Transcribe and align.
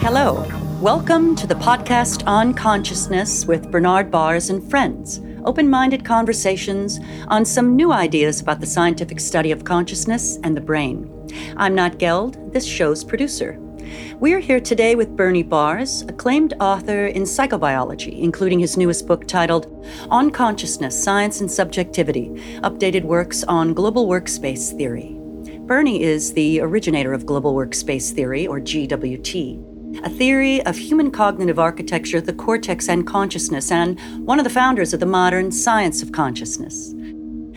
Hello. 0.00 0.46
Welcome 0.80 1.34
to 1.34 1.48
the 1.48 1.56
podcast 1.56 2.24
on 2.28 2.54
consciousness 2.54 3.44
with 3.44 3.72
Bernard 3.72 4.12
Baars 4.12 4.50
and 4.50 4.70
friends. 4.70 5.20
Open 5.44 5.68
minded 5.68 6.04
conversations 6.04 7.00
on 7.26 7.44
some 7.44 7.74
new 7.74 7.90
ideas 7.90 8.40
about 8.40 8.60
the 8.60 8.66
scientific 8.66 9.18
study 9.18 9.50
of 9.50 9.64
consciousness 9.64 10.38
and 10.44 10.56
the 10.56 10.60
brain. 10.60 11.10
I'm 11.56 11.74
Nat 11.74 11.98
Geld, 11.98 12.52
this 12.52 12.64
show's 12.64 13.02
producer. 13.02 13.58
We're 14.14 14.40
here 14.40 14.60
today 14.60 14.94
with 14.94 15.16
Bernie 15.16 15.42
Baars, 15.42 16.02
acclaimed 16.02 16.54
author 16.60 17.06
in 17.06 17.22
psychobiology, 17.22 18.20
including 18.20 18.58
his 18.58 18.76
newest 18.76 19.06
book 19.06 19.26
titled 19.26 19.86
On 20.10 20.30
Consciousness, 20.30 21.02
Science 21.02 21.40
and 21.40 21.50
Subjectivity 21.50 22.28
Updated 22.62 23.04
Works 23.04 23.44
on 23.44 23.74
Global 23.74 24.06
Workspace 24.06 24.76
Theory. 24.76 25.16
Bernie 25.60 26.02
is 26.02 26.32
the 26.34 26.60
originator 26.60 27.12
of 27.12 27.26
Global 27.26 27.54
Workspace 27.54 28.12
Theory, 28.12 28.46
or 28.46 28.60
GWT, 28.60 30.04
a 30.04 30.10
theory 30.10 30.62
of 30.66 30.76
human 30.76 31.10
cognitive 31.10 31.58
architecture, 31.58 32.20
the 32.20 32.32
cortex, 32.32 32.88
and 32.88 33.06
consciousness, 33.06 33.70
and 33.70 33.98
one 34.26 34.38
of 34.38 34.44
the 34.44 34.50
founders 34.50 34.92
of 34.92 35.00
the 35.00 35.06
modern 35.06 35.50
science 35.50 36.02
of 36.02 36.12
consciousness. 36.12 36.94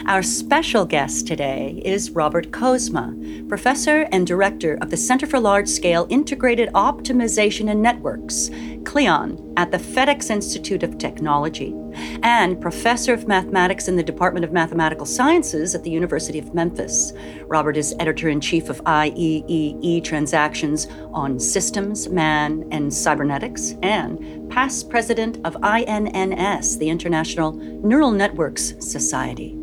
Our 0.06 0.22
special 0.22 0.84
guest 0.84 1.28
today 1.28 1.82
is 1.86 2.12
Robert 2.12 2.52
Kozma, 2.52 3.48
professor 3.48 4.02
and 4.12 4.28
director 4.28 4.78
of 4.82 4.90
the 4.90 4.98
Center 4.98 5.26
for 5.26 5.40
Large 5.40 5.70
Scale 5.70 6.08
Integrated 6.10 6.68
Optimization 6.74 7.72
and 7.72 7.82
Networks, 7.82 8.50
CLION, 8.84 9.54
at 9.56 9.72
the 9.72 9.78
FedEx 9.78 10.30
Institute 10.30 10.84
of 10.84 10.98
Technology, 10.98 11.74
and 12.22 12.60
professor 12.60 13.14
of 13.14 13.30
mathematics 13.30 13.88
in 13.88 13.96
the 13.96 14.04
Department 14.04 14.44
of 14.44 14.52
Mathematical 14.52 15.06
Sciences 15.06 15.74
at 15.74 15.84
the 15.84 15.92
University 15.92 16.38
of 16.38 16.54
Memphis. 16.54 17.14
Robert 17.48 17.78
is 17.78 17.96
editor 17.98 18.28
in 18.28 18.42
chief 18.42 18.68
of 18.68 18.84
IEEE 18.84 20.04
Transactions 20.04 20.88
on 21.14 21.40
Systems, 21.40 22.10
Man, 22.10 22.68
and 22.72 22.94
Cybernetics, 22.94 23.76
and 23.82 24.52
past 24.52 24.90
president 24.90 25.40
of 25.46 25.56
INNS, 25.64 26.78
the 26.78 26.90
International 26.90 27.54
Neural 27.54 28.12
Networks 28.12 28.74
Society. 28.80 29.63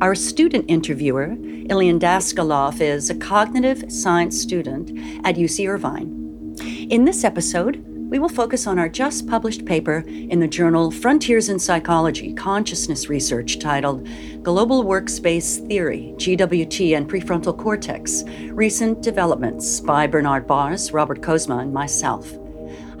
Our 0.00 0.14
student 0.14 0.66
interviewer, 0.68 1.30
Ilyan 1.30 1.98
Daskalov, 1.98 2.80
is 2.80 3.10
a 3.10 3.16
cognitive 3.16 3.90
science 3.90 4.40
student 4.40 4.90
at 5.26 5.34
UC 5.34 5.68
Irvine. 5.68 6.54
In 6.88 7.04
this 7.04 7.24
episode, 7.24 7.84
we 8.08 8.20
will 8.20 8.28
focus 8.28 8.68
on 8.68 8.78
our 8.78 8.88
just 8.88 9.26
published 9.26 9.66
paper 9.66 10.04
in 10.06 10.38
the 10.38 10.46
journal 10.46 10.92
Frontiers 10.92 11.48
in 11.48 11.58
Psychology 11.58 12.32
Consciousness 12.32 13.08
Research 13.08 13.58
titled 13.58 14.06
Global 14.44 14.84
Workspace 14.84 15.66
Theory, 15.66 16.14
GWT, 16.16 16.96
and 16.96 17.10
Prefrontal 17.10 17.58
Cortex 17.58 18.22
Recent 18.52 19.02
Developments 19.02 19.80
by 19.80 20.06
Bernard 20.06 20.46
Baars, 20.46 20.92
Robert 20.92 21.22
Kozma, 21.22 21.60
and 21.60 21.74
myself. 21.74 22.30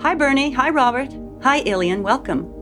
Hi, 0.00 0.16
Bernie. 0.16 0.50
Hi, 0.50 0.70
Robert. 0.70 1.12
Hi, 1.42 1.62
Ilyan. 1.62 2.02
Welcome. 2.02 2.52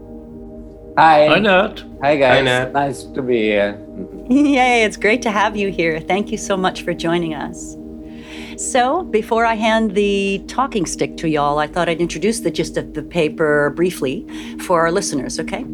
Hi. 0.98 1.27
Hi, 1.27 1.39
Nat. 1.39 1.83
Hi, 2.03 2.17
guys. 2.17 2.37
Hi, 2.37 2.41
Nat. 2.42 2.73
Nice 2.75 3.03
to 3.03 3.23
be 3.23 3.39
here. 3.39 3.83
Yay, 4.29 4.83
it's 4.83 4.97
great 4.97 5.23
to 5.23 5.31
have 5.31 5.57
you 5.57 5.71
here. 5.71 6.01
Thank 6.01 6.33
you 6.33 6.39
so 6.39 6.57
much 6.57 6.83
for 6.83 6.93
joining 6.93 7.33
us. 7.33 7.77
So, 8.57 9.05
before 9.05 9.45
I 9.45 9.55
hand 9.55 9.95
the 9.95 10.43
talking 10.49 10.85
stick 10.85 11.17
to 11.19 11.29
y'all, 11.29 11.61
I 11.61 11.69
thought 11.69 11.89
I'd 11.89 12.01
introduce 12.01 12.41
the 12.41 12.51
gist 12.51 12.77
of 12.77 12.95
the 12.95 13.05
paper 13.05 13.71
briefly 13.77 14.27
for 14.63 14.81
our 14.81 14.91
listeners, 14.91 15.39
okay? 15.39 15.65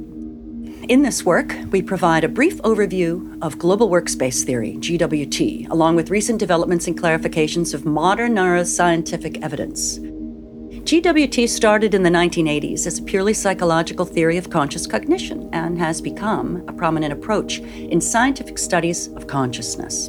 In 0.90 1.00
this 1.00 1.24
work, 1.24 1.56
we 1.70 1.80
provide 1.80 2.24
a 2.24 2.28
brief 2.28 2.58
overview 2.58 3.38
of 3.40 3.58
global 3.58 3.88
workspace 3.88 4.44
theory, 4.44 4.76
GWT, 4.80 5.70
along 5.70 5.96
with 5.96 6.10
recent 6.10 6.38
developments 6.38 6.86
and 6.86 7.00
clarifications 7.00 7.72
of 7.72 7.86
modern 7.86 8.34
neuroscientific 8.34 9.42
evidence. 9.42 9.98
GWT 10.84 11.48
started 11.48 11.94
in 11.94 12.02
the 12.02 12.10
1980s 12.10 12.86
as 12.86 12.98
a 12.98 13.02
purely 13.02 13.32
psychological 13.32 14.04
theory 14.04 14.36
of 14.36 14.50
conscious 14.50 14.84
cognition 14.84 15.48
and 15.52 15.78
has 15.78 16.00
become 16.00 16.64
a 16.66 16.72
prominent 16.72 17.12
approach 17.12 17.60
in 17.60 18.00
scientific 18.00 18.58
studies 18.58 19.06
of 19.14 19.28
consciousness. 19.28 20.08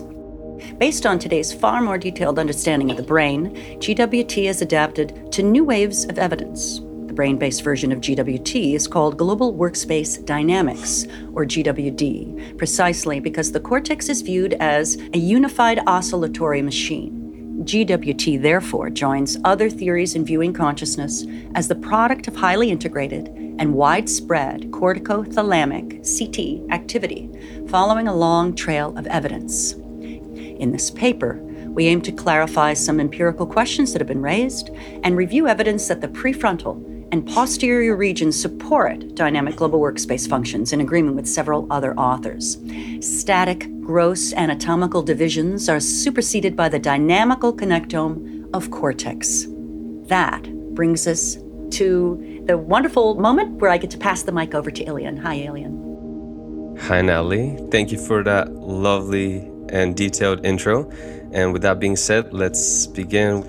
Based 0.79 1.05
on 1.05 1.19
today's 1.19 1.53
far 1.53 1.79
more 1.79 1.99
detailed 1.99 2.39
understanding 2.39 2.89
of 2.89 2.97
the 2.97 3.03
brain, 3.03 3.55
GWT 3.79 4.49
is 4.49 4.63
adapted 4.63 5.31
to 5.31 5.43
new 5.43 5.63
waves 5.63 6.05
of 6.05 6.17
evidence. 6.17 6.79
The 6.79 7.13
brain 7.13 7.37
based 7.37 7.63
version 7.63 7.91
of 7.91 8.01
GWT 8.01 8.73
is 8.73 8.87
called 8.87 9.17
Global 9.17 9.53
Workspace 9.53 10.25
Dynamics, 10.25 11.05
or 11.33 11.45
GWD, 11.45 12.57
precisely 12.57 13.19
because 13.19 13.51
the 13.51 13.59
cortex 13.59 14.09
is 14.09 14.21
viewed 14.23 14.53
as 14.55 14.97
a 15.13 15.19
unified 15.19 15.81
oscillatory 15.85 16.63
machine. 16.63 17.22
GWT, 17.63 18.41
therefore, 18.41 18.89
joins 18.89 19.37
other 19.43 19.69
theories 19.69 20.15
in 20.15 20.25
viewing 20.25 20.53
consciousness 20.53 21.25
as 21.55 21.67
the 21.67 21.75
product 21.75 22.27
of 22.27 22.35
highly 22.35 22.69
integrated 22.69 23.27
and 23.57 23.73
widespread 23.73 24.71
corticothalamic 24.71 26.03
CT 26.03 26.71
activity, 26.73 27.29
following 27.67 28.07
a 28.07 28.15
long 28.15 28.53
trail 28.53 28.97
of 28.97 29.07
evidence. 29.07 29.73
In 29.73 30.71
this 30.71 30.91
paper, 30.91 31.39
we 31.69 31.87
aim 31.87 32.01
to 32.01 32.11
clarify 32.11 32.73
some 32.73 32.99
empirical 32.99 33.47
questions 33.47 33.93
that 33.93 33.99
have 33.99 34.07
been 34.07 34.21
raised 34.21 34.69
and 35.03 35.17
review 35.17 35.47
evidence 35.47 35.87
that 35.87 36.01
the 36.01 36.07
prefrontal 36.07 36.92
and 37.13 37.27
posterior 37.27 37.95
regions 37.95 38.35
support 38.41 39.13
dynamic 39.13 39.55
global 39.55 39.79
workspace 39.79 40.27
functions 40.27 40.73
in 40.73 40.81
agreement 40.81 41.15
with 41.15 41.27
several 41.27 41.71
other 41.71 41.95
authors. 41.95 42.57
Static, 43.01 43.69
gross 43.81 44.33
anatomical 44.33 45.03
divisions 45.03 45.69
are 45.69 45.79
superseded 45.79 46.55
by 46.55 46.67
the 46.67 46.79
dynamical 46.79 47.53
connectome 47.53 48.49
of 48.55 48.71
cortex. 48.71 49.45
That 50.07 50.41
brings 50.73 51.05
us 51.05 51.37
to 51.77 52.43
the 52.47 52.57
wonderful 52.57 53.13
moment 53.13 53.61
where 53.61 53.69
I 53.69 53.77
get 53.77 53.91
to 53.91 53.97
pass 53.99 54.23
the 54.23 54.31
mic 54.31 54.55
over 54.55 54.71
to 54.71 54.83
Ilyan. 54.83 55.19
Hi, 55.19 55.37
Ilyan. 55.37 56.79
Hi, 56.79 57.03
Natalie. 57.03 57.59
Thank 57.69 57.91
you 57.91 57.99
for 57.99 58.23
that 58.23 58.53
lovely 58.53 59.47
and 59.69 59.95
detailed 59.95 60.43
intro. 60.43 60.89
And 61.31 61.53
with 61.53 61.61
that 61.61 61.79
being 61.79 61.95
said, 61.95 62.33
let's 62.33 62.87
begin. 62.87 63.43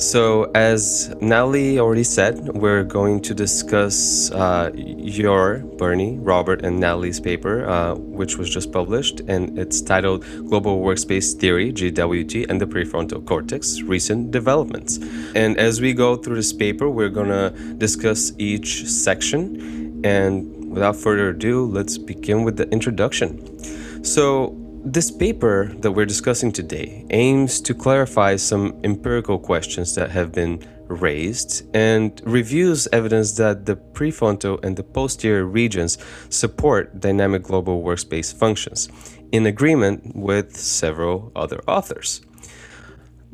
So, 0.00 0.50
as 0.54 1.14
Natalie 1.20 1.78
already 1.78 2.04
said, 2.04 2.48
we're 2.54 2.84
going 2.84 3.20
to 3.20 3.34
discuss 3.34 4.30
uh, 4.30 4.70
your, 4.74 5.58
Bernie, 5.76 6.18
Robert, 6.18 6.64
and 6.64 6.80
Natalie's 6.80 7.20
paper, 7.20 7.68
uh, 7.68 7.96
which 7.96 8.38
was 8.38 8.48
just 8.48 8.72
published, 8.72 9.20
and 9.28 9.58
it's 9.58 9.82
titled 9.82 10.24
Global 10.48 10.80
Workspace 10.80 11.34
Theory, 11.34 11.70
GWT, 11.70 12.48
and 12.48 12.58
the 12.58 12.66
Prefrontal 12.66 13.26
Cortex 13.26 13.82
Recent 13.82 14.30
Developments. 14.30 14.98
And 15.34 15.58
as 15.58 15.82
we 15.82 15.92
go 15.92 16.16
through 16.16 16.36
this 16.36 16.54
paper, 16.54 16.88
we're 16.88 17.10
going 17.10 17.28
to 17.28 17.50
discuss 17.74 18.32
each 18.38 18.86
section. 18.86 20.00
And 20.02 20.70
without 20.70 20.96
further 20.96 21.28
ado, 21.28 21.66
let's 21.66 21.98
begin 21.98 22.42
with 22.44 22.56
the 22.56 22.66
introduction. 22.70 24.02
So, 24.02 24.56
this 24.82 25.10
paper 25.10 25.72
that 25.80 25.92
we're 25.92 26.06
discussing 26.06 26.50
today 26.50 27.04
aims 27.10 27.60
to 27.60 27.74
clarify 27.74 28.36
some 28.36 28.80
empirical 28.82 29.38
questions 29.38 29.94
that 29.94 30.10
have 30.10 30.32
been 30.32 30.66
raised 30.88 31.64
and 31.76 32.20
reviews 32.24 32.88
evidence 32.92 33.32
that 33.32 33.66
the 33.66 33.76
prefrontal 33.76 34.62
and 34.64 34.76
the 34.76 34.82
posterior 34.82 35.44
regions 35.44 35.98
support 36.30 36.98
dynamic 36.98 37.42
global 37.42 37.82
workspace 37.82 38.34
functions 38.34 38.88
in 39.32 39.46
agreement 39.46 40.16
with 40.16 40.56
several 40.56 41.30
other 41.36 41.60
authors. 41.68 42.22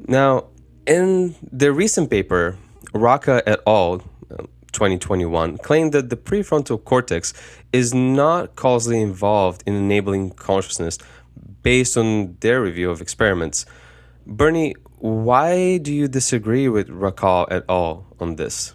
Now, 0.09 0.49
in 0.87 1.37
the 1.51 1.73
recent 1.73 2.11
paper, 2.11 2.59
Raccah 2.93 3.43
et 3.47 3.61
al. 3.67 4.03
2021 4.73 5.57
claimed 5.59 5.93
that 5.93 6.11
the 6.11 6.17
prefrontal 6.17 6.85
cortex 6.85 7.33
is 7.73 7.95
not 7.95 8.57
causally 8.57 9.01
involved 9.01 9.63
in 9.65 9.75
enabling 9.75 10.29
consciousness 10.33 10.99
based 11.67 11.97
on 11.97 12.37
their 12.43 12.63
review 12.63 12.89
of 12.89 13.01
experiments. 13.01 13.67
Bernie, 14.25 14.77
why 14.99 15.79
do 15.79 15.93
you 15.93 16.07
disagree 16.07 16.69
with 16.69 16.89
Raccah 16.89 17.49
at 17.51 17.65
all 17.69 18.07
on 18.21 18.37
this? 18.37 18.75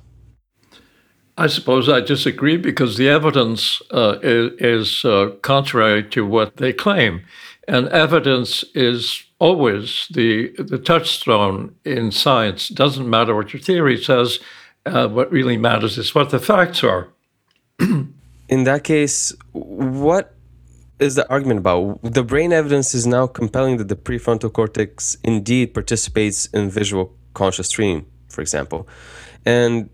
I 1.38 1.48
suppose 1.48 1.88
I 1.88 2.02
disagree 2.02 2.58
because 2.58 2.98
the 2.98 3.08
evidence 3.08 3.82
uh, 3.92 4.20
is, 4.22 4.52
is 4.60 5.06
uh, 5.06 5.30
contrary 5.42 6.04
to 6.10 6.26
what 6.26 6.58
they 6.58 6.74
claim. 6.74 7.22
And 7.66 7.88
evidence 7.88 8.66
is 8.76 9.24
always 9.40 10.08
the, 10.12 10.50
the 10.58 10.78
touchstone 10.78 11.74
in 11.86 12.12
science. 12.12 12.72
It 12.72 12.76
doesn't 12.76 13.10
matter 13.10 13.34
what 13.34 13.54
your 13.54 13.62
theory 13.62 14.04
says, 14.04 14.40
uh, 14.86 15.08
what 15.08 15.32
really 15.32 15.56
matters 15.56 15.98
is 15.98 16.14
what 16.14 16.30
the 16.30 16.40
facts 16.40 16.84
are. 16.84 17.08
in 17.80 18.66
that 18.66 18.84
case, 18.84 19.34
what 19.54 20.36
is 21.02 21.16
the 21.16 21.30
argument 21.30 21.60
about? 21.60 22.00
The 22.04 22.24
brain 22.24 22.54
evidence 22.54 22.94
is 22.94 23.08
now 23.08 23.28
compelling 23.28 23.78
that 23.78 23.88
the 23.88 23.96
prefrontal 23.96 24.52
cortex 24.54 25.18
indeed 25.24 25.74
participates 25.74 26.46
in 26.48 26.70
visual 26.70 27.16
conscious 27.34 27.70
dream, 27.70 28.06
for 28.30 28.42
example. 28.42 28.88
And 29.46 29.90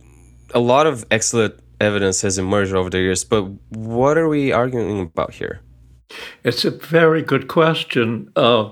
a 0.54 0.60
lot 0.60 0.88
of 0.88 1.06
excellent 1.12 1.56
evidence 1.80 2.22
has 2.22 2.38
emerged 2.38 2.74
over 2.74 2.90
the 2.90 3.00
years, 3.00 3.24
but 3.24 3.44
what 3.70 4.18
are 4.18 4.28
we 4.28 4.52
arguing 4.52 5.00
about 5.00 5.34
here? 5.34 5.62
It's 6.44 6.66
a 6.66 6.72
very 6.72 7.22
good 7.22 7.48
question. 7.48 8.32
Uh, 8.36 8.72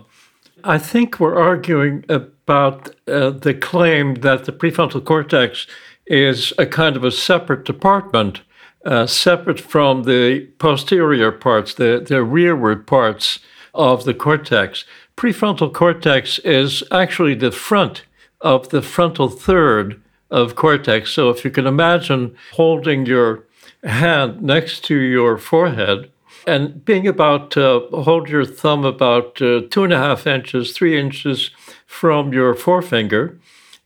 I 0.64 0.78
think 0.78 1.20
we're 1.20 1.40
arguing 1.40 2.04
about 2.10 2.90
uh, 3.08 3.30
the 3.30 3.54
claim 3.54 4.16
that 4.16 4.46
the 4.46 4.52
prefrontal 4.52 5.04
cortex 5.04 5.68
is 6.08 6.54
a 6.58 6.66
kind 6.66 6.96
of 6.96 7.04
a 7.04 7.12
separate 7.12 7.66
department, 7.66 8.42
uh, 8.86 9.08
separate 9.08 9.60
from 9.60 10.04
the 10.04 10.48
posterior 10.60 11.32
parts, 11.32 11.74
the, 11.74 12.04
the 12.08 12.24
rearward 12.24 12.86
parts 12.86 13.40
of 13.74 14.06
the 14.06 14.14
cortex. 14.14 14.86
Prefrontal 15.18 15.74
cortex 15.74 16.40
is 16.40 16.84
actually 16.92 17.36
the 17.36 17.52
front 17.52 18.04
of 18.42 18.70
the 18.70 18.82
frontal 18.82 19.30
third 19.30 20.02
of 20.30 20.56
cortex. 20.56 21.12
So 21.12 21.30
if 21.30 21.44
you 21.44 21.52
can 21.52 21.66
imagine 21.66 22.36
holding 22.54 23.06
your 23.06 23.44
hand 23.84 24.42
next 24.42 24.84
to 24.86 24.96
your 24.96 25.38
forehead 25.38 26.12
and 26.48 26.84
being 26.86 27.08
about, 27.08 27.58
uh, 27.58 27.82
hold 27.92 28.30
your 28.30 28.46
thumb 28.46 28.86
about 28.86 29.42
uh, 29.42 29.62
two 29.70 29.84
and 29.84 29.94
a 29.94 29.98
half 29.98 30.28
inches, 30.28 30.72
three 30.72 31.00
inches 31.00 31.52
from 31.88 32.34
your 32.34 32.54
forefinger. 32.54 33.40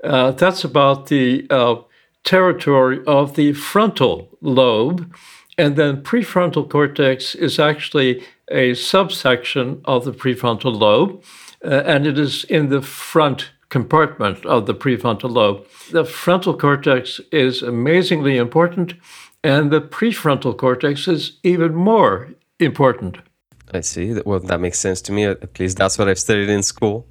Uh, 0.04 0.32
that's 0.32 0.64
about 0.64 1.08
the 1.08 1.46
uh, 1.50 1.76
territory 2.30 3.00
of 3.08 3.36
the 3.36 3.54
frontal 3.54 4.38
lobe. 4.40 5.12
And 5.58 5.76
then 5.76 6.04
prefrontal 6.04 6.70
cortex 6.70 7.36
is 7.36 7.60
actually 7.60 8.24
a 8.52 8.76
subsection 8.76 9.82
of 9.86 10.06
the 10.06 10.14
prefrontal 10.14 10.80
lobe, 10.80 11.24
uh, 11.66 11.84
and 11.86 12.08
it 12.08 12.18
is 12.18 12.44
in 12.46 12.70
the 12.70 12.82
front 12.82 13.50
compartment 13.70 14.46
of 14.46 14.68
the 14.68 14.74
prefrontal 14.74 15.32
lobe. 15.32 15.66
The 15.92 16.06
frontal 16.06 16.56
cortex 16.56 17.20
is 17.32 17.62
amazingly 17.62 18.38
important, 18.38 18.94
and 19.44 19.72
the 19.72 19.82
prefrontal 19.82 20.56
cortex 20.56 21.08
is 21.08 21.40
even 21.44 21.74
more 21.76 22.30
important. 22.60 23.18
I 23.72 23.82
see. 23.82 24.20
Well, 24.26 24.40
that 24.40 24.60
makes 24.60 24.80
sense 24.80 25.02
to 25.04 25.12
me. 25.12 25.26
At 25.26 25.60
least 25.60 25.78
that's 25.78 25.98
what 25.98 26.08
I've 26.10 26.20
studied 26.20 26.50
in 26.50 26.64
school. 26.64 27.08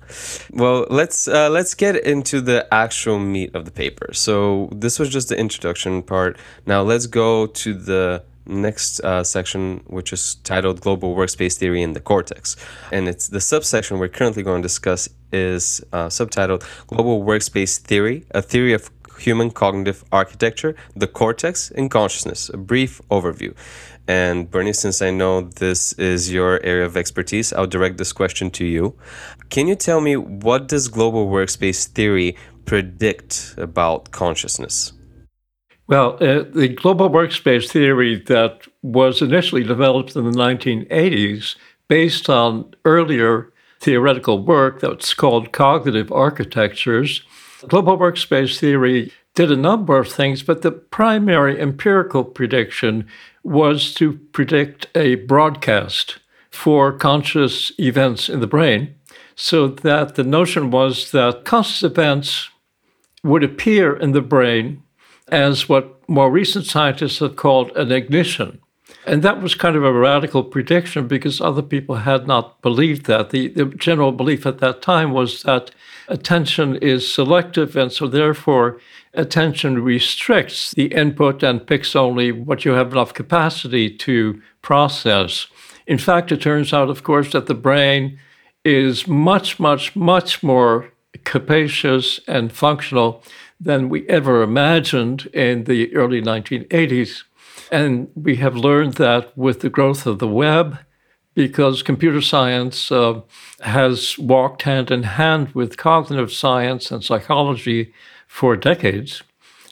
Well, 0.53 0.87
let's 0.91 1.29
uh, 1.29 1.49
let's 1.51 1.75
get 1.75 1.97
into 1.97 2.41
the 2.41 2.67
actual 2.73 3.19
meat 3.19 3.55
of 3.55 3.65
the 3.65 3.71
paper. 3.71 4.13
So 4.13 4.69
this 4.73 4.99
was 4.99 5.09
just 5.09 5.29
the 5.29 5.39
introduction 5.39 6.03
part. 6.03 6.37
Now 6.67 6.83
let's 6.83 7.07
go 7.07 7.47
to 7.47 7.75
the 7.75 8.25
next 8.47 9.01
uh, 9.01 9.23
section, 9.23 9.83
which 9.87 10.13
is 10.13 10.37
titled 10.37 10.81
Global 10.81 11.15
Workspace 11.15 11.57
Theory 11.57 11.83
in 11.83 11.93
the 11.93 12.01
Cortex. 12.01 12.57
And 12.91 13.09
it's 13.09 13.29
the 13.29 13.41
subsection 13.41 13.99
we're 13.99 14.09
currently 14.09 14.43
going 14.43 14.63
to 14.63 14.67
discuss 14.67 15.09
is 15.33 15.85
uh, 15.93 16.07
subtitled 16.07 16.65
Global 16.87 17.23
Workspace 17.23 17.79
Theory, 17.79 18.25
a 18.31 18.43
theory 18.43 18.73
of 18.73 18.91
human 19.19 19.51
cognitive 19.51 20.05
architecture, 20.13 20.75
the 20.95 21.07
cortex, 21.07 21.71
and 21.71 21.91
consciousness. 21.91 22.49
A 22.49 22.57
brief 22.57 23.01
overview. 23.11 23.55
And 24.09 24.51
Bernie, 24.51 24.73
since 24.73 25.03
I 25.03 25.11
know 25.11 25.43
this 25.43 25.93
is 25.93 26.33
your 26.33 26.65
area 26.65 26.87
of 26.87 26.97
expertise, 26.97 27.53
I'll 27.53 27.67
direct 27.67 27.99
this 27.99 28.13
question 28.13 28.51
to 28.53 28.65
you. 28.65 28.97
Can 29.51 29.69
you 29.69 29.75
tell 29.75 30.01
me 30.01 30.17
what 30.17 30.67
does 30.67 30.89
global 30.89 31.29
workspace 31.29 31.87
theory 31.87 32.35
predict 32.65 33.55
about 33.59 34.11
consciousness? 34.11 34.95
Well, 35.89 36.15
uh, 36.23 36.45
the 36.53 36.69
global 36.69 37.11
workspace 37.11 37.71
theory 37.71 38.19
that 38.27 38.67
was 38.83 39.21
initially 39.21 39.63
developed 39.63 40.17
in 40.17 40.25
the 40.25 40.39
1980s, 40.39 41.57
based 41.89 42.31
on 42.31 42.75
earlier 42.87 43.53
theoretical 43.81 44.43
work 44.43 44.81
that's 44.81 45.13
called 45.13 45.53
cognitive 45.53 46.11
architectures, 46.11 47.23
global 47.69 47.97
workspace 47.99 48.59
theory 48.59 49.13
did 49.35 49.53
a 49.53 49.57
number 49.57 49.99
of 49.99 50.09
things, 50.09 50.43
but 50.43 50.63
the 50.63 50.73
primary 50.73 51.61
empirical 51.61 52.25
prediction 52.25 53.07
was 53.49 53.95
to 53.95 54.13
predict 54.33 54.87
a 54.95 55.15
broadcast 55.15 56.19
for 56.51 56.93
conscious 56.93 57.73
events 57.79 58.29
in 58.29 58.41
the 58.41 58.47
brain, 58.47 58.95
so 59.35 59.69
that 59.69 60.15
the 60.15 60.25
notion 60.25 60.71
was 60.71 61.13
that 61.13 61.45
conscious 61.45 61.83
events 61.83 62.51
would 63.23 63.43
appear 63.43 63.97
in 63.97 64.13
the 64.13 64.21
brain 64.21 64.83
as 65.29 65.69
what 65.69 66.09
more 66.09 66.31
recent 66.31 66.67
scientists 66.67 67.19
have 67.19 67.37
called 67.37 67.71
an 67.77 67.93
ignition. 67.93 68.61
And 69.07 69.23
that 69.23 69.41
was 69.41 69.55
kind 69.55 69.77
of 69.77 69.85
a 69.85 69.93
radical 69.93 70.43
prediction 70.43 71.07
because 71.07 71.41
other 71.41 71.63
people 71.63 71.97
had 71.97 72.27
not 72.27 72.61
believed 72.61 73.07
that. 73.07 73.31
The, 73.31 73.49
the 73.49 73.67
general 73.67 74.13
belief 74.13 74.45
at 74.47 74.59
that 74.59 74.83
time 74.83 75.13
was 75.13 75.43
that 75.43 75.71
attention 76.09 76.77
is 76.77 77.13
selective, 77.13 77.77
and 77.77 77.93
so 77.93 78.07
therefore 78.07 78.79
attention 79.19 79.83
restricts 79.83 80.71
the 80.71 80.87
input 80.87 81.43
and 81.43 81.67
picks 81.67 81.97
only 81.97 82.31
what 82.31 82.65
you 82.65 82.71
have 82.71 82.93
enough 82.93 83.13
capacity 83.13 83.91
to 83.91 84.41
process. 84.63 85.49
In 85.87 85.99
fact, 85.99 86.31
it 86.31 86.41
turns 86.41 86.73
out, 86.73 86.89
of 86.89 87.03
course, 87.03 87.33
that 87.33 87.47
the 87.47 87.55
brain 87.55 88.19
is 88.65 89.09
much, 89.09 89.59
much, 89.59 89.97
much 89.97 90.43
more 90.43 90.93
capacious 91.25 92.21
and 92.29 92.53
functional 92.53 93.23
than 93.61 93.89
we 93.89 94.09
ever 94.09 94.43
imagined 94.43 95.27
in 95.35 95.65
the 95.65 95.95
early 95.97 96.23
1980s. 96.23 97.25
And 97.73 98.09
we 98.15 98.37
have 98.37 98.55
learned 98.55 98.95
that 98.95 99.37
with 99.37 99.61
the 99.61 99.69
growth 99.69 100.07
of 100.07 100.21
the 100.21 100.29
web, 100.29 100.79
because 101.35 101.83
computer 101.83 102.21
science 102.21 102.93
uh, 102.93 103.21
has 103.61 104.17
walked 104.19 104.63
hand 104.63 104.91
in 104.91 105.03
hand 105.03 105.55
with 105.55 105.77
cognitive 105.77 106.33
science 106.33 106.91
and 106.91 107.03
psychology 107.03 107.93
for 108.29 108.57
decades. 108.57 109.25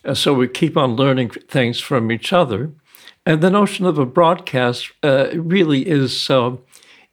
Uh, 0.04 0.14
so 0.14 0.34
we 0.34 0.48
keep 0.48 0.76
on 0.76 0.96
learning 0.96 1.30
things 1.48 1.78
from 1.78 2.10
each 2.10 2.32
other. 2.32 2.72
And 3.24 3.40
the 3.40 3.50
notion 3.50 3.86
of 3.86 3.98
a 3.98 4.06
broadcast 4.06 4.90
uh, 5.02 5.28
really 5.34 5.88
is 5.88 6.28
uh, 6.30 6.56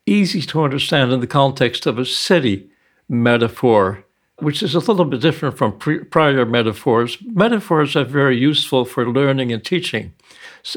easy 0.05 0.41
to 0.41 0.63
understand 0.63 1.11
in 1.11 1.19
the 1.19 1.27
context 1.27 1.85
of 1.85 1.99
a 1.99 2.05
city 2.05 2.69
metaphor, 3.09 4.03
which 4.37 4.63
is 4.63 4.73
a 4.73 4.79
little 4.79 5.05
bit 5.05 5.21
different 5.21 5.57
from 5.57 5.77
pre- 5.77 6.03
prior 6.03 6.45
metaphors. 6.45 7.17
Metaphors 7.21 7.95
are 7.95 8.05
very 8.05 8.37
useful 8.37 8.85
for 8.85 9.09
learning 9.09 9.51
and 9.51 9.63
teaching 9.63 10.13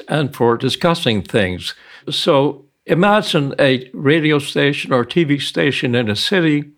and 0.09 0.35
for 0.35 0.57
discussing 0.57 1.23
things. 1.23 1.75
So 2.11 2.65
Imagine 2.89 3.53
a 3.59 3.91
radio 3.93 4.39
station 4.39 4.93
or 4.93 5.05
TV 5.05 5.43
station 5.43 5.97
in 5.97 6.09
a 6.09 6.15
city 6.15 6.71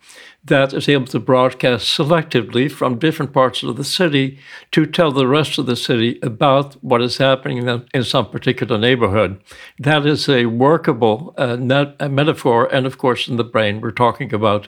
that 0.42 0.72
is 0.72 0.88
able 0.88 1.04
to 1.08 1.20
broadcast 1.20 1.86
selectively 1.86 2.70
from 2.70 2.98
different 2.98 3.34
parts 3.34 3.62
of 3.62 3.76
the 3.76 3.84
city 3.84 4.38
to 4.72 4.86
tell 4.86 5.12
the 5.12 5.26
rest 5.26 5.58
of 5.58 5.66
the 5.66 5.76
city 5.76 6.18
about 6.22 6.82
what 6.82 7.02
is 7.02 7.18
happening 7.18 7.86
in 7.92 8.04
some 8.04 8.30
particular 8.30 8.78
neighborhood. 8.78 9.38
That 9.78 10.06
is 10.06 10.30
a 10.30 10.46
workable 10.46 11.34
uh, 11.36 11.56
net, 11.56 11.94
a 12.00 12.08
metaphor. 12.08 12.72
And 12.74 12.86
of 12.86 12.96
course, 12.96 13.28
in 13.28 13.36
the 13.36 13.44
brain, 13.44 13.82
we're 13.82 13.90
talking 13.90 14.32
about 14.32 14.66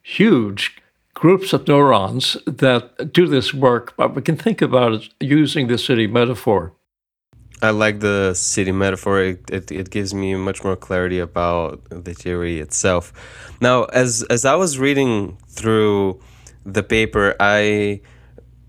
huge 0.00 0.80
groups 1.12 1.52
of 1.52 1.68
neurons 1.68 2.38
that 2.46 3.12
do 3.12 3.26
this 3.26 3.52
work, 3.52 3.92
but 3.98 4.14
we 4.14 4.22
can 4.22 4.38
think 4.38 4.62
about 4.62 4.94
it 4.94 5.08
using 5.20 5.66
the 5.66 5.76
city 5.76 6.06
metaphor. 6.06 6.72
I 7.62 7.70
like 7.70 8.00
the 8.00 8.34
city 8.34 8.72
metaphor. 8.72 9.22
It, 9.22 9.50
it, 9.50 9.72
it, 9.72 9.90
gives 9.90 10.14
me 10.14 10.34
much 10.36 10.62
more 10.62 10.76
clarity 10.76 11.18
about 11.18 11.82
the 11.90 12.14
theory 12.14 12.60
itself. 12.60 13.12
Now, 13.60 13.84
as 13.84 14.24
as 14.30 14.44
I 14.44 14.54
was 14.54 14.78
reading 14.78 15.38
through 15.48 16.20
the 16.64 16.82
paper, 16.82 17.34
I 17.40 18.00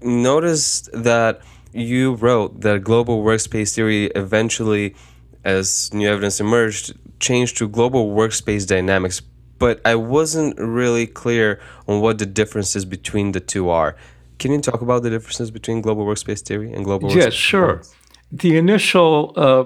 noticed 0.01 0.89
that 0.93 1.41
you 1.71 2.15
wrote 2.15 2.61
that 2.61 2.83
global 2.83 3.23
workspace 3.23 3.75
theory 3.75 4.05
eventually, 4.15 4.95
as 5.43 5.93
new 5.93 6.09
evidence 6.09 6.39
emerged, 6.39 6.97
changed 7.19 7.57
to 7.57 7.67
global 7.67 8.11
workspace 8.15 8.65
dynamics. 8.65 9.21
But 9.59 9.81
I 9.85 9.95
wasn't 9.95 10.57
really 10.57 11.05
clear 11.05 11.59
on 11.87 12.01
what 12.01 12.17
the 12.17 12.25
differences 12.25 12.85
between 12.85 13.33
the 13.33 13.41
two 13.41 13.69
are. 13.69 13.95
Can 14.39 14.51
you 14.53 14.61
talk 14.61 14.81
about 14.81 15.03
the 15.03 15.09
differences 15.09 15.51
between 15.51 15.81
global 15.81 16.05
workspace 16.05 16.39
theory 16.39 16.71
and 16.73 16.85
global? 16.85 17.11
Yes, 17.11 17.33
sure 17.33 17.83
the 18.31 18.57
initial 18.57 19.33
uh, 19.35 19.65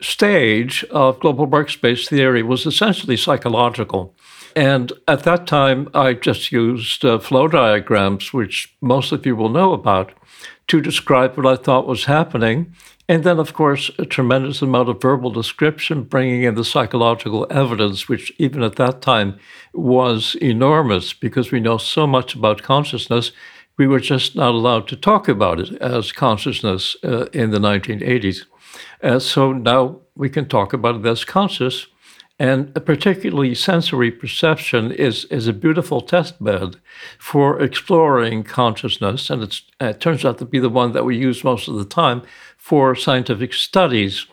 stage 0.00 0.84
of 0.90 1.20
global 1.20 1.46
workspace 1.46 2.08
theory 2.08 2.42
was 2.42 2.66
essentially 2.66 3.16
psychological. 3.16 4.14
And 4.54 4.92
at 5.06 5.24
that 5.24 5.46
time, 5.46 5.88
I 5.94 6.14
just 6.14 6.50
used 6.52 7.04
uh, 7.04 7.18
flow 7.18 7.48
diagrams, 7.48 8.32
which 8.32 8.74
most 8.80 9.12
of 9.12 9.26
you 9.26 9.36
will 9.36 9.50
know 9.50 9.72
about, 9.72 10.12
to 10.68 10.80
describe 10.80 11.36
what 11.36 11.46
I 11.46 11.62
thought 11.62 11.86
was 11.86 12.06
happening. 12.06 12.74
And 13.08 13.22
then, 13.22 13.38
of 13.38 13.54
course, 13.54 13.90
a 13.98 14.04
tremendous 14.04 14.62
amount 14.62 14.88
of 14.88 15.00
verbal 15.00 15.30
description, 15.30 16.02
bringing 16.02 16.42
in 16.42 16.56
the 16.56 16.64
psychological 16.64 17.46
evidence, 17.50 18.08
which 18.08 18.32
even 18.38 18.62
at 18.62 18.76
that 18.76 19.00
time 19.00 19.38
was 19.72 20.34
enormous 20.36 21.12
because 21.12 21.52
we 21.52 21.60
know 21.60 21.78
so 21.78 22.06
much 22.06 22.34
about 22.34 22.62
consciousness 22.62 23.30
we 23.76 23.86
were 23.86 24.00
just 24.00 24.34
not 24.34 24.54
allowed 24.54 24.88
to 24.88 24.96
talk 24.96 25.28
about 25.28 25.60
it 25.60 25.72
as 25.80 26.12
consciousness 26.12 26.96
uh, 27.04 27.26
in 27.32 27.50
the 27.50 27.58
1980s. 27.58 28.44
Uh, 29.02 29.18
so 29.18 29.52
now 29.52 30.00
we 30.14 30.30
can 30.30 30.48
talk 30.48 30.72
about 30.72 30.96
it 30.96 31.06
as 31.06 31.24
conscious. 31.24 31.86
And 32.38 32.74
particularly 32.84 33.54
sensory 33.54 34.10
perception 34.10 34.92
is, 34.92 35.24
is 35.26 35.48
a 35.48 35.54
beautiful 35.54 36.02
test 36.02 36.42
bed 36.42 36.76
for 37.18 37.58
exploring 37.62 38.44
consciousness. 38.44 39.30
And 39.30 39.42
it 39.80 40.00
turns 40.00 40.24
out 40.24 40.36
to 40.38 40.44
be 40.44 40.58
the 40.58 40.68
one 40.68 40.92
that 40.92 41.06
we 41.06 41.16
use 41.16 41.44
most 41.44 41.66
of 41.66 41.76
the 41.76 41.86
time 41.86 42.22
for 42.58 42.94
scientific 42.94 43.54
studies. 43.54 44.26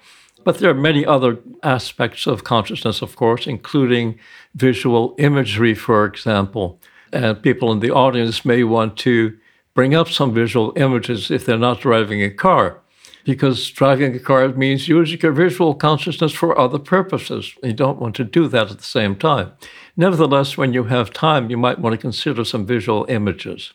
But 0.43 0.57
there 0.57 0.69
are 0.69 0.75
many 0.75 1.05
other 1.05 1.39
aspects 1.63 2.27
of 2.27 2.43
consciousness, 2.43 3.01
of 3.01 3.15
course, 3.15 3.47
including 3.47 4.19
visual 4.53 5.15
imagery, 5.17 5.73
for 5.73 6.05
example. 6.05 6.81
And 7.13 7.41
people 7.41 7.71
in 7.71 7.79
the 7.79 7.91
audience 7.91 8.43
may 8.43 8.63
want 8.63 8.97
to 8.97 9.37
bring 9.75 9.93
up 9.93 10.09
some 10.09 10.33
visual 10.33 10.73
images 10.75 11.29
if 11.29 11.45
they're 11.45 11.57
not 11.57 11.79
driving 11.79 12.23
a 12.23 12.31
car, 12.31 12.81
because 13.23 13.69
driving 13.69 14.15
a 14.15 14.19
car 14.19 14.49
means 14.49 14.87
using 14.87 15.19
your 15.21 15.31
visual 15.31 15.75
consciousness 15.75 16.33
for 16.33 16.57
other 16.57 16.79
purposes. 16.79 17.53
You 17.61 17.73
don't 17.73 17.99
want 17.99 18.15
to 18.15 18.23
do 18.23 18.47
that 18.47 18.71
at 18.71 18.77
the 18.79 18.83
same 18.83 19.15
time. 19.15 19.51
Nevertheless, 19.95 20.57
when 20.57 20.73
you 20.73 20.85
have 20.85 21.13
time, 21.13 21.51
you 21.51 21.57
might 21.57 21.79
want 21.79 21.93
to 21.93 21.97
consider 21.97 22.43
some 22.43 22.65
visual 22.65 23.05
images. 23.07 23.73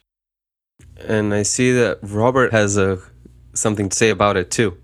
And 1.06 1.32
I 1.32 1.44
see 1.44 1.70
that 1.72 2.00
Robert 2.02 2.52
has 2.52 2.76
a, 2.76 2.98
something 3.54 3.88
to 3.88 3.96
say 3.96 4.10
about 4.10 4.36
it 4.36 4.50
too. 4.50 4.76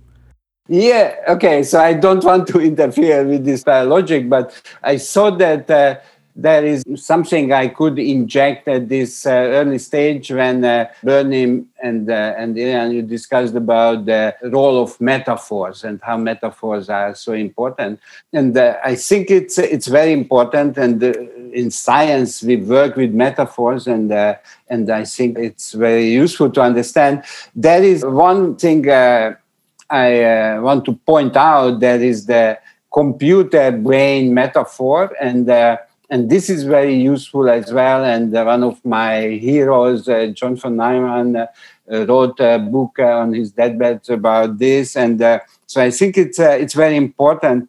Yeah, 0.69 1.17
okay. 1.29 1.63
So 1.63 1.79
I 1.81 1.93
don't 1.93 2.25
want 2.25 2.49
to 2.49 2.61
interfere 2.71 3.25
with 3.25 3.45
this 3.45 3.67
logic, 3.67 4.31
but 4.31 4.61
I 4.83 4.97
saw 4.97 5.31
that 5.33 5.71
uh, 5.71 5.99
there 6.37 6.65
is 6.65 6.83
something 6.97 7.53
I 7.53 7.69
could 7.69 7.99
inject 7.99 8.67
at 8.67 8.89
this 8.89 9.25
uh, 9.25 9.31
early 9.31 9.79
stage 9.79 10.33
when 10.33 10.65
uh, 10.65 10.87
Bernie 11.03 11.65
and 11.83 12.11
uh, 12.11 12.35
and 12.37 12.59
Ian 12.59 12.93
you 12.93 13.03
discussed 13.03 13.55
about 13.55 14.07
the 14.07 14.35
role 14.43 14.83
of 14.83 15.01
metaphors 15.01 15.85
and 15.85 16.01
how 16.03 16.17
metaphors 16.17 16.89
are 16.89 17.15
so 17.15 17.33
important. 17.33 18.01
And 18.33 18.57
uh, 18.57 18.79
I 18.85 18.97
think 18.97 19.31
it's 19.31 19.59
it's 19.59 19.87
very 19.87 20.13
important. 20.13 20.77
And 20.77 21.03
uh, 21.03 21.13
in 21.53 21.71
science, 21.71 22.43
we 22.43 22.57
work 22.57 22.97
with 22.97 23.15
metaphors, 23.15 23.87
and 23.87 24.11
uh, 24.11 24.35
and 24.69 24.91
I 24.91 25.05
think 25.05 25.39
it's 25.39 25.73
very 25.73 26.11
useful 26.11 26.51
to 26.51 26.63
understand. 26.63 27.23
There 27.55 27.83
is 27.83 28.05
one 28.05 28.57
thing 28.57 28.91
I 28.91 30.59
want 30.59 30.85
to 30.87 30.95
point 31.07 31.37
out. 31.37 31.79
That 31.79 32.01
is 32.01 32.27
the 32.27 32.59
computer 32.93 33.71
brain 33.71 34.35
metaphor 34.35 35.13
and 35.21 35.49
and 36.15 36.31
this 36.31 36.49
is 36.49 36.63
very 36.63 36.95
useful 36.95 37.49
as 37.49 37.73
well. 37.73 38.05
And 38.05 38.37
uh, 38.37 38.45
one 38.45 38.63
of 38.63 38.77
my 38.85 39.31
heroes, 39.49 40.09
uh, 40.09 40.27
John 40.27 40.55
von 40.55 40.77
Neumann, 40.77 41.35
uh, 41.37 41.49
wrote 42.07 42.39
a 42.39 42.61
book 42.61 43.01
on 43.01 43.35
his 43.35 43.51
deathbed 43.51 44.09
about 44.09 44.59
this. 44.59 44.97
And 44.97 45.19
so 45.67 45.83
I 45.83 45.91
think 45.91 46.17
it's 46.17 46.39
it's 46.39 46.75
very 46.75 46.97
important. 46.97 47.69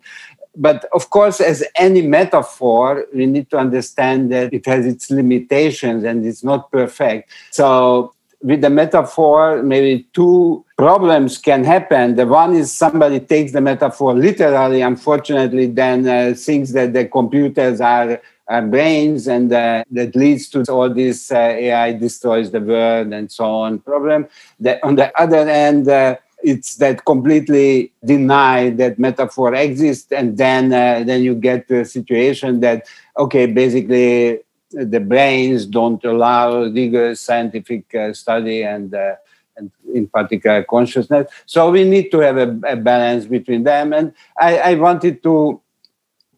But 0.56 0.86
of 0.94 1.10
course, 1.10 1.42
as 1.42 1.64
any 1.76 2.04
metaphor, 2.04 3.06
we 3.16 3.26
need 3.26 3.50
to 3.50 3.58
understand 3.58 4.32
that 4.32 4.54
it 4.54 4.66
has 4.68 4.86
its 4.86 5.10
limitations 5.10 6.04
and 6.04 6.24
it's 6.24 6.44
not 6.44 6.72
perfect. 6.72 7.32
So 7.50 8.14
with 8.46 8.62
the 8.62 8.70
metaphor, 8.70 9.64
maybe 9.64 10.08
two 10.14 10.64
problems 10.78 11.40
can 11.40 11.64
happen. 11.64 12.16
The 12.16 12.28
one 12.28 12.56
is 12.56 12.72
somebody 12.72 13.20
takes 13.20 13.54
the 13.54 13.62
metaphor 13.62 14.14
literally, 14.14 14.82
unfortunately, 14.82 15.66
then 15.66 16.08
uh, 16.08 16.36
thinks 16.38 16.72
that 16.74 16.94
the 16.94 17.06
computers 17.06 17.82
are 17.82 18.12
uh, 18.12 18.18
brains, 18.62 19.28
and 19.28 19.52
uh, 19.52 19.84
that 19.92 20.16
leads 20.16 20.50
to 20.50 20.64
all 20.70 20.90
this 20.90 21.32
uh, 21.32 21.38
AI 21.38 21.94
destroys 21.94 22.52
the 22.52 22.62
world 22.62 23.12
and 23.14 23.32
so 23.32 23.46
on 23.46 23.80
problem. 23.80 24.28
That 24.60 24.84
on 24.84 24.96
the 24.96 25.12
other 25.20 25.46
hand, 25.48 25.88
uh, 25.88 26.18
it's 26.44 26.76
that 26.76 27.06
completely 27.06 27.92
deny 28.04 28.70
that 28.72 29.00
metaphor 29.00 29.54
exists, 29.56 30.12
and 30.12 30.38
then 30.38 30.72
uh, 30.74 31.04
then 31.06 31.24
you 31.24 31.34
get 31.36 31.68
to 31.70 31.80
a 31.80 31.86
situation 31.86 32.60
that 32.60 32.88
okay, 33.18 33.48
basically 33.48 34.40
the 34.72 35.00
brains 35.00 35.66
don't 35.66 36.04
allow 36.06 36.64
rigorous 36.64 37.22
scientific 37.22 37.94
uh, 37.96 38.14
study 38.14 38.64
and. 38.64 38.94
and 38.94 39.72
in 39.94 40.06
particular 40.08 40.64
consciousness. 40.64 41.32
So 41.46 41.72
we 41.72 41.86
need 41.86 42.12
to 42.12 42.20
have 42.20 42.36
a, 42.36 42.60
a 42.68 42.76
balance 42.76 43.26
between 43.26 43.64
them. 43.64 43.94
And 43.94 44.12
I, 44.38 44.58
I 44.58 44.74
wanted 44.76 45.24
to 45.24 45.62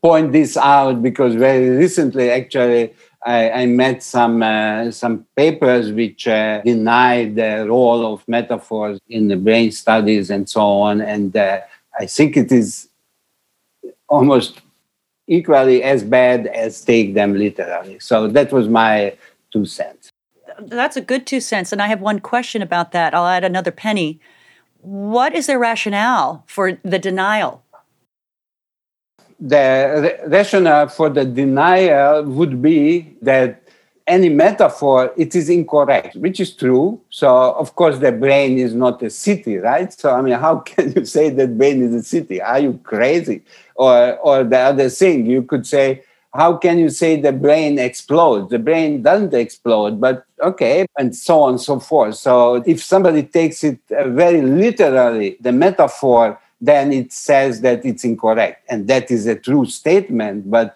point 0.01 0.31
this 0.31 0.57
out 0.57 1.01
because 1.01 1.35
very 1.35 1.69
recently, 1.69 2.29
actually, 2.29 2.93
I, 3.25 3.51
I 3.51 3.65
met 3.65 4.03
some 4.03 4.41
uh, 4.43 4.91
some 4.91 5.25
papers 5.35 5.91
which 5.91 6.27
uh, 6.27 6.61
denied 6.61 7.35
the 7.35 7.65
role 7.67 8.13
of 8.13 8.23
metaphors 8.27 8.99
in 9.09 9.27
the 9.27 9.35
brain 9.35 9.71
studies 9.71 10.29
and 10.29 10.47
so 10.47 10.61
on, 10.61 11.01
and 11.01 11.35
uh, 11.35 11.61
I 11.99 12.05
think 12.05 12.37
it 12.37 12.51
is 12.51 12.89
almost 14.07 14.61
equally 15.27 15.83
as 15.83 16.03
bad 16.03 16.47
as 16.47 16.81
take 16.81 17.13
them 17.13 17.33
literally. 17.33 17.99
So 17.99 18.27
that 18.29 18.53
was 18.53 18.69
my 18.69 19.17
two 19.51 19.65
cents. 19.65 20.09
That's 20.59 20.95
a 20.95 21.01
good 21.01 21.27
two 21.27 21.41
cents, 21.41 21.71
and 21.71 21.81
I 21.81 21.87
have 21.87 22.01
one 22.01 22.19
question 22.19 22.61
about 22.61 22.91
that. 22.93 23.13
I'll 23.13 23.27
add 23.27 23.43
another 23.43 23.71
penny. 23.71 24.19
What 24.79 25.35
is 25.35 25.47
the 25.47 25.57
rationale 25.57 26.43
for 26.47 26.79
the 26.83 26.99
denial 26.99 27.63
the 29.39 30.19
rationale 30.27 30.87
for 30.87 31.09
the 31.09 31.25
denial 31.25 32.23
would 32.23 32.61
be 32.61 33.15
that 33.21 33.61
any 34.07 34.29
metaphor 34.29 35.11
it 35.17 35.35
is 35.35 35.49
incorrect 35.49 36.15
which 36.15 36.39
is 36.39 36.53
true. 36.53 36.99
So 37.09 37.27
of 37.53 37.75
course 37.75 37.99
the 37.99 38.11
brain 38.11 38.57
is 38.57 38.73
not 38.73 39.01
a 39.03 39.09
city 39.09 39.57
right? 39.57 39.91
So 39.93 40.13
i 40.13 40.21
mean 40.21 40.39
how 40.39 40.57
can 40.59 40.93
you 40.93 41.05
say 41.05 41.29
that 41.29 41.57
brain 41.57 41.83
is 41.83 41.93
a 41.93 42.03
city? 42.03 42.41
Are 42.41 42.59
you 42.59 42.79
crazy? 42.83 43.43
Or 43.75 44.17
or 44.19 44.43
the 44.43 44.57
other 44.57 44.89
thing 44.89 45.25
you 45.25 45.43
could 45.43 45.67
say 45.67 46.03
how 46.33 46.55
can 46.55 46.77
you 46.77 46.89
say 46.89 47.19
the 47.19 47.31
brain 47.31 47.79
explodes? 47.79 48.49
The 48.49 48.59
brain 48.59 49.01
doesn't 49.01 49.33
explode 49.33 49.99
but 50.01 50.25
okay 50.41 50.85
and 50.97 51.15
so 51.15 51.41
on 51.41 51.51
and 51.51 51.61
so 51.61 51.79
forth. 51.79 52.15
So 52.15 52.63
if 52.65 52.83
somebody 52.83 53.23
takes 53.23 53.63
it 53.63 53.79
very 53.89 54.41
literally 54.41 55.37
the 55.41 55.51
metaphor 55.51 56.39
then 56.59 56.91
it 56.91 57.13
says 57.13 57.61
that 57.61 57.85
it's 57.85 58.03
incorrect. 58.03 58.65
And 58.69 58.87
that 58.87 59.11
is 59.11 59.27
a 59.27 59.35
true 59.35 59.65
statement. 59.65 60.49
But 60.49 60.75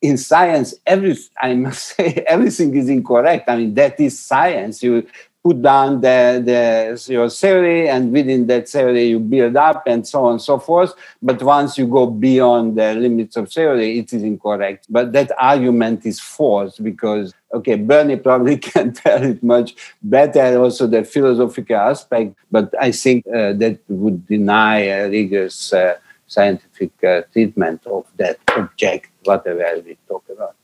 in 0.00 0.16
science, 0.18 0.74
every 0.86 1.16
I 1.40 1.54
must 1.54 1.84
say 1.96 2.24
everything 2.26 2.74
is 2.76 2.88
incorrect. 2.88 3.48
I 3.48 3.56
mean, 3.56 3.74
that 3.74 3.98
is 4.00 4.18
science. 4.18 4.82
You 4.82 5.06
put 5.42 5.60
down 5.60 6.00
the, 6.00 6.40
the 6.44 7.12
your 7.12 7.28
theory 7.28 7.88
and 7.88 8.12
within 8.12 8.46
that 8.46 8.68
theory 8.68 9.06
you 9.08 9.18
build 9.18 9.56
up 9.56 9.82
and 9.86 10.06
so 10.06 10.24
on 10.24 10.32
and 10.32 10.42
so 10.42 10.58
forth. 10.58 10.94
But 11.20 11.42
once 11.42 11.76
you 11.76 11.86
go 11.86 12.06
beyond 12.06 12.76
the 12.76 12.94
limits 12.94 13.36
of 13.36 13.50
theory 13.50 13.98
it 13.98 14.12
is 14.12 14.22
incorrect. 14.22 14.86
But 14.88 15.12
that 15.12 15.32
argument 15.38 16.06
is 16.06 16.20
false 16.20 16.78
because 16.78 17.34
okay 17.52 17.74
bernie 17.74 18.16
probably 18.16 18.56
can 18.70 18.92
tell 18.92 19.22
it 19.22 19.42
much 19.42 19.74
better 20.02 20.58
also 20.60 20.86
the 20.86 21.04
philosophical 21.04 21.76
aspect. 21.76 22.36
But 22.50 22.72
i 22.80 22.92
think 22.92 23.26
uh, 23.26 23.52
that 23.54 23.80
would 23.88 24.26
deny 24.26 24.78
a 24.78 25.08
rigorous 25.08 25.72
uh, 25.72 25.96
scientific 26.28 26.92
uh, 27.04 27.22
treatment 27.32 27.86
of 27.86 28.06
that 28.16 28.38
object 28.56 29.10
whatever 29.24 29.82
we 29.84 29.96
talk 30.08 30.24
about. 30.30 30.54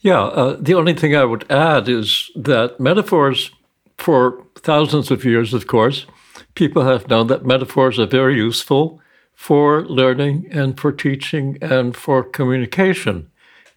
Yeah, 0.00 0.22
uh, 0.22 0.56
the 0.58 0.74
only 0.74 0.94
thing 0.94 1.14
I 1.14 1.24
would 1.24 1.50
add 1.50 1.88
is 1.88 2.30
that 2.34 2.80
metaphors 2.80 3.50
for 3.96 4.44
thousands 4.56 5.10
of 5.10 5.24
years, 5.24 5.54
of 5.54 5.66
course, 5.66 6.06
people 6.54 6.84
have 6.84 7.08
known 7.08 7.26
that 7.28 7.44
metaphors 7.44 7.98
are 7.98 8.06
very 8.06 8.36
useful 8.36 9.00
for 9.34 9.84
learning 9.86 10.46
and 10.50 10.78
for 10.78 10.92
teaching 10.92 11.58
and 11.60 11.96
for 11.96 12.22
communication. 12.22 13.30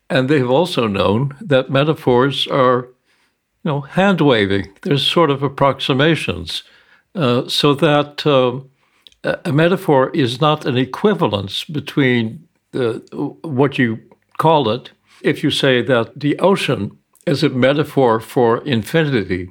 And 0.10 0.29
they've 0.29 0.50
also 0.50 0.88
known 0.88 1.36
that 1.41 1.69
metaphors 1.69 2.48
are, 2.48 2.89
you 3.63 3.72
know, 3.72 3.81
hand 3.81 4.22
waving. 4.22 4.74
There's 4.81 5.05
sort 5.05 5.31
of 5.31 5.41
approximations, 5.41 6.63
uh, 7.15 7.48
so 7.48 7.74
that 7.75 8.25
uh, 8.27 8.60
a 9.43 9.51
metaphor 9.51 10.12
is 10.12 10.39
not 10.39 10.65
an 10.65 10.77
equivalence 10.77 11.63
between 11.63 12.48
the, 12.72 13.01
what 13.41 13.77
you 13.77 14.00
call 14.38 14.69
it. 14.69 14.91
If 15.22 15.43
you 15.43 15.50
say 15.50 15.81
that 15.81 16.19
the 16.19 16.38
ocean 16.39 16.98
is 17.25 17.41
a 17.41 17.50
metaphor 17.50 18.19
for 18.19 18.63
infinity, 18.65 19.50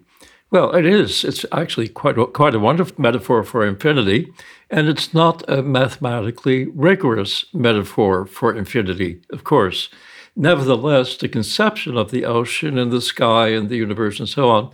well, 0.54 0.72
it 0.72 0.86
is. 0.86 1.24
It's 1.24 1.44
actually 1.50 1.88
quite 1.88 2.16
a, 2.16 2.26
quite 2.26 2.54
a 2.54 2.60
wonderful 2.60 2.94
metaphor 2.96 3.42
for 3.42 3.66
infinity, 3.66 4.32
and 4.70 4.88
it's 4.88 5.12
not 5.12 5.42
a 5.48 5.62
mathematically 5.62 6.66
rigorous 6.66 7.44
metaphor 7.52 8.24
for 8.24 8.54
infinity, 8.54 9.20
of 9.30 9.42
course. 9.42 9.88
Nevertheless, 10.36 11.16
the 11.16 11.28
conception 11.28 11.96
of 11.96 12.12
the 12.12 12.24
ocean 12.24 12.78
and 12.78 12.92
the 12.92 13.00
sky 13.00 13.48
and 13.48 13.68
the 13.68 13.76
universe 13.76 14.20
and 14.20 14.28
so 14.28 14.48
on 14.48 14.70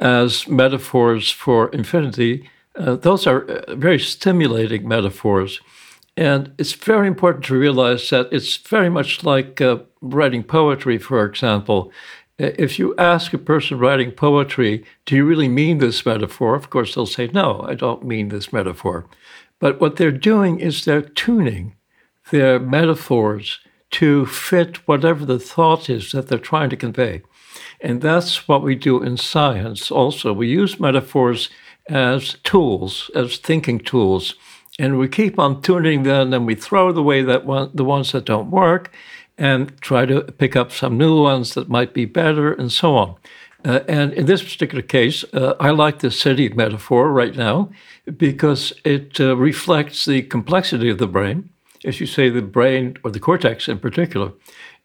as 0.00 0.46
metaphors 0.46 1.32
for 1.32 1.68
infinity, 1.70 2.48
uh, 2.76 2.94
those 2.94 3.26
are 3.26 3.42
uh, 3.42 3.74
very 3.74 3.98
stimulating 3.98 4.86
metaphors. 4.86 5.60
And 6.16 6.52
it's 6.58 6.74
very 6.74 7.08
important 7.08 7.44
to 7.46 7.58
realize 7.58 8.08
that 8.10 8.28
it's 8.30 8.56
very 8.58 8.88
much 8.88 9.24
like 9.24 9.60
uh, 9.60 9.78
writing 10.00 10.44
poetry, 10.44 10.98
for 10.98 11.24
example 11.24 11.90
Uh, 12.40 12.50
if 12.58 12.78
you 12.78 12.94
ask 12.96 13.32
a 13.32 13.38
person 13.38 13.78
writing 13.78 14.10
poetry, 14.10 14.84
do 15.06 15.14
you 15.14 15.24
really 15.24 15.48
mean 15.48 15.78
this 15.78 16.04
metaphor? 16.04 16.54
Of 16.54 16.70
course, 16.70 16.94
they'll 16.94 17.06
say, 17.06 17.30
no, 17.32 17.64
I 17.68 17.74
don't 17.74 18.04
mean 18.04 18.28
this 18.28 18.52
metaphor. 18.52 19.06
But 19.60 19.80
what 19.80 19.96
they're 19.96 20.10
doing 20.10 20.58
is 20.58 20.84
they're 20.84 21.00
tuning 21.00 21.76
their 22.30 22.58
metaphors 22.58 23.60
to 23.92 24.26
fit 24.26 24.88
whatever 24.88 25.24
the 25.24 25.38
thought 25.38 25.88
is 25.88 26.10
that 26.10 26.26
they're 26.26 26.38
trying 26.38 26.70
to 26.70 26.76
convey. 26.76 27.22
And 27.80 28.02
that's 28.02 28.48
what 28.48 28.62
we 28.62 28.74
do 28.74 29.02
in 29.02 29.16
science 29.16 29.90
also. 29.90 30.32
We 30.32 30.48
use 30.48 30.80
metaphors 30.80 31.50
as 31.88 32.36
tools, 32.42 33.10
as 33.14 33.36
thinking 33.36 33.78
tools. 33.78 34.34
And 34.78 34.98
we 34.98 35.06
keep 35.06 35.38
on 35.38 35.62
tuning 35.62 36.02
them, 36.02 36.32
and 36.32 36.46
we 36.46 36.56
throw 36.56 36.88
away 36.88 37.22
that 37.22 37.46
one, 37.46 37.70
the 37.72 37.84
ones 37.84 38.10
that 38.10 38.24
don't 38.24 38.50
work, 38.50 38.92
and 39.36 39.76
try 39.80 40.06
to 40.06 40.22
pick 40.22 40.56
up 40.56 40.72
some 40.72 40.96
new 40.96 41.20
ones 41.20 41.54
that 41.54 41.68
might 41.68 41.92
be 41.92 42.04
better, 42.04 42.52
and 42.52 42.70
so 42.70 42.96
on. 42.96 43.16
Uh, 43.64 43.80
and 43.88 44.12
in 44.12 44.26
this 44.26 44.42
particular 44.42 44.82
case, 44.82 45.24
uh, 45.32 45.54
I 45.58 45.70
like 45.70 46.00
the 46.00 46.10
city 46.10 46.48
metaphor 46.50 47.10
right 47.10 47.34
now 47.34 47.70
because 48.16 48.72
it 48.84 49.18
uh, 49.18 49.36
reflects 49.36 50.04
the 50.04 50.22
complexity 50.22 50.90
of 50.90 50.98
the 50.98 51.06
brain. 51.06 51.48
As 51.84 51.98
you 51.98 52.06
say, 52.06 52.28
the 52.28 52.42
brain, 52.42 52.96
or 53.02 53.10
the 53.10 53.20
cortex 53.20 53.68
in 53.68 53.78
particular, 53.78 54.32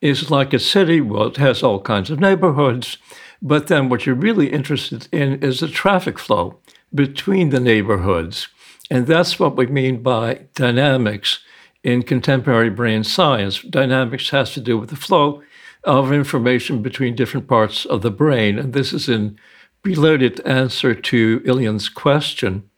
is 0.01 0.31
like 0.31 0.53
a 0.53 0.59
city. 0.59 1.01
Well, 1.01 1.27
it 1.27 1.37
has 1.37 1.61
all 1.61 1.81
kinds 1.81 2.09
of 2.09 2.19
neighborhoods. 2.19 2.97
But 3.41 3.67
then 3.67 3.89
what 3.89 4.05
you're 4.05 4.15
really 4.15 4.51
interested 4.51 5.07
in 5.11 5.41
is 5.43 5.59
the 5.59 5.67
traffic 5.67 6.17
flow 6.19 6.59
between 6.93 7.49
the 7.49 7.59
neighborhoods. 7.59 8.47
And 8.89 9.07
that's 9.07 9.39
what 9.39 9.55
we 9.55 9.67
mean 9.67 10.01
by 10.01 10.45
dynamics 10.55 11.39
in 11.83 12.03
contemporary 12.03 12.69
brain 12.69 13.03
science. 13.03 13.61
Dynamics 13.61 14.29
has 14.31 14.53
to 14.53 14.61
do 14.61 14.77
with 14.77 14.89
the 14.89 14.95
flow 14.95 15.41
of 15.83 16.11
information 16.11 16.81
between 16.81 17.15
different 17.15 17.47
parts 17.47 17.85
of 17.85 18.01
the 18.01 18.11
brain. 18.11 18.59
And 18.59 18.73
this 18.73 18.93
is 18.93 19.07
in 19.07 19.37
related 19.83 20.41
answer 20.41 20.93
to 20.93 21.41
Ilian's 21.45 21.89
question. 21.89 22.69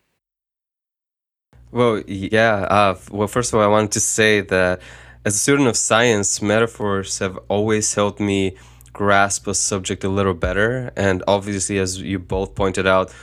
Well, 1.71 2.03
yeah. 2.05 2.67
Uh, 2.69 2.97
well, 3.11 3.27
first 3.27 3.53
of 3.53 3.59
all, 3.59 3.65
I 3.65 3.67
wanted 3.67 3.91
to 3.93 3.99
say 3.99 4.41
that 4.41 4.81
as 5.25 5.35
a 5.35 5.39
student 5.39 5.67
of 5.67 5.77
science, 5.77 6.41
metaphors 6.41 7.19
have 7.19 7.39
always 7.47 7.93
helped 7.93 8.19
me 8.19 8.55
grasp 8.93 9.47
a 9.47 9.53
subject 9.55 10.03
a 10.03 10.09
little 10.09 10.33
better. 10.33 10.91
And 10.95 11.23
obviously, 11.27 11.79
as 11.79 12.01
you 12.01 12.19
both 12.19 12.55
pointed 12.55 12.85
out, 12.85 13.13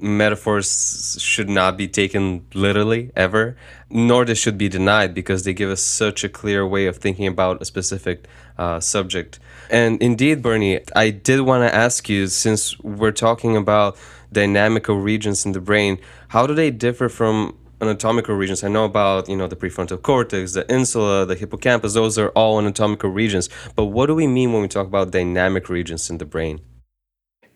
metaphors 0.00 1.16
should 1.20 1.48
not 1.48 1.76
be 1.76 1.88
taken 1.88 2.46
literally 2.54 3.10
ever, 3.16 3.56
nor 3.90 4.24
they 4.24 4.34
should 4.34 4.58
be 4.58 4.68
denied 4.68 5.14
because 5.14 5.44
they 5.44 5.52
give 5.52 5.70
us 5.70 5.82
such 5.82 6.24
a 6.24 6.28
clear 6.28 6.66
way 6.66 6.86
of 6.86 6.96
thinking 6.96 7.26
about 7.26 7.62
a 7.62 7.64
specific 7.64 8.26
uh, 8.58 8.80
subject. 8.80 9.38
And 9.70 10.00
indeed, 10.02 10.42
Bernie, 10.42 10.80
I 10.94 11.10
did 11.10 11.40
want 11.40 11.68
to 11.68 11.74
ask 11.74 12.08
you 12.08 12.26
since 12.26 12.78
we're 12.80 13.12
talking 13.12 13.56
about 13.56 13.96
dynamical 14.32 14.96
regions 14.96 15.46
in 15.46 15.52
the 15.52 15.60
brain, 15.60 15.98
how 16.28 16.46
do 16.46 16.54
they 16.54 16.70
differ 16.70 17.08
from 17.08 17.56
anatomical 17.80 18.34
regions? 18.34 18.62
I 18.62 18.68
know 18.68 18.84
about, 18.84 19.28
you 19.28 19.36
know, 19.36 19.46
the 19.46 19.56
prefrontal 19.56 20.00
cortex, 20.02 20.52
the 20.52 20.70
insula, 20.72 21.24
the 21.26 21.34
hippocampus, 21.34 21.94
those 21.94 22.18
are 22.18 22.28
all 22.30 22.58
anatomical 22.58 23.10
regions. 23.10 23.48
But 23.74 23.86
what 23.86 24.06
do 24.06 24.14
we 24.14 24.26
mean 24.26 24.52
when 24.52 24.62
we 24.62 24.68
talk 24.68 24.86
about 24.86 25.12
dynamic 25.12 25.68
regions 25.68 26.10
in 26.10 26.18
the 26.18 26.24
brain? 26.24 26.60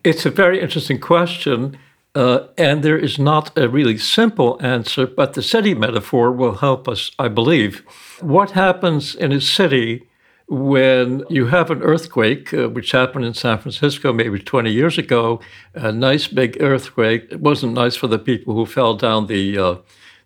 It's 0.05 0.25
a 0.25 0.31
very 0.31 0.61
interesting 0.61 1.01
question. 1.01 1.77
Uh, 2.19 2.49
and 2.59 2.83
there 2.83 2.99
is 2.99 3.17
not 3.17 3.57
a 3.57 3.69
really 3.69 3.97
simple 3.97 4.59
answer, 4.61 5.07
but 5.07 5.35
the 5.35 5.43
city 5.43 5.73
metaphor 5.73 6.33
will 6.33 6.57
help 6.57 6.89
us, 6.89 7.13
I 7.17 7.29
believe. 7.29 7.85
What 8.21 8.51
happens 8.51 9.15
in 9.15 9.31
a 9.31 9.41
city 9.41 10.09
when 10.49 11.23
you 11.31 11.47
have 11.47 11.71
an 11.71 11.81
earthquake, 11.81 12.53
uh, 12.53 12.71
which 12.71 12.91
happened 12.91 13.25
in 13.25 13.35
San 13.35 13.59
Francisco 13.59 14.13
maybe 14.13 14.41
20 14.41 14.69
years 14.69 14.99
ago, 14.99 15.39
a 15.75 15.93
nice 15.93 16.27
big 16.27 16.61
earthquake. 16.61 17.29
It 17.31 17.41
wasn't 17.41 17.75
nice 17.75 17.95
for 17.95 18.09
the 18.09 18.19
people 18.19 18.53
who 18.55 18.67
fell 18.67 18.95
down 18.95 19.29
the 19.29 19.57
uh, 19.57 19.77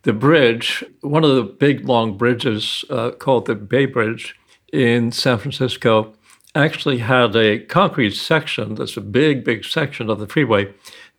the 0.04 0.14
bridge. 0.14 0.82
One 1.02 1.24
of 1.24 1.36
the 1.36 1.42
big 1.42 1.86
long 1.86 2.16
bridges 2.16 2.86
uh, 2.88 3.10
called 3.10 3.44
the 3.44 3.54
Bay 3.54 3.84
Bridge 3.84 4.34
in 4.72 5.12
San 5.12 5.36
Francisco 5.36 6.14
actually 6.54 6.98
had 6.98 7.36
a 7.36 7.58
concrete 7.58 8.14
section. 8.14 8.76
That's 8.76 8.96
a 8.96 9.02
big, 9.02 9.44
big 9.44 9.64
section 9.64 10.08
of 10.08 10.18
the 10.18 10.26
freeway 10.26 10.72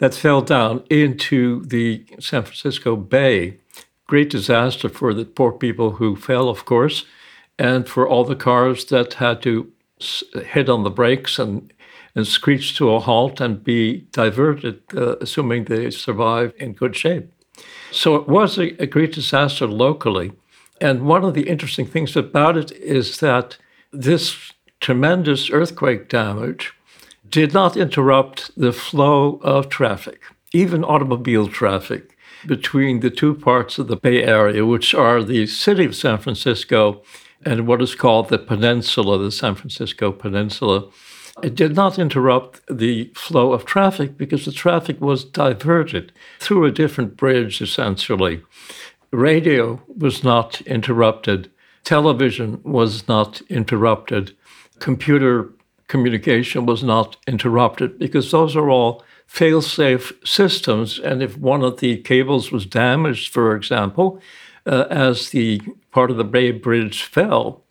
that 0.03 0.13
fell 0.13 0.41
down 0.41 0.83
into 0.89 1.63
the 1.65 2.05
San 2.19 2.43
Francisco 2.43 2.95
Bay. 2.95 3.57
Great 4.05 4.29
disaster 4.29 4.89
for 4.89 5.13
the 5.13 5.25
poor 5.25 5.51
people 5.51 5.91
who 5.91 6.15
fell, 6.15 6.49
of 6.49 6.65
course 6.65 7.05
and 7.59 7.87
for 7.87 8.07
all 8.07 8.23
the 8.23 8.35
cars 8.35 8.85
that 8.85 9.13
had 9.15 9.41
to 9.43 9.71
hit 10.51 10.69
on 10.69 10.83
the 10.83 10.89
brakes 10.89 11.39
and 11.39 11.71
and 12.15 12.27
screech 12.27 12.77
to 12.77 12.93
a 12.93 12.99
halt 12.99 13.41
and 13.41 13.63
be 13.63 14.01
diverted, 14.11 14.79
uh, 14.95 15.15
assuming 15.19 15.63
they 15.63 15.89
survived 15.89 16.53
in 16.61 16.71
good 16.73 16.95
shape. 16.95 17.31
So 17.91 18.15
it 18.15 18.27
was 18.27 18.59
a, 18.59 18.79
a 18.79 18.85
great 18.85 19.13
disaster 19.13 19.65
locally. 19.65 20.31
And 20.79 21.07
one 21.07 21.23
of 21.23 21.33
the 21.33 21.49
interesting 21.49 21.87
things 21.87 22.15
about 22.15 22.55
it 22.55 22.71
is 22.73 23.17
that 23.17 23.57
this 23.91 24.53
tremendous 24.79 25.49
earthquake 25.49 26.07
damage 26.07 26.73
did 27.33 27.51
not 27.51 27.75
interrupt 27.75 28.51
the 28.55 28.71
flow 28.71 29.39
of 29.41 29.67
traffic, 29.67 30.21
even 30.53 30.83
automobile 30.83 31.47
traffic, 31.47 32.15
between 32.45 32.99
the 32.99 33.09
two 33.09 33.33
parts 33.33 33.79
of 33.79 33.87
the 33.87 33.95
Bay 33.95 34.23
Area, 34.23 34.63
which 34.63 34.93
are 34.93 35.23
the 35.23 35.47
city 35.47 35.83
of 35.83 35.95
San 35.95 36.19
Francisco 36.19 37.01
and 37.43 37.65
what 37.65 37.81
is 37.81 37.95
called 37.95 38.29
the 38.29 38.37
peninsula, 38.37 39.17
the 39.17 39.31
San 39.31 39.55
Francisco 39.55 40.11
Peninsula. 40.11 40.87
It 41.41 41.55
did 41.55 41.75
not 41.75 41.97
interrupt 41.97 42.61
the 42.69 43.11
flow 43.15 43.51
of 43.51 43.65
traffic 43.65 44.15
because 44.15 44.45
the 44.45 44.51
traffic 44.51 45.01
was 45.01 45.25
diverted 45.25 46.11
through 46.39 46.65
a 46.65 46.71
different 46.71 47.17
bridge, 47.17 47.63
essentially. 47.63 48.43
Radio 49.09 49.81
was 49.87 50.23
not 50.23 50.61
interrupted, 50.67 51.49
television 51.83 52.61
was 52.61 53.07
not 53.07 53.41
interrupted, 53.49 54.37
computer 54.77 55.49
communication 55.93 56.65
was 56.65 56.83
not 56.83 57.17
interrupted 57.27 57.99
because 57.99 58.31
those 58.31 58.55
are 58.55 58.67
all 58.67 59.03
fail 59.27 59.61
safe 59.61 60.11
systems. 60.25 60.97
And 60.97 61.21
if 61.21 61.37
one 61.37 61.63
of 61.63 61.81
the 61.81 61.97
cables 61.97 62.51
was 62.51 62.65
damaged, 62.65 63.31
for 63.31 63.55
example, 63.55 64.19
uh, 64.65 64.85
as 64.89 65.29
the 65.29 65.61
part 65.91 66.09
of 66.09 66.17
the 66.17 66.23
Bay 66.23 66.49
Bridge 66.49 67.03
fell, 67.03 67.61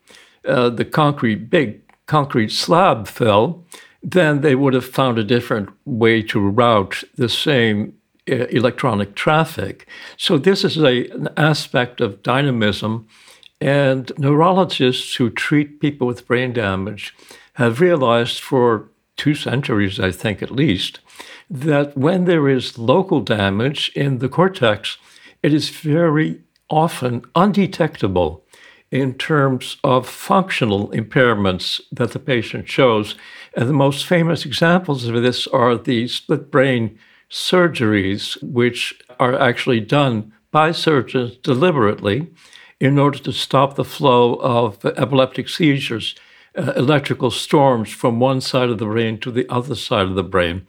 uh, 0.47 0.71
the 0.71 0.85
concrete, 0.85 1.51
big 1.51 1.81
concrete 2.07 2.53
slab 2.53 3.09
fell, 3.09 3.65
then 4.05 4.41
they 4.41 4.55
would 4.55 4.75
have 4.75 4.97
found 5.01 5.19
a 5.19 5.25
different 5.25 5.69
way 5.85 6.23
to 6.23 6.39
route 6.39 7.03
the 7.17 7.29
same 7.29 7.93
uh, 8.31 8.47
electronic 8.59 9.17
traffic. 9.17 9.89
So, 10.17 10.39
this 10.39 10.63
is 10.65 10.77
a, 10.79 11.09
an 11.09 11.29
aspect 11.37 12.01
of 12.01 12.23
dynamism. 12.23 13.09
And 13.61 14.11
neurologists 14.19 15.15
who 15.17 15.31
treat 15.31 15.81
people 15.81 16.07
with 16.09 16.27
brain 16.27 16.53
damage 16.53 17.15
have 17.55 17.81
realized 17.81 18.41
for 18.41 18.89
two 19.17 19.35
centuries, 19.35 20.01
I 20.01 20.11
think 20.11 20.43
at 20.43 20.51
least, 20.51 21.01
that 21.51 21.97
when 21.97 22.25
there 22.25 22.49
is 22.49 22.79
local 22.79 23.21
damage 23.21 23.93
in 23.95 24.19
the 24.19 24.29
cortex, 24.29 24.97
it 25.43 25.53
is 25.53 25.69
very 25.69 26.41
often 26.71 27.23
undetectable 27.35 28.45
in 28.91 29.15
terms 29.15 29.77
of 29.83 30.09
functional 30.09 30.91
impairments 30.91 31.81
that 31.91 32.13
the 32.13 32.19
patient 32.19 32.69
shows. 32.69 33.15
And 33.57 33.69
the 33.69 33.75
most 33.75 34.07
famous 34.07 34.45
examples 34.45 35.07
of 35.07 35.23
this 35.23 35.47
are 35.47 35.77
the 35.77 36.09
split 36.09 36.51
brain 36.51 36.99
surgeries, 37.31 38.43
which 38.43 38.95
are 39.19 39.39
actually 39.39 39.81
done 39.81 40.33
by 40.51 40.73
surgeons 40.73 41.37
deliberately 41.39 42.31
in 42.79 42.99
order 42.99 43.19
to 43.19 43.33
stop 43.33 43.75
the 43.75 43.85
flow 43.85 44.35
of 44.37 44.85
epileptic 44.85 45.49
seizures, 45.49 46.15
uh, 46.57 46.73
electrical 46.77 47.31
storms 47.31 47.91
from 47.91 48.21
one 48.21 48.41
side 48.41 48.69
of 48.69 48.79
the 48.79 48.87
brain 48.87 49.19
to 49.21 49.31
the 49.31 49.49
other 49.49 49.75
side 49.75 50.07
of 50.07 50.15
the 50.15 50.23
brain. 50.23 50.67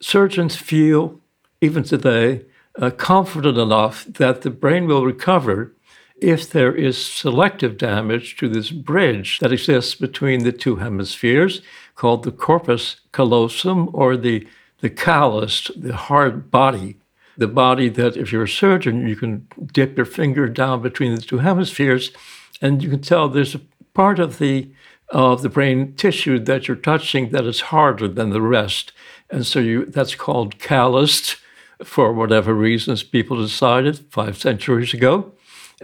Surgeons 0.00 0.56
feel, 0.56 1.20
even 1.60 1.82
today, 1.82 2.44
uh, 2.78 2.90
confident 2.90 3.58
enough 3.58 4.04
that 4.04 4.42
the 4.42 4.50
brain 4.50 4.86
will 4.86 5.04
recover 5.04 5.74
if 6.20 6.50
there 6.50 6.74
is 6.74 7.04
selective 7.04 7.76
damage 7.76 8.36
to 8.36 8.48
this 8.48 8.70
bridge 8.70 9.40
that 9.40 9.52
exists 9.52 9.94
between 9.94 10.44
the 10.44 10.52
two 10.52 10.76
hemispheres 10.76 11.62
called 11.94 12.22
the 12.22 12.30
corpus 12.30 13.00
callosum 13.12 13.90
or 13.92 14.16
the, 14.16 14.46
the 14.80 14.90
callus, 14.90 15.70
the 15.76 15.96
hard 15.96 16.50
body. 16.50 16.96
The 17.36 17.48
body 17.48 17.88
that, 17.88 18.16
if 18.16 18.30
you're 18.30 18.44
a 18.44 18.48
surgeon, 18.48 19.08
you 19.08 19.16
can 19.16 19.48
dip 19.72 19.96
your 19.96 20.06
finger 20.06 20.48
down 20.48 20.82
between 20.82 21.14
the 21.14 21.20
two 21.20 21.38
hemispheres 21.38 22.12
and 22.60 22.82
you 22.82 22.88
can 22.88 23.00
tell 23.00 23.28
there's 23.28 23.54
a 23.54 23.60
part 23.94 24.18
of 24.18 24.38
the 24.38 24.70
of 25.12 25.42
the 25.42 25.48
brain 25.48 25.94
tissue 25.94 26.38
that 26.38 26.66
you're 26.66 26.76
touching 26.76 27.30
that 27.30 27.44
is 27.44 27.60
harder 27.60 28.08
than 28.08 28.30
the 28.30 28.40
rest. 28.40 28.92
And 29.30 29.46
so 29.46 29.60
you 29.60 29.86
that's 29.86 30.14
called 30.14 30.58
calloused 30.58 31.36
for 31.84 32.12
whatever 32.12 32.54
reasons 32.54 33.02
people 33.02 33.36
decided 33.36 33.98
five 34.10 34.38
centuries 34.38 34.94
ago. 34.94 35.32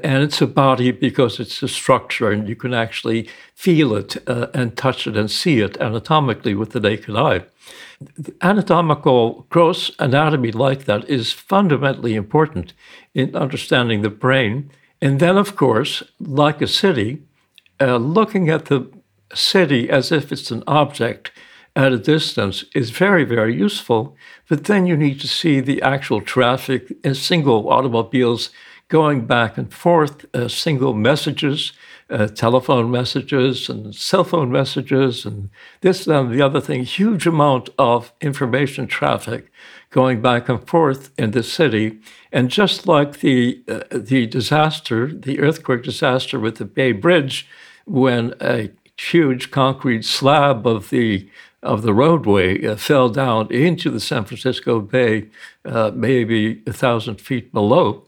And 0.02 0.22
it's 0.22 0.40
a 0.40 0.46
body 0.46 0.92
because 0.92 1.40
it's 1.40 1.62
a 1.62 1.68
structure 1.68 2.30
and 2.30 2.48
you 2.48 2.54
can 2.54 2.72
actually 2.72 3.28
feel 3.54 3.94
it 3.94 4.16
uh, 4.28 4.46
and 4.54 4.76
touch 4.76 5.06
it 5.06 5.16
and 5.16 5.30
see 5.30 5.60
it 5.60 5.76
anatomically 5.78 6.54
with 6.54 6.70
the 6.70 6.80
naked 6.80 7.16
eye. 7.16 7.42
Anatomical 8.40 9.46
gross 9.50 9.90
anatomy 9.98 10.52
like 10.52 10.84
that 10.84 11.08
is 11.08 11.32
fundamentally 11.32 12.14
important 12.14 12.72
in 13.12 13.34
understanding 13.34 14.02
the 14.02 14.10
brain. 14.10 14.70
And 15.02 15.18
then, 15.18 15.36
of 15.36 15.56
course, 15.56 16.04
like 16.20 16.62
a 16.62 16.68
city, 16.68 17.22
uh, 17.80 17.96
looking 17.96 18.48
at 18.48 18.66
the 18.66 18.88
city 19.34 19.90
as 19.90 20.12
if 20.12 20.32
it's 20.32 20.50
an 20.50 20.62
object 20.66 21.30
at 21.76 21.92
a 21.92 21.98
distance 21.98 22.64
is 22.74 22.90
very, 22.90 23.24
very 23.24 23.54
useful. 23.54 24.16
But 24.48 24.64
then 24.64 24.86
you 24.86 24.96
need 24.96 25.20
to 25.20 25.28
see 25.28 25.60
the 25.60 25.80
actual 25.82 26.20
traffic, 26.20 26.92
and 27.04 27.16
single 27.16 27.70
automobiles 27.70 28.50
going 28.88 29.26
back 29.26 29.58
and 29.58 29.72
forth, 29.72 30.24
uh, 30.34 30.48
single 30.48 30.94
messages, 30.94 31.72
uh, 32.10 32.26
telephone 32.26 32.90
messages, 32.90 33.68
and 33.68 33.94
cell 33.94 34.24
phone 34.24 34.50
messages, 34.50 35.26
and 35.26 35.50
this 35.82 36.06
and 36.06 36.32
the 36.32 36.42
other 36.42 36.60
thing. 36.60 36.82
Huge 36.82 37.26
amount 37.26 37.68
of 37.78 38.12
information 38.20 38.86
traffic 38.86 39.52
going 39.90 40.20
back 40.20 40.48
and 40.48 40.66
forth 40.66 41.10
in 41.18 41.30
the 41.32 41.42
city. 41.42 42.00
And 42.32 42.50
just 42.50 42.86
like 42.86 43.20
the 43.20 43.62
uh, 43.68 43.84
the 43.90 44.26
disaster, 44.26 45.06
the 45.06 45.38
earthquake 45.38 45.82
disaster 45.82 46.40
with 46.40 46.56
the 46.56 46.64
Bay 46.64 46.92
Bridge, 46.92 47.46
when 47.84 48.34
a 48.40 48.70
huge 48.98 49.50
concrete 49.50 50.04
slab 50.04 50.66
of 50.66 50.90
the 50.90 51.28
of 51.62 51.82
the 51.82 51.94
roadway 51.94 52.64
uh, 52.64 52.76
fell 52.76 53.08
down 53.08 53.50
into 53.50 53.90
the 53.90 53.98
San 53.98 54.24
Francisco 54.24 54.80
Bay, 54.80 55.26
uh, 55.64 55.90
maybe 55.92 56.62
a 56.66 56.72
thousand 56.72 57.20
feet 57.20 57.52
below. 57.52 58.04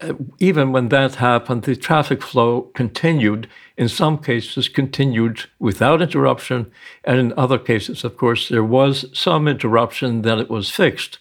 Uh, 0.00 0.14
even 0.38 0.70
when 0.70 0.90
that 0.90 1.16
happened, 1.16 1.64
the 1.64 1.74
traffic 1.74 2.22
flow 2.22 2.62
continued. 2.74 3.48
In 3.76 3.88
some 3.88 4.18
cases, 4.18 4.68
continued 4.68 5.46
without 5.58 6.00
interruption, 6.00 6.70
and 7.02 7.18
in 7.18 7.34
other 7.36 7.58
cases, 7.58 8.04
of 8.04 8.16
course, 8.16 8.48
there 8.48 8.62
was 8.62 9.06
some 9.12 9.48
interruption. 9.48 10.22
Then 10.22 10.38
it 10.38 10.50
was 10.50 10.70
fixed, 10.70 11.18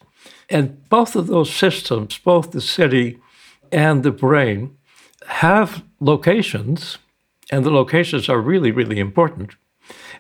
and 0.50 0.88
both 0.90 1.16
of 1.16 1.26
those 1.26 1.52
systems, 1.52 2.20
both 2.20 2.52
the 2.52 2.62
city 2.62 3.20
and 3.72 4.04
the 4.04 4.12
brain, 4.12 4.78
have 5.26 5.84
locations, 6.00 7.00
and 7.54 7.64
the 7.64 7.72
locations 7.72 8.28
are 8.30 8.42
really, 8.42 8.72
really 8.72 9.00
important 9.00 9.52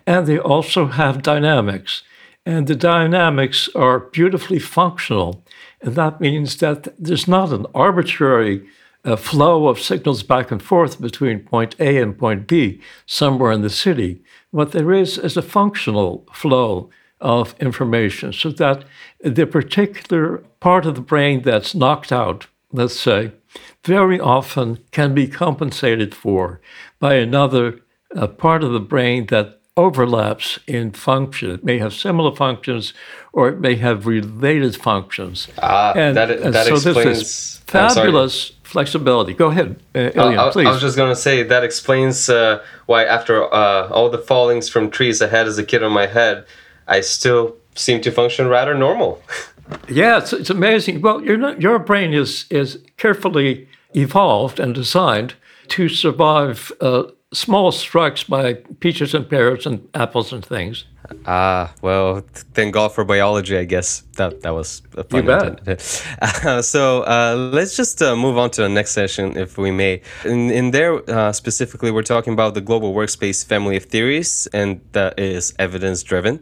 and 0.06 0.28
they 0.28 0.39
also 0.39 0.88
have 0.88 1.22
dynamics. 1.22 2.04
And 2.46 2.67
the 2.67 2.76
dynamics 2.76 3.69
are 3.74 4.00
beautifully 4.00 4.60
functional. 4.60 5.43
And 5.82 5.96
that 5.96 6.19
means 6.19 6.58
that 6.58 6.93
there's 7.00 7.28
not 7.28 7.54
an 7.54 7.65
arbitrary 7.74 8.67
uh, 9.06 9.15
flow 9.15 9.67
of 9.67 9.80
signals 9.80 10.24
back 10.24 10.52
and 10.52 10.62
forth 10.62 11.00
between 11.00 11.39
point 11.39 11.76
A 11.80 12.02
and 12.02 12.17
point 12.17 12.48
B 12.48 12.82
somewhere 13.06 13.52
in 13.52 13.62
the 13.62 13.69
city. 13.69 14.22
What 14.52 14.72
there 14.72 14.91
is 14.91 15.17
is 15.17 15.38
a 15.38 15.41
functional 15.41 16.26
flow 16.34 16.89
of 17.22 17.56
information 17.60 18.34
so 18.34 18.50
that 18.50 18.84
the 19.22 19.46
particular 19.46 20.43
part 20.60 20.86
of 20.86 20.96
the 20.96 21.02
brain 21.02 21.41
that's 21.41 21.74
knocked 21.74 22.12
out, 22.12 22.48
let's 22.74 23.00
say, 23.00 23.32
very 23.84 24.20
often 24.20 24.80
can 24.92 25.13
be 25.13 25.28
compensated 25.28 26.16
for 26.16 26.62
by 27.00 27.16
another 27.16 27.80
uh, 28.16 28.28
part 28.28 28.63
of 28.63 28.72
the 28.72 28.80
brain 28.80 29.26
that 29.28 29.60
overlaps 29.76 30.60
in 30.68 30.92
function. 30.92 31.50
It 31.52 31.63
may 31.63 31.80
have 31.80 31.94
similar 31.94 32.36
functions 32.36 32.94
or 33.32 33.50
it 33.50 33.60
may 33.60 33.76
have 33.76 34.06
related 34.06 34.76
functions. 34.76 35.48
Ah, 35.62 35.94
and, 35.96 36.16
that, 36.16 36.28
that 36.54 36.68
so 36.68 36.76
explains. 36.76 37.20
This 37.20 37.58
fabulous 37.66 38.52
flexibility. 38.63 39.34
Go 39.34 39.50
ahead, 39.50 39.80
uh, 39.96 40.12
Ilian, 40.16 40.39
I, 40.39 40.52
please. 40.52 40.68
I 40.68 40.72
was 40.72 40.82
just 40.82 40.96
going 40.96 41.10
to 41.10 41.20
say 41.20 41.44
that 41.44 41.63
explains 41.63 42.30
uh, 42.30 42.63
why, 42.86 43.04
after 43.04 43.52
uh, 43.54 43.89
all 43.89 44.10
the 44.10 44.20
fallings 44.20 44.70
from 44.70 44.89
trees 44.92 45.22
I 45.22 45.28
had 45.28 45.48
as 45.48 45.58
a 45.58 45.63
kid 45.63 45.84
on 45.84 45.92
my 45.92 46.08
head, 46.08 46.46
I 46.88 47.02
still 47.02 47.56
seem 47.76 48.02
to 48.02 48.12
function 48.12 48.48
rather 48.48 48.76
normal. 48.76 49.22
yeah, 49.88 50.17
it's, 50.17 50.34
it's 50.34 50.49
amazing. 50.49 51.02
Well, 51.02 51.23
your, 51.23 51.60
your 51.60 51.80
brain 51.80 52.13
is, 52.13 52.45
is 52.49 52.80
carefully 52.97 53.67
evolved 53.95 54.60
and 54.60 54.73
designed 54.73 55.36
to 55.69 55.89
survive 55.89 56.71
uh, 56.82 57.04
small 57.34 57.72
strikes 57.72 58.24
by 58.24 58.54
peaches 58.80 59.13
and 59.13 59.30
pears 59.30 59.65
and 59.65 59.88
apples 59.93 60.32
and 60.32 60.46
things. 60.46 60.86
Ah, 61.26 61.74
well, 61.82 62.24
thank 62.54 62.74
God 62.74 62.93
for 62.93 63.04
biology, 63.04 63.58
I 63.58 63.65
guess. 63.65 64.04
That 64.15 64.41
that 64.41 64.52
was 64.52 64.82
a 64.96 65.04
fun 65.04 65.22
you 65.22 65.28
bet. 65.28 65.78
Uh, 66.22 66.62
so 66.74 67.04
uh, 67.04 67.36
let's 67.36 67.76
just 67.76 68.02
uh, 68.02 68.15
move 68.15 68.38
on 68.38 68.52
to 68.52 68.62
the 68.62 68.69
next 68.69 68.91
session, 68.91 69.38
if 69.38 69.58
we 69.58 69.72
may. 69.72 70.02
In, 70.24 70.50
in 70.50 70.72
there, 70.72 71.08
uh, 71.10 71.34
specifically, 71.34 71.91
we're 71.91 72.04
talking 72.04 72.34
about 72.34 72.54
the 72.54 72.62
global 72.62 72.93
workspace 72.93 73.46
family 73.46 73.76
of 73.76 73.86
theories, 73.86 74.48
and 74.54 74.80
that 74.93 75.19
is 75.19 75.54
evidence 75.60 76.04
driven. 76.04 76.39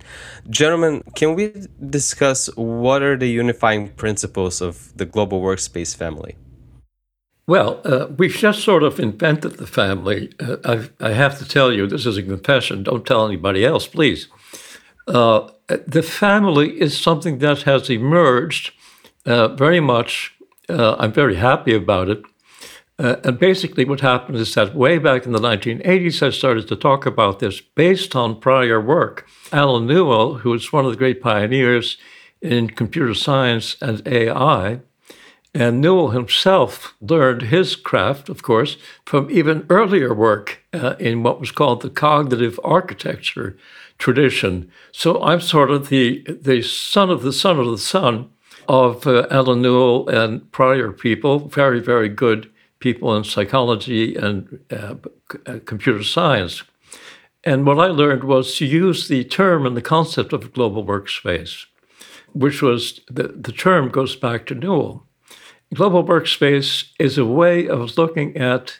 Gentlemen, 0.49 1.03
can 1.15 1.35
we 1.35 1.53
discuss 1.89 2.47
what 2.55 3.01
are 3.01 3.17
the 3.17 3.29
unifying 3.29 3.89
principles 3.89 4.61
of 4.61 4.95
the 4.95 5.05
global 5.05 5.41
workspace 5.41 5.95
family? 5.95 6.35
Well, 7.47 7.81
uh, 7.83 8.07
we've 8.17 8.31
just 8.31 8.63
sort 8.63 8.83
of 8.83 8.99
invented 8.99 9.53
the 9.53 9.67
family. 9.67 10.31
Uh, 10.39 10.85
I, 10.99 11.11
have 11.11 11.39
to 11.39 11.47
tell 11.47 11.71
you, 11.73 11.87
this 11.87 12.05
is 12.05 12.17
a 12.17 12.23
confession. 12.23 12.83
Don't 12.83 13.05
tell 13.05 13.25
anybody 13.25 13.65
else, 13.65 13.87
please. 13.87 14.27
Uh, 15.07 15.49
the 15.67 16.03
family 16.03 16.79
is 16.79 16.97
something 16.97 17.39
that 17.39 17.63
has 17.63 17.89
emerged 17.89 18.73
uh, 19.25 19.49
very 19.49 19.79
much. 19.79 20.33
Uh, 20.69 20.95
I'm 20.99 21.11
very 21.11 21.35
happy 21.35 21.75
about 21.75 22.09
it. 22.09 22.23
Uh, 22.99 23.15
and 23.23 23.39
basically, 23.39 23.83
what 23.83 24.01
happened 24.01 24.37
is 24.37 24.53
that 24.53 24.75
way 24.75 24.99
back 24.99 25.25
in 25.25 25.31
the 25.31 25.39
1980s, 25.39 26.21
I 26.21 26.29
started 26.29 26.67
to 26.67 26.75
talk 26.75 27.07
about 27.07 27.39
this 27.39 27.59
based 27.59 28.15
on 28.15 28.39
prior 28.39 28.79
work. 28.79 29.27
Allen 29.51 29.87
Newell, 29.87 30.35
who 30.35 30.51
was 30.51 30.71
one 30.71 30.85
of 30.85 30.91
the 30.91 30.97
great 30.97 31.19
pioneers 31.19 31.97
in 32.41 32.69
computer 32.69 33.15
science 33.15 33.75
and 33.81 34.07
AI, 34.07 34.81
and 35.53 35.81
Newell 35.81 36.11
himself 36.11 36.95
learned 37.01 37.43
his 37.43 37.75
craft, 37.75 38.29
of 38.29 38.41
course, 38.41 38.77
from 39.05 39.29
even 39.29 39.65
earlier 39.69 40.13
work 40.13 40.63
uh, 40.73 40.95
in 40.97 41.23
what 41.23 41.41
was 41.41 41.51
called 41.51 41.81
the 41.81 41.89
cognitive 41.89 42.59
architecture 42.63 43.57
tradition. 43.97 44.71
So 44.91 45.21
I'm 45.21 45.41
sort 45.41 45.69
of 45.69 45.89
the, 45.89 46.23
the 46.27 46.61
son 46.61 47.09
of 47.09 47.21
the 47.21 47.33
son 47.33 47.59
of 47.59 47.67
the 47.67 47.77
son 47.77 48.29
of 48.67 49.05
uh, 49.05 49.27
Allen 49.29 49.61
Newell 49.61 50.07
and 50.07 50.49
prior 50.53 50.91
people, 50.91 51.39
very, 51.49 51.81
very 51.81 52.07
good 52.07 52.49
people 52.79 53.15
in 53.15 53.23
psychology 53.23 54.15
and 54.15 54.59
uh, 54.71 54.95
uh 55.45 55.59
computer 55.65 56.03
science. 56.03 56.63
And 57.43 57.65
what 57.65 57.79
I 57.79 57.87
learned 57.87 58.23
was 58.23 58.55
to 58.57 58.65
use 58.65 59.07
the 59.07 59.23
term 59.23 59.65
and 59.65 59.75
the 59.75 59.81
concept 59.81 60.31
of 60.31 60.53
global 60.53 60.85
workspace, 60.85 61.65
which 62.33 62.61
was 62.61 63.01
the, 63.07 63.27
the 63.29 63.51
term 63.51 63.89
goes 63.89 64.15
back 64.15 64.45
to 64.47 64.55
Newell. 64.55 65.05
Global 65.73 66.03
workspace 66.03 66.89
is 66.99 67.17
a 67.17 67.25
way 67.25 67.65
of 67.65 67.97
looking 67.97 68.35
at 68.35 68.79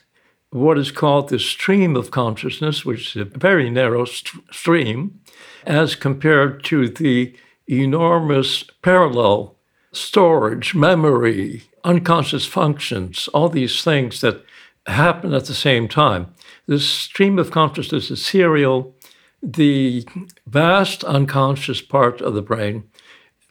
what 0.50 0.76
is 0.76 0.90
called 0.90 1.30
the 1.30 1.38
stream 1.38 1.96
of 1.96 2.10
consciousness, 2.10 2.84
which 2.84 3.16
is 3.16 3.22
a 3.22 3.24
very 3.24 3.70
narrow 3.70 4.04
st- 4.04 4.44
stream, 4.52 5.18
as 5.64 5.94
compared 5.94 6.62
to 6.64 6.90
the 6.90 7.34
enormous 7.66 8.64
parallel 8.82 9.56
storage, 9.92 10.74
memory, 10.74 11.62
unconscious 11.82 12.44
functions, 12.44 13.26
all 13.28 13.48
these 13.48 13.82
things 13.82 14.20
that 14.20 14.44
happen 14.86 15.32
at 15.32 15.46
the 15.46 15.54
same 15.54 15.88
time. 15.88 16.34
This 16.66 16.86
stream 16.86 17.38
of 17.38 17.50
consciousness 17.50 18.10
is 18.10 18.24
serial. 18.24 18.94
The 19.42 20.06
vast 20.46 21.04
unconscious 21.04 21.80
part 21.80 22.20
of 22.20 22.34
the 22.34 22.42
brain 22.42 22.84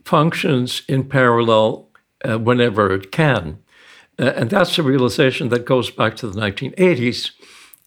functions 0.05 0.83
in 0.87 1.05
parallel 1.05 1.90
uh, 2.27 2.37
whenever 2.37 2.93
it 2.93 3.11
can. 3.11 3.59
Uh, 4.19 4.33
and 4.35 4.49
that's 4.49 4.77
a 4.77 4.83
realization 4.83 5.49
that 5.49 5.65
goes 5.65 5.89
back 5.89 6.15
to 6.17 6.27
the 6.27 6.39
1980s. 6.39 7.31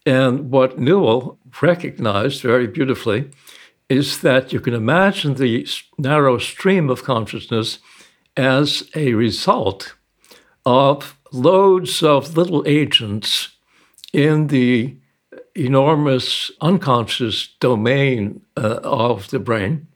And 0.06 0.50
what 0.50 0.78
Newell 0.78 1.38
recognized 1.62 2.42
very 2.42 2.66
beautifully 2.66 3.30
is 3.88 4.20
that 4.20 4.52
you 4.52 4.60
can 4.60 4.74
imagine 4.74 5.34
the 5.34 5.66
narrow 5.98 6.38
stream 6.38 6.90
of 6.90 7.04
consciousness 7.04 7.78
as 8.36 8.88
a 8.94 9.14
result 9.14 9.94
of 10.66 11.16
loads 11.32 12.02
of 12.02 12.36
little 12.36 12.64
agents 12.66 13.50
in 14.12 14.48
the 14.48 14.96
enormous 15.54 16.50
unconscious 16.60 17.48
domain 17.60 18.40
uh, 18.56 18.80
of 18.82 19.30
the 19.30 19.38
brain 19.38 19.86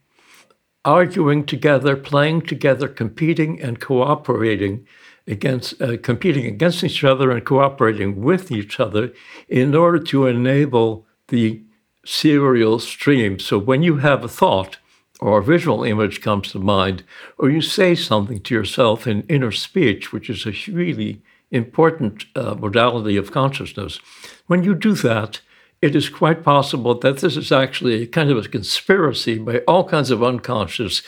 arguing 0.89 1.45
together, 1.45 1.95
playing 1.97 2.41
together, 2.41 2.89
competing 2.89 3.61
and 3.61 3.79
cooperating 3.79 4.87
against 5.27 5.81
uh, 5.83 5.99
competing 5.99 6.47
against 6.47 6.83
each 6.83 7.05
other 7.05 7.31
and 7.31 7.45
cooperating 7.45 8.23
with 8.23 8.51
each 8.51 8.81
other 8.81 9.13
in 9.49 9.75
order 9.75 9.99
to 9.99 10.27
enable 10.27 11.07
the 11.29 11.63
serial 12.07 12.79
stream. 12.79 13.39
So 13.39 13.59
when 13.59 13.83
you 13.83 13.99
have 13.99 14.25
a 14.25 14.29
thought 14.29 14.79
or 15.21 15.41
a 15.41 15.45
visual 15.45 15.85
image 15.85 16.23
comes 16.23 16.53
to 16.53 16.59
mind, 16.59 17.05
or 17.37 17.51
you 17.51 17.61
say 17.61 17.95
something 17.95 18.41
to 18.41 18.55
yourself 18.55 19.07
in 19.07 19.27
inner 19.29 19.53
speech, 19.53 20.11
which 20.11 20.31
is 20.31 20.47
a 20.47 20.73
really 20.73 21.21
important 21.51 22.25
uh, 22.35 22.55
modality 22.55 23.19
of 23.19 23.31
consciousness, 23.31 24.01
when 24.47 24.65
you 24.65 24.75
do 24.75 24.95
that, 24.95 25.43
it 25.81 25.95
is 25.95 26.09
quite 26.09 26.43
possible 26.43 26.99
that 26.99 27.19
this 27.19 27.37
is 27.37 27.53
actually 27.53 28.07
kind 28.07 28.31
of 28.31 28.39
a 28.39 28.49
conspiracy 28.49 29.39
by 29.39 29.59
all 29.69 29.89
kinds 29.89 30.11
of 30.11 30.23
unconscious 30.23 31.03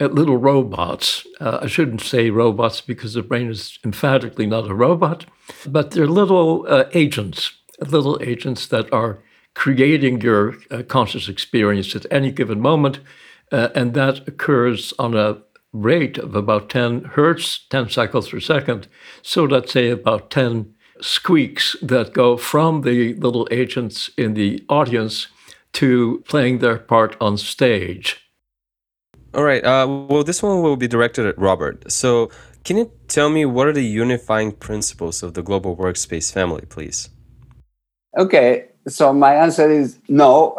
uh, 0.00 0.06
little 0.06 0.36
robots. 0.36 1.26
Uh, 1.40 1.60
I 1.62 1.66
shouldn't 1.66 2.00
say 2.00 2.30
robots 2.30 2.80
because 2.80 3.14
the 3.14 3.22
brain 3.22 3.48
is 3.48 3.78
emphatically 3.84 4.46
not 4.46 4.70
a 4.70 4.74
robot, 4.74 5.26
but 5.66 5.92
they're 5.92 6.06
little 6.06 6.66
uh, 6.68 6.84
agents, 6.94 7.52
little 7.80 8.18
agents 8.22 8.66
that 8.68 8.92
are 8.92 9.20
creating 9.54 10.20
your 10.20 10.56
uh, 10.70 10.82
conscious 10.82 11.28
experience 11.28 11.94
at 11.96 12.06
any 12.10 12.30
given 12.30 12.60
moment. 12.60 13.00
Uh, 13.50 13.68
and 13.74 13.94
that 13.94 14.26
occurs 14.28 14.92
on 14.98 15.16
a 15.16 15.38
rate 15.72 16.18
of 16.18 16.34
about 16.34 16.68
10 16.68 17.04
hertz, 17.04 17.66
10 17.70 17.88
cycles 17.90 18.28
per 18.28 18.40
second. 18.40 18.88
So 19.22 19.44
let's 19.44 19.72
say 19.72 19.90
about 19.90 20.30
10 20.30 20.74
squeaks 21.00 21.76
that 21.82 22.12
go 22.12 22.36
from 22.36 22.82
the 22.82 23.14
little 23.14 23.48
agents 23.50 24.10
in 24.16 24.34
the 24.34 24.64
audience 24.68 25.28
to 25.72 26.22
playing 26.28 26.58
their 26.58 26.78
part 26.78 27.16
on 27.20 27.36
stage. 27.36 28.28
All 29.34 29.44
right. 29.44 29.64
Uh, 29.64 30.06
well, 30.08 30.24
this 30.24 30.42
one 30.42 30.62
will 30.62 30.76
be 30.76 30.88
directed 30.88 31.26
at 31.26 31.38
Robert. 31.38 31.90
So, 31.92 32.30
can 32.64 32.76
you 32.76 32.90
tell 33.08 33.30
me 33.30 33.44
what 33.44 33.66
are 33.66 33.72
the 33.72 33.84
unifying 33.84 34.52
principles 34.52 35.22
of 35.22 35.34
the 35.34 35.42
global 35.42 35.76
workspace 35.76 36.32
family, 36.32 36.64
please? 36.68 37.08
Okay, 38.16 38.68
so 38.86 39.12
my 39.12 39.34
answer 39.34 39.70
is 39.70 39.98
no. 40.08 40.56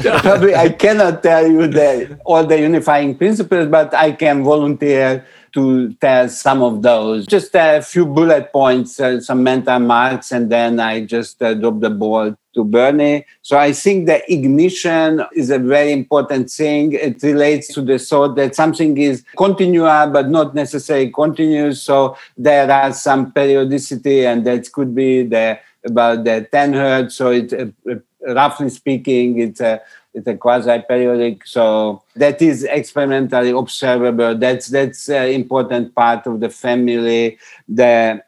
Probably 0.00 0.54
I 0.54 0.70
cannot 0.70 1.22
tell 1.22 1.46
you 1.46 1.66
the, 1.66 2.18
all 2.24 2.46
the 2.46 2.58
unifying 2.58 3.16
principles, 3.16 3.68
but 3.68 3.92
I 3.94 4.12
can 4.12 4.44
volunteer 4.44 5.26
to 5.58 5.92
tell 5.94 6.28
some 6.28 6.62
of 6.62 6.82
those. 6.82 7.26
Just 7.26 7.54
a 7.54 7.82
few 7.82 8.06
bullet 8.06 8.52
points, 8.52 9.00
uh, 9.00 9.20
some 9.20 9.42
mental 9.42 9.80
marks, 9.80 10.30
and 10.30 10.50
then 10.50 10.78
I 10.78 11.04
just 11.04 11.42
uh, 11.42 11.54
drop 11.54 11.80
the 11.80 11.90
ball 11.90 12.36
to 12.54 12.64
Bernie. 12.64 13.24
So 13.42 13.58
I 13.58 13.72
think 13.72 14.06
the 14.06 14.20
ignition 14.32 15.24
is 15.34 15.50
a 15.50 15.58
very 15.58 15.92
important 15.92 16.50
thing. 16.50 16.92
It 16.92 17.22
relates 17.22 17.66
to 17.74 17.82
the 17.82 17.98
thought 17.98 18.36
that 18.36 18.54
something 18.54 18.96
is 18.98 19.24
continual, 19.36 20.10
but 20.10 20.28
not 20.28 20.54
necessarily 20.54 21.10
continuous. 21.10 21.82
So 21.82 22.16
there 22.36 22.70
are 22.70 22.92
some 22.92 23.32
periodicity, 23.32 24.26
and 24.26 24.46
that 24.46 24.70
could 24.72 24.94
be 24.94 25.24
the 25.24 25.58
about 25.84 26.24
the 26.24 26.46
10 26.52 26.72
hertz. 26.74 27.16
So 27.16 27.30
it, 27.30 27.52
uh, 27.52 27.94
roughly 28.34 28.68
speaking, 28.68 29.38
it's 29.38 29.60
a 29.60 29.80
it's 30.18 30.26
a 30.26 30.36
quasi-periodic. 30.36 31.46
So 31.46 32.02
that 32.16 32.42
is 32.42 32.64
experimentally 32.64 33.50
observable. 33.50 34.36
That's 34.36 34.66
that's 34.68 35.08
an 35.08 35.28
important 35.30 35.94
part 35.94 36.26
of 36.26 36.40
the 36.40 36.50
family. 36.50 37.38
The 37.68 38.22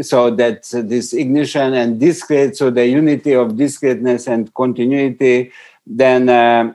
so 0.00 0.30
that 0.30 0.62
this 0.72 1.12
ignition 1.12 1.74
and 1.74 2.00
discrete, 2.00 2.56
so 2.56 2.70
the 2.70 2.86
unity 2.86 3.34
of 3.34 3.56
discreteness 3.56 4.26
and 4.26 4.52
continuity. 4.54 5.52
Then 5.84 6.28
uh, 6.28 6.74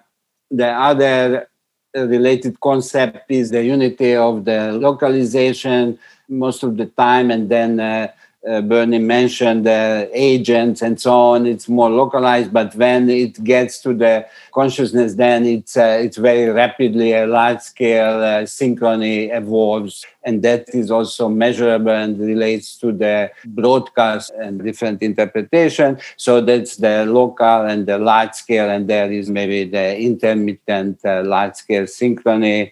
the 0.52 0.68
other 0.68 1.48
related 1.96 2.60
concept 2.60 3.32
is 3.32 3.50
the 3.50 3.64
unity 3.64 4.16
of 4.16 4.46
the 4.46 4.74
localization 4.74 5.98
most 6.30 6.62
of 6.62 6.76
the 6.78 6.88
time, 6.88 7.32
and 7.32 7.50
then 7.50 7.80
uh, 7.80 8.12
uh, 8.48 8.62
Bernie 8.62 9.00
mentioned 9.00 9.66
the 9.66 10.10
agents 10.14 10.82
and 10.82 11.00
so 11.00 11.14
on. 11.14 11.46
It's 11.46 11.68
more 11.68 11.90
localized, 11.90 12.54
but 12.54 12.76
when 12.76 13.10
it 13.10 13.44
gets 13.44 13.80
to 13.82 13.94
the 13.94 14.26
consciousness, 14.54 15.16
then 15.16 15.46
it's 15.46 15.76
uh, 15.76 16.00
it's 16.02 16.18
very 16.18 16.50
rapidly 16.50 17.14
a 17.14 17.28
large 17.28 17.60
scale 17.60 18.20
uh, 18.22 18.44
synchrony 18.44 19.36
evolves, 19.36 20.06
and 20.24 20.42
that 20.44 20.70
is 20.74 20.90
also 20.92 21.30
measurable 21.30 21.92
and 21.92 22.20
relates 22.20 22.78
to 22.78 22.92
the 22.92 23.30
broadcast 23.46 24.32
and 24.32 24.64
different 24.64 25.02
interpretation. 25.02 25.98
So 26.16 26.42
that's 26.42 26.78
the 26.78 27.06
local 27.06 27.66
and 27.66 27.86
the 27.86 27.98
large 27.98 28.34
scale, 28.34 28.70
and 28.70 28.88
there 28.88 29.12
is 29.12 29.30
maybe 29.30 29.66
the 29.66 29.98
intermittent 30.00 31.00
uh, 31.06 31.24
large 31.24 31.56
scale 31.56 31.84
synchrony 31.84 32.72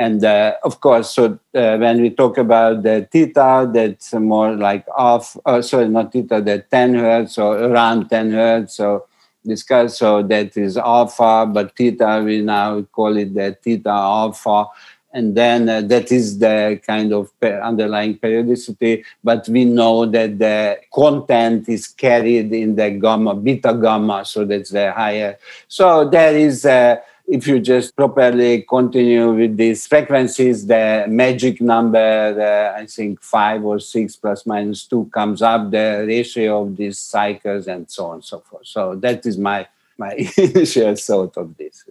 and 0.00 0.24
uh, 0.24 0.54
of 0.64 0.80
course, 0.80 1.10
so 1.10 1.38
uh, 1.54 1.76
when 1.76 2.00
we 2.00 2.08
talk 2.08 2.38
about 2.38 2.82
the 2.82 3.06
theta, 3.12 3.70
that's 3.70 4.14
more 4.14 4.56
like 4.56 4.86
off, 4.96 5.36
uh, 5.44 5.60
sorry, 5.60 5.90
not 5.90 6.10
theta, 6.10 6.40
the 6.40 6.64
10 6.70 6.94
hertz 6.94 7.36
or 7.36 7.58
around 7.58 8.08
10 8.08 8.30
hertz. 8.30 8.76
So 8.76 9.04
discuss, 9.46 9.98
so 9.98 10.22
that 10.22 10.56
is 10.56 10.78
alpha, 10.78 11.46
but 11.52 11.76
theta, 11.76 12.22
we 12.24 12.40
now 12.40 12.80
call 12.80 13.14
it 13.18 13.34
the 13.34 13.58
theta 13.62 13.90
alpha. 13.90 14.68
And 15.12 15.36
then 15.36 15.68
uh, 15.68 15.82
that 15.82 16.10
is 16.10 16.38
the 16.38 16.80
kind 16.86 17.12
of 17.12 17.30
underlying 17.42 18.16
periodicity, 18.16 19.04
but 19.22 19.46
we 19.50 19.66
know 19.66 20.06
that 20.06 20.38
the 20.38 20.78
content 20.94 21.68
is 21.68 21.88
carried 21.88 22.54
in 22.54 22.74
the 22.74 22.90
gamma, 22.92 23.34
beta 23.34 23.74
gamma, 23.74 24.24
so 24.24 24.46
that's 24.46 24.70
the 24.70 24.92
higher. 24.92 25.36
So 25.68 26.08
there 26.08 26.34
is 26.34 26.64
a 26.64 27.02
if 27.30 27.46
you 27.46 27.60
just 27.60 27.94
properly 27.94 28.62
continue 28.62 29.32
with 29.32 29.56
these 29.56 29.86
frequencies, 29.86 30.66
the 30.66 31.04
magic 31.08 31.60
number, 31.60 31.96
uh, 31.96 32.80
I 32.80 32.86
think 32.86 33.22
five 33.22 33.64
or 33.64 33.78
six 33.78 34.16
plus 34.16 34.44
minus 34.46 34.84
two 34.84 35.08
comes 35.14 35.40
up, 35.40 35.70
the 35.70 36.04
ratio 36.08 36.62
of 36.62 36.76
these 36.76 36.98
cycles 36.98 37.68
and 37.68 37.88
so 37.88 38.06
on 38.06 38.14
and 38.14 38.24
so 38.24 38.40
forth. 38.40 38.66
So 38.66 38.96
that 38.96 39.24
is 39.24 39.38
my, 39.38 39.68
my 39.96 40.12
initial 40.36 40.96
thought 40.96 41.36
of 41.36 41.56
this. 41.56 41.84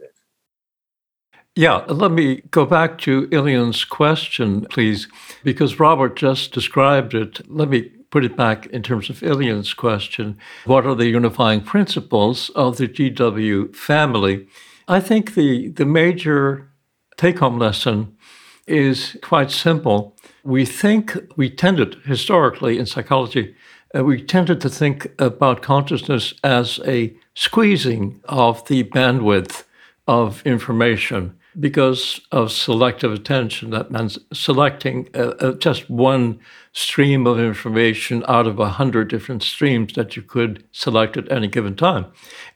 Yeah, 1.55 1.85
let 1.87 2.11
me 2.11 2.41
go 2.51 2.65
back 2.65 2.97
to 2.99 3.29
Ilian's 3.31 3.85
question, 3.85 4.65
please, 4.69 5.07
because 5.45 5.79
Robert 5.79 6.17
just 6.17 6.53
described 6.53 7.13
it. 7.13 7.49
Let 7.49 7.69
me 7.69 7.83
put 8.11 8.25
it 8.25 8.35
back 8.35 8.65
in 8.67 8.83
terms 8.83 9.09
of 9.09 9.23
Ilian's 9.23 9.73
question. 9.73 10.37
What 10.65 10.85
are 10.85 10.95
the 10.95 11.07
unifying 11.07 11.61
principles 11.61 12.49
of 12.55 12.77
the 12.77 12.89
GW 12.89 13.73
family? 13.73 14.47
I 14.89 14.99
think 14.99 15.35
the, 15.35 15.69
the 15.69 15.85
major 15.85 16.71
take 17.15 17.37
home 17.37 17.59
lesson 17.59 18.17
is 18.65 19.15
quite 19.21 19.51
simple. 19.51 20.17
We 20.43 20.65
think, 20.65 21.15
we 21.35 21.51
tended 21.51 21.97
historically 22.05 22.79
in 22.79 22.87
psychology, 22.87 23.55
uh, 23.95 24.03
we 24.03 24.23
tended 24.23 24.61
to 24.61 24.69
think 24.69 25.07
about 25.19 25.61
consciousness 25.61 26.33
as 26.43 26.79
a 26.87 27.15
squeezing 27.35 28.19
of 28.25 28.67
the 28.67 28.83
bandwidth 28.83 29.63
of 30.07 30.41
information 30.43 31.37
because 31.59 32.21
of 32.31 32.51
selective 32.51 33.13
attention. 33.13 33.69
That 33.69 33.91
means 33.91 34.17
selecting 34.33 35.07
uh, 35.13 35.35
uh, 35.39 35.53
just 35.53 35.87
one 35.87 36.39
stream 36.71 37.25
of 37.25 37.39
information 37.39 38.23
out 38.27 38.47
of 38.47 38.59
a 38.59 38.69
hundred 38.69 39.09
different 39.09 39.43
streams 39.43 39.93
that 39.93 40.15
you 40.15 40.21
could 40.21 40.63
select 40.71 41.17
at 41.17 41.31
any 41.31 41.47
given 41.47 41.75
time. 41.75 42.05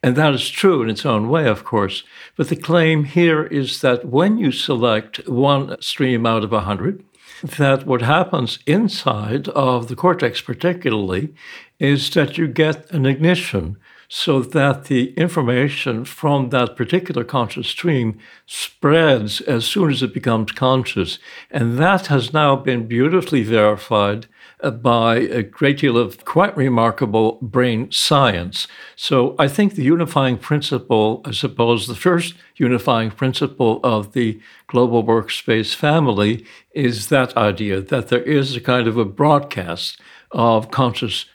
And 0.01 0.15
that 0.15 0.33
is 0.33 0.49
true 0.49 0.81
in 0.81 0.89
its 0.89 1.05
own 1.05 1.29
way, 1.29 1.47
of 1.47 1.63
course. 1.63 2.03
But 2.35 2.49
the 2.49 2.55
claim 2.55 3.05
here 3.05 3.43
is 3.45 3.81
that 3.81 4.05
when 4.05 4.37
you 4.37 4.51
select 4.51 5.27
one 5.27 5.81
stream 5.81 6.25
out 6.25 6.43
of 6.43 6.53
a 6.53 6.61
hundred, 6.61 7.03
that 7.41 7.85
what 7.85 8.01
happens 8.01 8.59
inside 8.65 9.47
of 9.49 9.87
the 9.87 9.95
cortex, 9.95 10.41
particularly, 10.41 11.33
is 11.79 12.09
that 12.11 12.37
you 12.37 12.47
get 12.47 12.89
an 12.91 13.05
ignition 13.05 13.77
so 14.15 14.41
that 14.41 14.83
the 14.83 15.11
information 15.15 16.05
from 16.05 16.49
that 16.49 16.75
particular 16.75 17.23
conscious 17.23 17.67
stream 17.67 18.15
spreads 18.45 19.41
as 19.41 19.65
soon 19.65 19.89
as 19.89 20.03
it 20.03 20.13
becomes 20.13 20.51
conscious. 20.51 21.17
And 21.49 21.79
that 21.79 22.05
has 22.07 22.31
now 22.31 22.55
been 22.55 22.85
beautifully 22.85 23.41
verified 23.41 24.27
uh, 24.59 24.69
by 24.69 25.15
a 25.15 25.41
great 25.41 25.79
deal 25.79 25.97
of 25.97 26.23
quite 26.25 26.55
remarkable 26.55 27.39
brain 27.41 27.91
science. 27.91 28.67
So 28.95 29.35
I 29.39 29.47
think 29.47 29.73
the 29.73 29.83
unifying 29.83 30.37
principle, 30.37 31.23
I 31.25 31.31
suppose, 31.31 31.87
the 31.87 31.95
first 31.95 32.35
unifying 32.55 33.09
principle 33.09 33.79
of 33.83 34.13
the 34.13 34.39
global 34.67 35.03
workspace 35.03 35.73
family 35.73 36.45
is 36.75 37.09
that 37.09 37.35
idea 37.35 37.81
that 37.81 38.09
there 38.09 38.21
is 38.21 38.55
a 38.55 38.61
kind 38.61 38.87
of 38.87 38.95
a 38.95 39.05
broadcast 39.05 39.99
of 40.29 40.69
conscious 40.69 41.25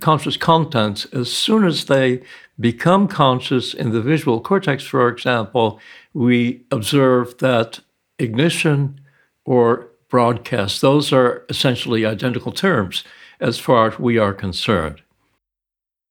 conscious 0.00 0.36
contents 0.36 1.04
as 1.06 1.32
soon 1.32 1.64
as 1.64 1.86
they 1.86 2.22
become 2.58 3.08
conscious 3.08 3.74
in 3.74 3.90
the 3.90 4.00
visual 4.00 4.40
cortex, 4.40 4.84
for 4.84 5.08
example, 5.08 5.80
we 6.14 6.64
observe 6.70 7.36
that 7.38 7.80
ignition 8.18 9.00
or 9.44 9.88
broadcast, 10.08 10.80
those 10.80 11.12
are 11.12 11.44
essentially 11.48 12.04
identical 12.04 12.52
terms 12.52 13.04
as 13.40 13.58
far 13.58 13.88
as 13.88 13.98
we 13.98 14.18
are 14.18 14.34
concerned. 14.34 15.00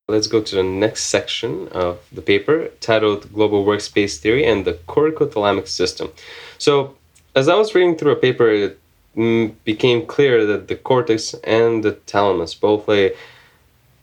Let's 0.08 0.28
go 0.28 0.42
to 0.42 0.56
the 0.56 0.64
next 0.64 1.04
section 1.04 1.68
of 1.68 2.00
the 2.12 2.24
paper 2.24 2.70
titled 2.80 3.32
Global 3.32 3.64
Workspace 3.64 4.18
Theory 4.18 4.44
and 4.44 4.66
the 4.66 4.74
Corticothalamic 4.88 5.68
System. 5.68 6.12
So, 6.58 6.96
as 7.36 7.48
I 7.48 7.54
was 7.54 7.76
reading 7.76 7.96
through 7.96 8.14
a 8.14 8.16
paper, 8.16 8.50
it 8.50 8.79
became 9.16 10.06
clear 10.06 10.46
that 10.46 10.68
the 10.68 10.76
cortex 10.76 11.34
and 11.44 11.84
the 11.84 11.94
thalamus 11.94 12.54
both 12.54 12.86
play 12.86 13.14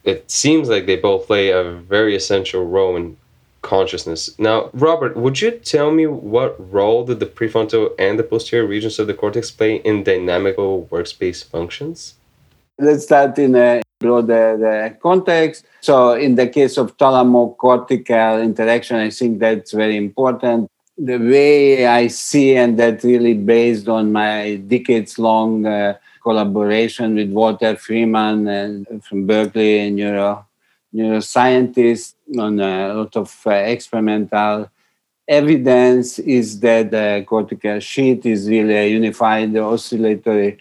it 0.06 0.30
seems 0.30 0.68
like 0.68 0.86
they 0.86 0.96
both 0.96 1.26
play 1.26 1.50
a 1.50 1.64
very 1.64 2.14
essential 2.14 2.64
role 2.64 2.96
in 2.96 3.16
consciousness. 3.60 4.38
Now, 4.38 4.70
Robert, 4.72 5.16
would 5.16 5.40
you 5.40 5.50
tell 5.50 5.90
me 5.90 6.06
what 6.06 6.54
role 6.72 7.04
did 7.04 7.18
the 7.18 7.26
prefrontal 7.26 7.90
and 7.98 8.16
the 8.16 8.22
posterior 8.22 8.66
regions 8.66 9.00
of 9.00 9.08
the 9.08 9.14
cortex 9.14 9.50
play 9.50 9.76
in 9.76 10.04
dynamical 10.04 10.86
workspace 10.92 11.44
functions? 11.44 12.14
Let's 12.78 13.04
start 13.04 13.36
in 13.38 13.56
a 13.56 13.82
broader 13.98 14.96
context. 15.02 15.64
So, 15.80 16.12
in 16.12 16.36
the 16.36 16.46
case 16.46 16.76
of 16.78 16.96
thalamocortical 16.96 18.44
interaction, 18.44 18.96
I 18.98 19.10
think 19.10 19.40
that's 19.40 19.72
very 19.72 19.96
important. 19.96 20.70
The 20.98 21.18
way 21.18 21.87
I 21.87 22.06
see, 22.06 22.56
and 22.56 22.78
that 22.78 23.04
really 23.04 23.35
based 23.35 23.87
on 23.87 24.12
my 24.12 24.56
decades 24.56 25.18
long 25.18 25.66
uh, 25.66 25.98
collaboration 26.22 27.16
with 27.16 27.30
Walter 27.30 27.76
Freeman 27.76 28.48
and 28.48 29.04
from 29.04 29.26
Berkeley, 29.26 29.80
and 29.80 29.96
neuro, 29.96 30.46
neuroscientist 30.94 32.14
on 32.38 32.61
a 32.61 32.94
lot 32.94 33.14
of 33.14 33.28
uh, 33.46 33.50
experimental 33.50 34.70
evidence 35.28 36.18
is 36.20 36.61
that 36.61 36.90
the 36.90 37.24
cortical 37.26 37.78
sheath 37.78 38.24
is 38.24 38.48
really 38.48 38.74
a 38.74 38.88
unified 38.88 39.54
oscillatory 39.54 40.56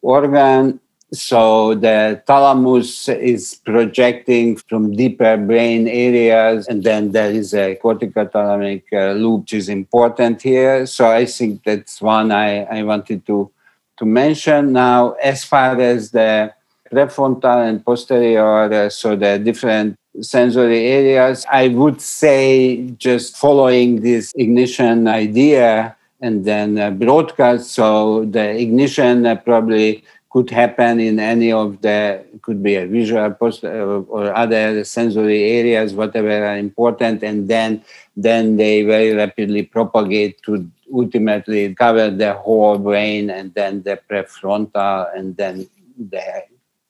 organ. 0.00 0.78
So 1.12 1.74
the 1.74 2.22
thalamus 2.26 3.08
is 3.08 3.60
projecting 3.64 4.56
from 4.56 4.96
deeper 4.96 5.36
brain 5.36 5.86
areas, 5.86 6.66
and 6.68 6.82
then 6.82 7.12
there 7.12 7.30
is 7.30 7.52
a 7.52 7.76
corticothalamic 7.76 8.84
uh, 8.92 9.12
loop, 9.12 9.42
which 9.42 9.52
is 9.52 9.68
important 9.68 10.40
here. 10.40 10.86
So 10.86 11.10
I 11.10 11.26
think 11.26 11.64
that's 11.64 12.00
one 12.00 12.32
I, 12.32 12.62
I 12.64 12.82
wanted 12.82 13.26
to, 13.26 13.50
to 13.98 14.04
mention. 14.06 14.72
Now, 14.72 15.12
as 15.22 15.44
far 15.44 15.78
as 15.78 16.12
the 16.12 16.54
prefrontal 16.90 17.68
and 17.68 17.84
posterior, 17.84 18.72
uh, 18.72 18.88
so 18.88 19.16
the 19.16 19.38
different 19.38 19.96
sensory 20.20 20.86
areas. 20.86 21.46
I 21.50 21.68
would 21.68 22.00
say 22.00 22.90
just 22.98 23.36
following 23.36 24.02
this 24.02 24.32
ignition 24.36 25.08
idea 25.08 25.96
and 26.20 26.44
then 26.44 26.78
uh, 26.78 26.90
broadcast. 26.90 27.70
So 27.72 28.24
the 28.26 28.56
ignition 28.56 29.26
uh, 29.26 29.36
probably 29.36 30.04
could 30.32 30.48
happen 30.48 30.98
in 30.98 31.20
any 31.20 31.52
of 31.52 31.80
the 31.82 32.24
could 32.40 32.62
be 32.62 32.74
a 32.76 32.86
visual 32.86 33.30
post 33.32 33.64
uh, 33.64 33.68
or 33.68 34.34
other 34.34 34.82
sensory 34.82 35.42
areas 35.58 35.94
whatever 35.94 36.44
are 36.44 36.56
important 36.56 37.22
and 37.22 37.48
then 37.48 37.82
then 38.16 38.56
they 38.56 38.82
very 38.82 39.12
rapidly 39.12 39.62
propagate 39.62 40.42
to 40.42 40.68
ultimately 40.92 41.74
cover 41.74 42.10
the 42.10 42.32
whole 42.32 42.78
brain 42.78 43.30
and 43.30 43.52
then 43.54 43.82
the 43.82 43.98
prefrontal 44.08 45.06
and 45.16 45.36
then 45.36 45.68
the 45.98 46.22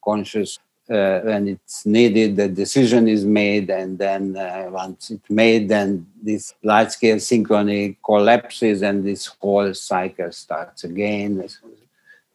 conscious 0.04 0.58
uh, 0.90 1.20
when 1.20 1.48
it's 1.48 1.86
needed, 1.86 2.36
the 2.36 2.48
decision 2.48 3.08
is 3.08 3.24
made, 3.24 3.70
and 3.70 3.98
then 3.98 4.36
uh, 4.36 4.68
once 4.70 5.10
it's 5.10 5.30
made, 5.30 5.68
then 5.68 6.06
this 6.20 6.54
large 6.62 6.90
scale 6.90 7.16
synchrony 7.16 7.96
collapses, 8.04 8.82
and 8.82 9.04
this 9.04 9.26
whole 9.26 9.72
cycle 9.72 10.30
starts 10.32 10.84
again, 10.84 11.48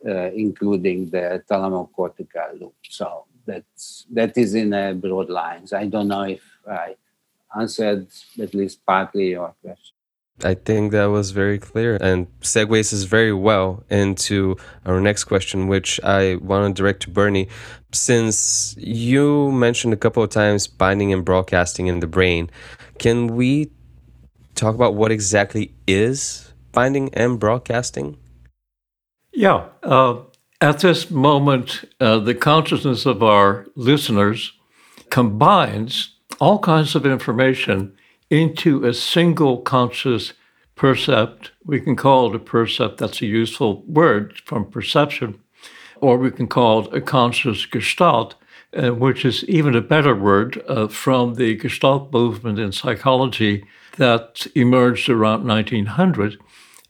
including 0.08 1.10
the 1.10 1.43
thalamocortical 1.50 2.60
loop. 2.60 2.76
So 2.89 3.26
that's 3.46 4.06
that 4.12 4.38
is 4.38 4.54
in 4.54 4.74
uh, 4.74 4.93
broad 4.93 5.30
lines. 5.30 5.74
I 5.74 5.88
don't 5.88 6.08
know 6.08 6.24
if 6.24 6.43
I 6.70 6.96
answered 7.58 8.08
at 8.39 8.54
least 8.54 8.86
partly 8.86 9.30
your 9.32 9.54
question. 9.62 9.93
I 10.43 10.54
think 10.54 10.91
that 10.91 11.06
was 11.06 11.32
very 11.32 11.58
clear 11.58 11.98
and 12.00 12.28
segues 12.41 12.93
us 12.93 13.04
very 13.04 13.34
well 13.34 13.84
into 13.89 14.56
our 14.86 15.02
next 15.02 15.24
question, 15.24 15.67
which 15.67 16.00
I 16.04 16.36
want 16.36 16.76
to 16.76 16.80
direct 16.80 17.04
to 17.04 17.10
Bernie. 17.10 17.48
Since 17.91 18.76
you 18.78 19.52
mentioned 19.52 19.93
a 19.93 19.98
couple 19.98 20.22
of 20.22 20.30
times 20.30 20.67
binding 20.67 21.12
and 21.12 21.26
broadcasting 21.26 21.88
in 21.88 22.02
the 22.02 22.08
brain, 22.08 22.52
can 23.00 23.36
we 23.36 23.72
talk 24.54 24.76
about 24.76 24.93
what 24.93 25.12
exactly 25.12 25.74
is 25.88 26.54
binding 26.72 27.12
and 27.15 27.39
broadcasting? 27.39 28.17
Yeah. 29.38 29.67
Uh, 29.84 30.21
at 30.62 30.80
this 30.80 31.12
moment, 31.12 31.86
uh, 32.02 32.17
the 32.17 32.34
consciousness 32.34 33.06
of 33.06 33.21
our 33.21 33.67
listeners 33.76 34.54
combines 35.12 36.15
all 36.39 36.58
kinds 36.58 36.95
of 36.95 37.06
information 37.06 37.95
into 38.32 38.84
a 38.84 38.95
single 38.95 39.58
conscious 39.60 40.34
percept. 40.73 41.52
We 41.63 41.80
can 41.80 41.95
call 41.95 42.32
it 42.32 42.36
a 42.36 42.39
percept, 42.39 42.97
that's 42.97 43.21
a 43.21 43.28
useful 43.28 43.84
word 43.84 44.41
from 44.43 44.71
perception, 44.71 45.39
or 45.97 46.17
we 46.17 46.32
can 46.32 46.47
call 46.47 46.88
it 46.88 46.93
a 46.95 47.00
conscious 47.00 47.63
gestalt, 47.67 48.34
uh, 48.76 48.89
which 48.89 49.23
is 49.23 49.43
even 49.43 49.76
a 49.76 49.82
better 49.82 50.15
word 50.15 50.63
uh, 50.67 50.88
from 50.88 51.36
the 51.36 51.56
gestalt 51.58 52.12
movement 52.12 52.58
in 52.58 52.71
psychology 52.71 53.65
that 53.97 54.47
emerged 54.56 55.10
around 55.10 55.47
1900 55.47 56.39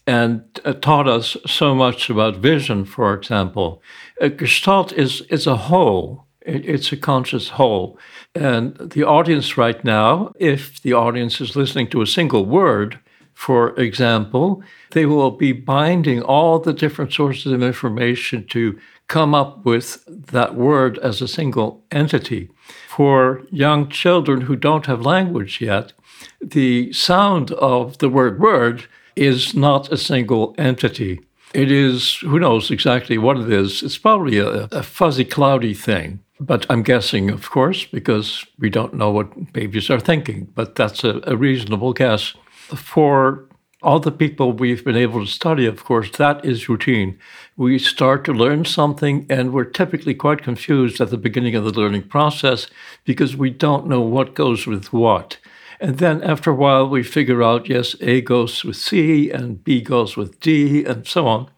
and 0.07 0.41
uh, 0.63 0.73
taught 0.73 1.07
us 1.07 1.35
so 1.45 1.75
much 1.75 2.09
about 2.09 2.37
vision, 2.37 2.85
for 2.85 3.13
example. 3.13 3.83
A 4.21 4.29
gestalt 4.29 4.93
is, 4.93 5.21
is 5.29 5.45
a 5.45 5.57
whole, 5.57 6.25
it's 6.41 6.93
a 6.93 6.97
conscious 6.97 7.49
whole. 7.49 7.99
And 8.33 8.77
the 8.77 9.03
audience 9.03 9.57
right 9.57 9.83
now, 9.83 10.31
if 10.39 10.81
the 10.81 10.93
audience 10.93 11.41
is 11.41 11.57
listening 11.57 11.89
to 11.89 12.01
a 12.01 12.07
single 12.07 12.45
word, 12.45 12.99
for 13.33 13.77
example, 13.79 14.63
they 14.91 15.05
will 15.05 15.29
be 15.29 15.51
binding 15.51 16.23
all 16.23 16.57
the 16.57 16.73
different 16.73 17.13
sources 17.13 17.51
of 17.51 17.61
information 17.61 18.47
to 18.47 18.79
come 19.07 19.35
up 19.35 19.63
with 19.65 20.03
that 20.07 20.55
word 20.55 20.97
as 20.99 21.21
a 21.21 21.27
single 21.27 21.83
entity. 21.91 22.49
For 22.87 23.43
young 23.51 23.89
children 23.89 24.41
who 24.41 24.55
don't 24.55 24.85
have 24.87 25.05
language 25.05 25.61
yet, 25.61 25.93
the 26.41 26.91
sound 26.93 27.51
of 27.51 27.99
the 27.99 28.09
word 28.09 28.39
word 28.39 28.87
is 29.17 29.55
not 29.55 29.91
a 29.91 29.97
single 29.97 30.55
entity. 30.57 31.19
It 31.53 31.71
is, 31.71 32.17
who 32.17 32.39
knows 32.39 32.71
exactly 32.71 33.17
what 33.17 33.37
it 33.37 33.51
is. 33.51 33.81
It's 33.81 33.97
probably 33.97 34.37
a, 34.37 34.67
a 34.71 34.83
fuzzy, 34.83 35.25
cloudy 35.25 35.73
thing. 35.73 36.19
But 36.39 36.65
I'm 36.69 36.83
guessing, 36.83 37.31
of 37.31 37.49
course, 37.49 37.85
because 37.85 38.45
we 38.59 38.69
don't 38.69 38.93
know 38.93 39.09
what 39.09 39.53
babies 39.53 39.89
are 39.89 39.99
thinking. 39.99 40.45
But 40.53 40.75
that's 40.75 41.03
a, 41.03 41.21
a 41.23 41.35
reasonable 41.35 41.93
guess. 41.93 42.33
For 42.75 43.47
all 43.81 43.99
the 43.99 44.11
people 44.11 44.51
we've 44.51 44.83
been 44.83 44.95
able 44.95 45.25
to 45.25 45.31
study, 45.31 45.65
of 45.65 45.83
course, 45.83 46.11
that 46.17 46.43
is 46.45 46.69
routine. 46.69 47.17
We 47.55 47.79
start 47.79 48.23
to 48.25 48.33
learn 48.33 48.65
something, 48.65 49.25
and 49.29 49.53
we're 49.53 49.65
typically 49.65 50.13
quite 50.13 50.43
confused 50.43 50.99
at 50.99 51.09
the 51.09 51.17
beginning 51.17 51.55
of 51.55 51.63
the 51.63 51.79
learning 51.79 52.03
process 52.03 52.67
because 53.05 53.35
we 53.35 53.49
don't 53.49 53.87
know 53.87 54.01
what 54.01 54.35
goes 54.35 54.67
with 54.67 54.91
what. 54.93 55.37
And 55.79 55.97
then 55.99 56.23
after 56.23 56.51
a 56.51 56.55
while, 56.55 56.89
we 56.89 57.03
figure 57.03 57.43
out 57.43 57.69
yes, 57.69 57.95
A 58.01 58.21
goes 58.21 58.63
with 58.63 58.77
C, 58.77 59.29
and 59.29 59.63
B 59.63 59.81
goes 59.81 60.17
with 60.17 60.39
D, 60.39 60.83
and 60.83 61.05
so 61.05 61.27
on. 61.27 61.49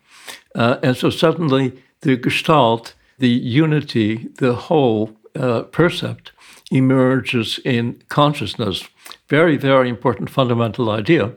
Uh, 0.55 0.77
and 0.83 0.97
so 0.97 1.09
suddenly, 1.09 1.81
the 2.01 2.17
gestalt 2.17 2.93
the 3.19 3.29
unity, 3.29 4.29
the 4.37 4.55
whole 4.55 5.11
uh, 5.35 5.63
percept 5.63 6.31
emerges 6.71 7.59
in 7.63 8.01
consciousness. 8.09 8.87
Very, 9.29 9.57
very 9.57 9.89
important 9.89 10.29
fundamental 10.29 10.89
idea. 10.89 11.31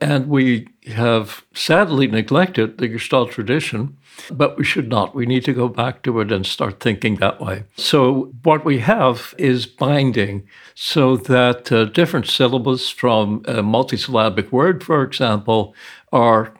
And 0.00 0.28
we 0.28 0.68
have 0.88 1.44
sadly 1.54 2.06
neglected 2.06 2.78
the 2.78 2.88
Gestalt 2.88 3.30
tradition, 3.30 3.96
but 4.30 4.58
we 4.58 4.64
should 4.64 4.88
not. 4.88 5.14
We 5.14 5.26
need 5.26 5.44
to 5.44 5.52
go 5.52 5.68
back 5.68 6.02
to 6.02 6.20
it 6.20 6.32
and 6.32 6.44
start 6.44 6.80
thinking 6.80 7.16
that 7.16 7.40
way. 7.40 7.64
So, 7.76 8.32
what 8.42 8.64
we 8.64 8.80
have 8.80 9.34
is 9.38 9.66
binding 9.66 10.46
so 10.74 11.16
that 11.16 11.70
uh, 11.70 11.84
different 11.84 12.26
syllables 12.26 12.90
from 12.90 13.42
a 13.46 13.62
multisyllabic 13.62 14.50
word, 14.50 14.82
for 14.82 15.02
example, 15.02 15.74
are 16.12 16.52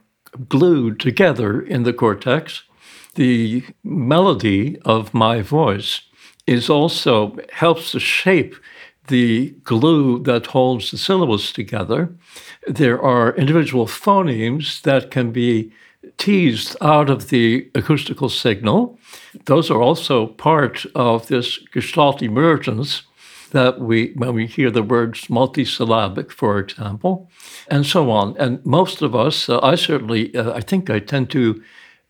glued 0.48 1.00
together 1.00 1.60
in 1.60 1.82
the 1.82 1.92
cortex 1.92 2.62
the 3.16 3.64
melody 3.82 4.78
of 4.84 5.12
my 5.12 5.42
voice 5.42 6.02
is 6.46 6.70
also 6.70 7.36
helps 7.52 7.90
to 7.92 8.00
shape 8.00 8.54
the 9.08 9.50
glue 9.62 10.22
that 10.24 10.46
holds 10.46 10.90
the 10.90 10.98
syllables 10.98 11.52
together. 11.52 12.14
There 12.66 13.00
are 13.00 13.36
individual 13.36 13.86
phonemes 13.86 14.82
that 14.82 15.10
can 15.10 15.32
be 15.32 15.72
teased 16.18 16.76
out 16.80 17.10
of 17.10 17.28
the 17.28 17.70
acoustical 17.74 18.28
signal. 18.28 18.98
Those 19.44 19.70
are 19.70 19.82
also 19.82 20.26
part 20.26 20.86
of 20.94 21.26
this 21.26 21.58
gestalt 21.72 22.22
emergence 22.22 23.02
that 23.50 23.80
we, 23.80 24.12
when 24.16 24.34
we 24.34 24.46
hear 24.46 24.70
the 24.70 24.82
words 24.82 25.26
multisyllabic, 25.28 26.30
for 26.30 26.58
example, 26.58 27.30
and 27.68 27.86
so 27.86 28.10
on. 28.10 28.36
And 28.38 28.64
most 28.64 29.02
of 29.02 29.14
us, 29.14 29.48
uh, 29.48 29.60
I 29.62 29.76
certainly, 29.76 30.34
uh, 30.34 30.52
I 30.52 30.60
think 30.60 30.90
I 30.90 30.98
tend 30.98 31.30
to 31.30 31.62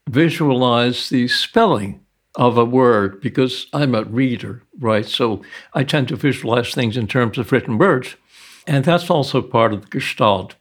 visualize 0.08 1.08
the 1.08 1.28
spelling 1.28 2.00
of 2.36 2.58
a 2.58 2.64
word 2.64 3.20
because 3.20 3.66
I'm 3.72 3.94
a 3.94 4.04
reader, 4.04 4.62
right? 4.78 5.06
So 5.06 5.42
I 5.74 5.84
tend 5.84 6.08
to 6.08 6.16
visualize 6.16 6.72
things 6.72 6.96
in 6.96 7.06
terms 7.06 7.38
of 7.38 7.50
written 7.50 7.78
words. 7.78 8.16
And 8.66 8.84
that's 8.84 9.10
also 9.10 9.40
part 9.42 9.72
of 9.72 9.82
the 9.82 9.88
Gestalt. 9.88 10.54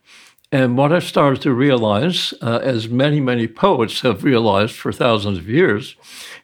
And 0.52 0.78
what 0.78 0.94
I 0.94 1.00
started 1.00 1.42
to 1.42 1.54
realize, 1.54 2.34
uh, 2.42 2.60
as 2.64 2.88
many, 2.88 3.20
many 3.20 3.48
poets 3.48 4.02
have 4.02 4.24
realized 4.24 4.76
for 4.76 4.94
thousands 4.94 5.38
of 5.38 5.50
years, 5.50 5.96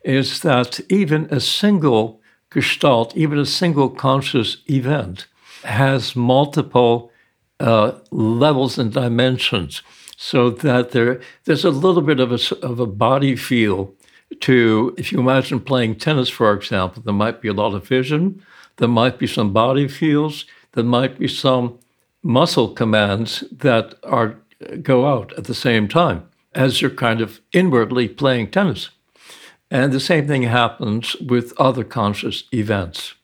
is 0.04 0.42
that 0.42 0.80
even 0.90 1.28
a 1.32 1.40
single 1.40 2.20
Gestalt, 2.50 3.16
even 3.16 3.40
a 3.40 3.46
single 3.46 3.90
conscious 3.90 4.58
event, 4.70 5.28
has 5.64 6.16
multiple 6.16 7.12
uh, 7.60 7.94
levels 8.10 8.78
and 8.78 8.92
dimensions 8.92 9.82
so 10.18 10.50
that 10.50 10.92
there 10.92 11.22
there's 11.46 11.66
a 11.66 11.72
little 11.72 12.02
bit 12.02 12.20
of 12.20 12.32
a, 12.32 12.66
of 12.66 12.80
a 12.80 12.86
body 12.86 13.36
feel 13.36 13.94
to 14.40 14.94
if 14.98 15.12
you 15.12 15.20
imagine 15.20 15.60
playing 15.60 15.96
tennis 15.96 16.30
for 16.30 16.54
example 16.54 17.02
there 17.04 17.14
might 17.14 17.42
be 17.42 17.48
a 17.48 17.54
lot 17.54 17.74
of 17.74 17.88
vision 17.88 18.42
there 18.78 18.88
might 18.88 19.20
be 19.20 19.28
some 19.28 19.52
body 19.52 19.88
feels 19.88 20.46
there 20.74 20.84
might 20.84 21.20
be 21.20 21.28
some 21.28 21.78
muscle 22.24 22.70
commands 22.70 23.44
that 23.52 23.96
are 24.04 24.38
go 24.82 25.06
out 25.06 25.34
at 25.38 25.46
the 25.46 25.54
same 25.54 25.88
time 25.88 26.28
as 26.54 26.82
you're 26.82 26.92
kind 26.92 27.22
of 27.22 27.42
inwardly 27.52 28.08
playing 28.08 28.50
tennis 28.50 28.90
and 29.70 29.92
the 29.92 30.00
same 30.00 30.28
thing 30.28 30.44
happens 30.44 31.16
with 31.18 31.54
other 31.60 31.84
conscious 31.84 32.44
events 32.54 33.16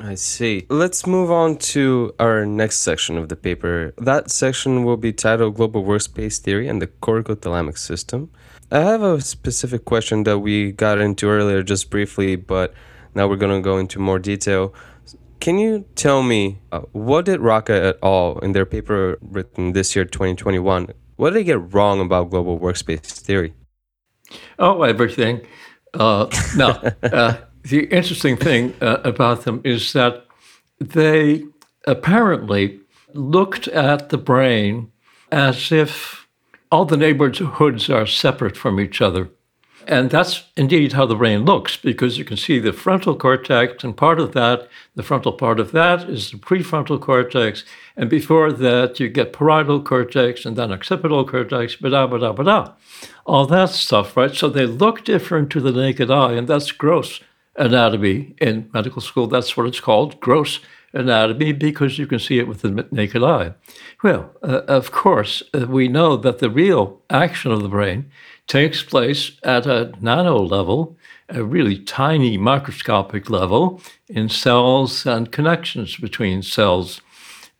I 0.00 0.14
see. 0.14 0.66
Let's 0.68 1.06
move 1.06 1.30
on 1.30 1.58
to 1.58 2.14
our 2.18 2.46
next 2.46 2.78
section 2.78 3.16
of 3.16 3.28
the 3.28 3.36
paper. 3.36 3.94
That 3.98 4.30
section 4.30 4.84
will 4.84 4.96
be 4.96 5.12
titled 5.12 5.54
Global 5.54 5.84
Workspace 5.84 6.38
Theory 6.38 6.66
and 6.66 6.80
the 6.80 6.86
Corticothalamic 6.88 7.78
System. 7.78 8.30
I 8.72 8.80
have 8.80 9.02
a 9.02 9.20
specific 9.20 9.84
question 9.84 10.22
that 10.22 10.38
we 10.38 10.72
got 10.72 10.98
into 10.98 11.28
earlier 11.28 11.62
just 11.62 11.90
briefly, 11.90 12.36
but 12.36 12.72
now 13.14 13.28
we're 13.28 13.36
going 13.36 13.54
to 13.54 13.62
go 13.62 13.76
into 13.76 13.98
more 13.98 14.18
detail. 14.18 14.72
Can 15.40 15.58
you 15.58 15.84
tell 15.94 16.22
me 16.22 16.62
uh, 16.72 16.80
what 16.92 17.26
did 17.26 17.40
Raccah 17.40 17.88
et 17.88 17.98
al. 18.02 18.38
in 18.38 18.52
their 18.52 18.64
paper 18.64 19.18
written 19.20 19.74
this 19.74 19.94
year, 19.94 20.06
2021, 20.06 20.88
what 21.16 21.30
did 21.30 21.40
they 21.40 21.44
get 21.44 21.74
wrong 21.74 22.00
about 22.00 22.30
global 22.30 22.58
workspace 22.58 23.02
theory? 23.02 23.52
Oh, 24.58 24.80
everything. 24.84 25.46
Uh, 25.92 26.30
no, 26.56 26.68
uh, 27.02 27.36
the 27.64 27.84
interesting 27.94 28.38
thing 28.38 28.74
uh, 28.80 29.00
about 29.04 29.42
them 29.42 29.60
is 29.64 29.92
that 29.92 30.24
they 30.80 31.44
apparently 31.86 32.80
looked 33.12 33.68
at 33.68 34.08
the 34.08 34.16
brain 34.16 34.90
as 35.30 35.70
if 35.72 36.21
all 36.72 36.86
the 36.86 36.96
neighborhoods 36.96 37.90
are 37.90 38.06
separate 38.06 38.56
from 38.56 38.80
each 38.80 39.02
other. 39.02 39.28
And 39.86 40.10
that's 40.10 40.44
indeed 40.56 40.94
how 40.94 41.04
the 41.04 41.16
brain 41.16 41.44
looks 41.44 41.76
because 41.76 42.16
you 42.16 42.24
can 42.24 42.36
see 42.36 42.58
the 42.58 42.72
frontal 42.72 43.14
cortex, 43.14 43.84
and 43.84 43.96
part 43.96 44.18
of 44.18 44.32
that, 44.32 44.68
the 44.94 45.02
frontal 45.02 45.32
part 45.32 45.60
of 45.60 45.72
that, 45.72 46.08
is 46.08 46.30
the 46.30 46.38
prefrontal 46.38 47.00
cortex. 47.00 47.64
And 47.96 48.08
before 48.08 48.52
that, 48.52 48.98
you 49.00 49.08
get 49.08 49.32
parietal 49.34 49.82
cortex 49.82 50.46
and 50.46 50.56
then 50.56 50.72
occipital 50.72 51.26
cortex, 51.26 51.76
blah, 51.76 52.06
blah, 52.06 52.18
blah, 52.18 52.32
blah. 52.32 52.72
All 53.26 53.44
that 53.46 53.70
stuff, 53.70 54.16
right? 54.16 54.34
So 54.34 54.48
they 54.48 54.66
look 54.66 55.04
different 55.04 55.50
to 55.50 55.60
the 55.60 55.72
naked 55.72 56.10
eye, 56.10 56.32
and 56.32 56.48
that's 56.48 56.72
gross 56.72 57.20
anatomy 57.56 58.34
in 58.40 58.70
medical 58.72 59.02
school. 59.02 59.26
That's 59.26 59.56
what 59.56 59.66
it's 59.66 59.80
called 59.80 60.20
gross 60.20 60.60
anatomy 60.92 61.52
because 61.52 61.98
you 61.98 62.06
can 62.06 62.18
see 62.18 62.38
it 62.38 62.48
with 62.48 62.62
the 62.62 62.86
naked 62.90 63.22
eye. 63.22 63.54
Well, 64.02 64.30
uh, 64.42 64.62
of 64.68 64.90
course, 64.92 65.42
uh, 65.54 65.66
we 65.66 65.88
know 65.88 66.16
that 66.16 66.38
the 66.38 66.50
real 66.50 67.00
action 67.10 67.50
of 67.52 67.62
the 67.62 67.68
brain 67.68 68.10
takes 68.46 68.82
place 68.82 69.32
at 69.42 69.66
a 69.66 69.92
nano 70.00 70.38
level, 70.38 70.96
a 71.28 71.42
really 71.42 71.78
tiny 71.78 72.36
microscopic 72.36 73.30
level 73.30 73.80
in 74.08 74.28
cells 74.28 75.06
and 75.06 75.32
connections 75.32 75.96
between 75.96 76.42
cells. 76.42 77.00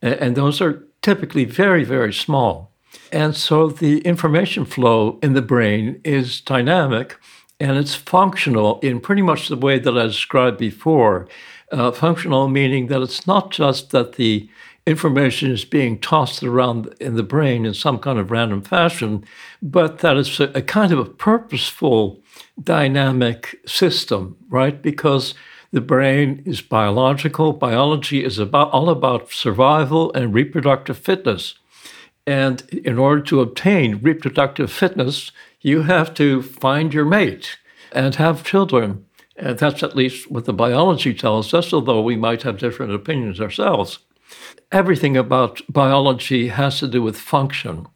And 0.01 0.35
those 0.35 0.61
are 0.61 0.85
typically 1.01 1.45
very, 1.45 1.83
very 1.83 2.13
small. 2.13 2.71
And 3.11 3.35
so 3.35 3.69
the 3.69 3.99
information 3.99 4.65
flow 4.65 5.19
in 5.23 5.33
the 5.33 5.41
brain 5.41 6.01
is 6.03 6.41
dynamic 6.41 7.17
and 7.59 7.77
it's 7.77 7.95
functional 7.95 8.79
in 8.81 8.99
pretty 8.99 9.21
much 9.21 9.47
the 9.47 9.55
way 9.55 9.79
that 9.79 9.97
I 9.97 10.03
described 10.03 10.57
before. 10.57 11.27
Uh, 11.73 11.91
functional 11.91 12.47
meaning 12.47 12.85
that 12.85 13.01
it's 13.01 13.25
not 13.25 13.49
just 13.49 13.89
that 13.89 14.13
the 14.13 14.47
information 14.85 15.49
is 15.49 15.65
being 15.65 15.99
tossed 15.99 16.43
around 16.43 16.93
in 16.99 17.15
the 17.15 17.23
brain 17.23 17.65
in 17.65 17.73
some 17.73 17.97
kind 17.97 18.19
of 18.19 18.29
random 18.29 18.61
fashion, 18.61 19.25
but 19.59 19.97
that 19.99 20.15
it's 20.15 20.39
a, 20.39 20.51
a 20.53 20.61
kind 20.61 20.91
of 20.91 20.99
a 20.99 21.05
purposeful 21.05 22.21
dynamic 22.61 23.59
system, 23.65 24.37
right? 24.49 24.83
Because 24.83 25.33
the 25.71 25.81
brain 25.81 26.43
is 26.45 26.61
biological. 26.61 27.53
Biology 27.53 28.23
is 28.23 28.37
about 28.37 28.69
all 28.69 28.89
about 28.89 29.31
survival 29.31 30.13
and 30.13 30.31
reproductive 30.31 30.99
fitness. 30.99 31.55
And 32.27 32.61
in 32.69 32.99
order 32.99 33.23
to 33.23 33.41
obtain 33.41 33.99
reproductive 34.01 34.71
fitness, 34.71 35.31
you 35.61 35.81
have 35.83 36.13
to 36.13 36.43
find 36.43 36.93
your 36.93 37.05
mate 37.05 37.57
and 37.91 38.13
have 38.15 38.43
children. 38.43 39.05
And 39.35 39.57
that's 39.57 39.83
at 39.83 39.95
least 39.95 40.29
what 40.29 40.45
the 40.45 40.53
biology 40.53 41.13
tells 41.13 41.53
us, 41.53 41.73
although 41.73 42.01
we 42.01 42.15
might 42.15 42.43
have 42.43 42.59
different 42.59 42.93
opinions 42.93 43.41
ourselves 43.41 43.99
everything 44.71 45.15
about 45.15 45.61
biology 45.69 46.47
has 46.47 46.79
to 46.79 46.87
do 46.87 47.01
with 47.01 47.17
function. 47.17 47.87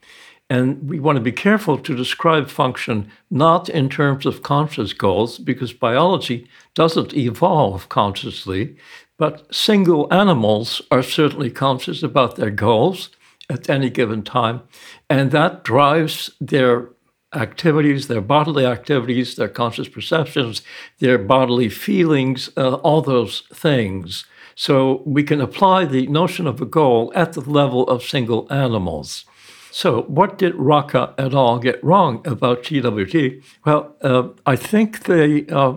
And 0.50 0.90
we 0.90 1.00
want 1.00 1.18
to 1.18 1.22
be 1.22 1.34
careful 1.34 1.78
to 1.78 1.96
describe 1.96 2.48
function 2.48 3.12
not 3.30 3.68
in 3.68 3.90
terms 3.90 4.26
of 4.26 4.44
conscious 4.44 4.94
goals, 4.94 5.40
because 5.40 5.74
biology 5.74 6.48
doesn't 6.74 7.14
evolve 7.14 7.90
consciously, 7.90 8.78
but 9.18 9.54
single 9.54 10.08
animals 10.14 10.82
are 10.90 11.04
certainly 11.04 11.50
conscious 11.50 12.02
about 12.02 12.38
their 12.38 12.52
goals 12.52 13.10
at 13.50 13.70
any 13.70 13.90
given 13.90 14.24
time. 14.24 14.62
And 15.10 15.32
that 15.32 15.64
drives 15.64 16.32
their 16.40 16.90
activities, 17.38 18.08
their 18.08 18.22
bodily 18.22 18.66
activities, 18.66 19.36
their 19.36 19.48
conscious 19.48 19.88
perceptions, 19.88 20.62
their 21.00 21.18
bodily 21.18 21.70
feelings, 21.70 22.50
uh, 22.58 22.76
all 22.76 23.02
those 23.02 23.44
things. 23.54 24.26
So 24.56 25.04
we 25.06 25.24
can 25.24 25.40
apply 25.40 25.86
the 25.86 26.08
notion 26.08 26.48
of 26.48 26.62
a 26.62 26.66
goal 26.66 27.12
at 27.16 27.34
the 27.34 27.42
level 27.42 27.84
of 27.88 28.04
single 28.04 28.52
animals. 28.52 29.26
So, 29.72 30.04
what 30.04 30.40
did 30.40 30.54
Raccah 30.56 31.14
et 31.20 31.34
al. 31.34 31.60
get 31.60 31.84
wrong 31.84 32.26
about 32.26 32.64
GWT? 32.64 33.44
Well, 33.66 33.96
uh, 34.02 34.30
I 34.46 34.56
think 34.56 35.04
they 35.04 35.46
uh, 35.48 35.74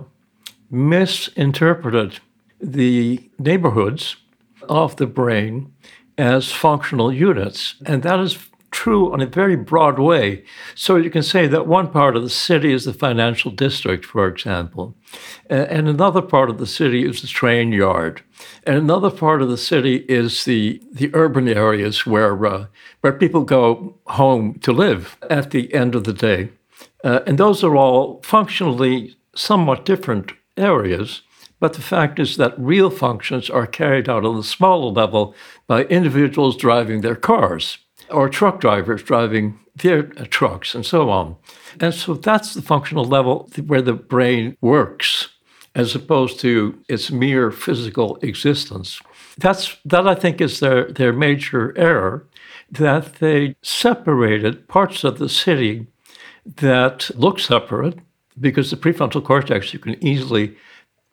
misinterpreted 0.70 2.20
the 2.60 3.28
neighborhoods 3.38 4.16
of 4.68 4.96
the 4.96 5.06
brain 5.06 5.72
as 6.16 6.52
functional 6.52 7.12
units. 7.12 7.74
And 7.84 8.02
that 8.02 8.20
is 8.20 8.49
true 8.70 9.12
on 9.12 9.20
a 9.20 9.26
very 9.26 9.56
broad 9.56 9.98
way. 9.98 10.44
So 10.74 10.96
you 10.96 11.10
can 11.10 11.22
say 11.22 11.46
that 11.48 11.66
one 11.66 11.90
part 11.90 12.16
of 12.16 12.22
the 12.22 12.30
city 12.30 12.72
is 12.72 12.84
the 12.84 12.92
financial 12.92 13.50
district, 13.50 14.04
for 14.04 14.26
example, 14.26 14.94
and 15.48 15.88
another 15.88 16.22
part 16.22 16.50
of 16.50 16.58
the 16.58 16.66
city 16.66 17.04
is 17.04 17.20
the 17.20 17.28
train 17.28 17.72
yard, 17.72 18.22
and 18.64 18.76
another 18.76 19.10
part 19.10 19.42
of 19.42 19.48
the 19.48 19.58
city 19.58 19.96
is 20.08 20.44
the 20.44 20.80
the 20.92 21.10
urban 21.14 21.48
areas 21.48 22.06
where 22.06 22.46
uh, 22.46 22.66
where 23.00 23.12
people 23.12 23.42
go 23.42 23.98
home 24.06 24.58
to 24.60 24.72
live 24.72 25.16
at 25.28 25.50
the 25.50 25.72
end 25.74 25.94
of 25.94 26.04
the 26.04 26.12
day, 26.12 26.50
uh, 27.04 27.20
and 27.26 27.38
those 27.38 27.64
are 27.64 27.76
all 27.76 28.20
functionally 28.22 29.16
somewhat 29.34 29.84
different 29.84 30.32
areas. 30.56 31.22
But 31.58 31.74
the 31.74 31.82
fact 31.82 32.18
is 32.18 32.38
that 32.38 32.58
real 32.58 32.88
functions 32.88 33.50
are 33.50 33.66
carried 33.66 34.08
out 34.08 34.24
on 34.24 34.34
the 34.34 34.42
smaller 34.42 34.90
level 34.90 35.34
by 35.66 35.84
individuals 35.84 36.56
driving 36.56 37.02
their 37.02 37.16
cars 37.16 37.76
or 38.10 38.28
truck 38.28 38.60
drivers 38.60 39.02
driving 39.02 39.58
their 39.76 40.10
uh, 40.16 40.24
trucks 40.28 40.74
and 40.74 40.84
so 40.84 41.10
on. 41.10 41.36
And 41.80 41.94
so 41.94 42.14
that's 42.14 42.54
the 42.54 42.62
functional 42.62 43.04
level 43.04 43.48
where 43.66 43.82
the 43.82 43.92
brain 43.94 44.56
works 44.60 45.28
as 45.74 45.94
opposed 45.94 46.40
to 46.40 46.78
its 46.88 47.10
mere 47.10 47.50
physical 47.50 48.16
existence. 48.22 49.00
That's 49.38 49.76
that 49.84 50.06
I 50.06 50.14
think 50.14 50.40
is 50.40 50.60
their, 50.60 50.90
their 50.90 51.12
major 51.12 51.76
error, 51.78 52.26
that 52.70 53.14
they 53.16 53.54
separated 53.62 54.66
parts 54.68 55.04
of 55.04 55.18
the 55.18 55.28
city 55.28 55.86
that 56.56 57.10
look 57.14 57.38
separate, 57.38 57.98
because 58.38 58.70
the 58.70 58.76
prefrontal 58.76 59.24
cortex 59.24 59.72
you 59.72 59.78
can 59.78 60.02
easily 60.04 60.56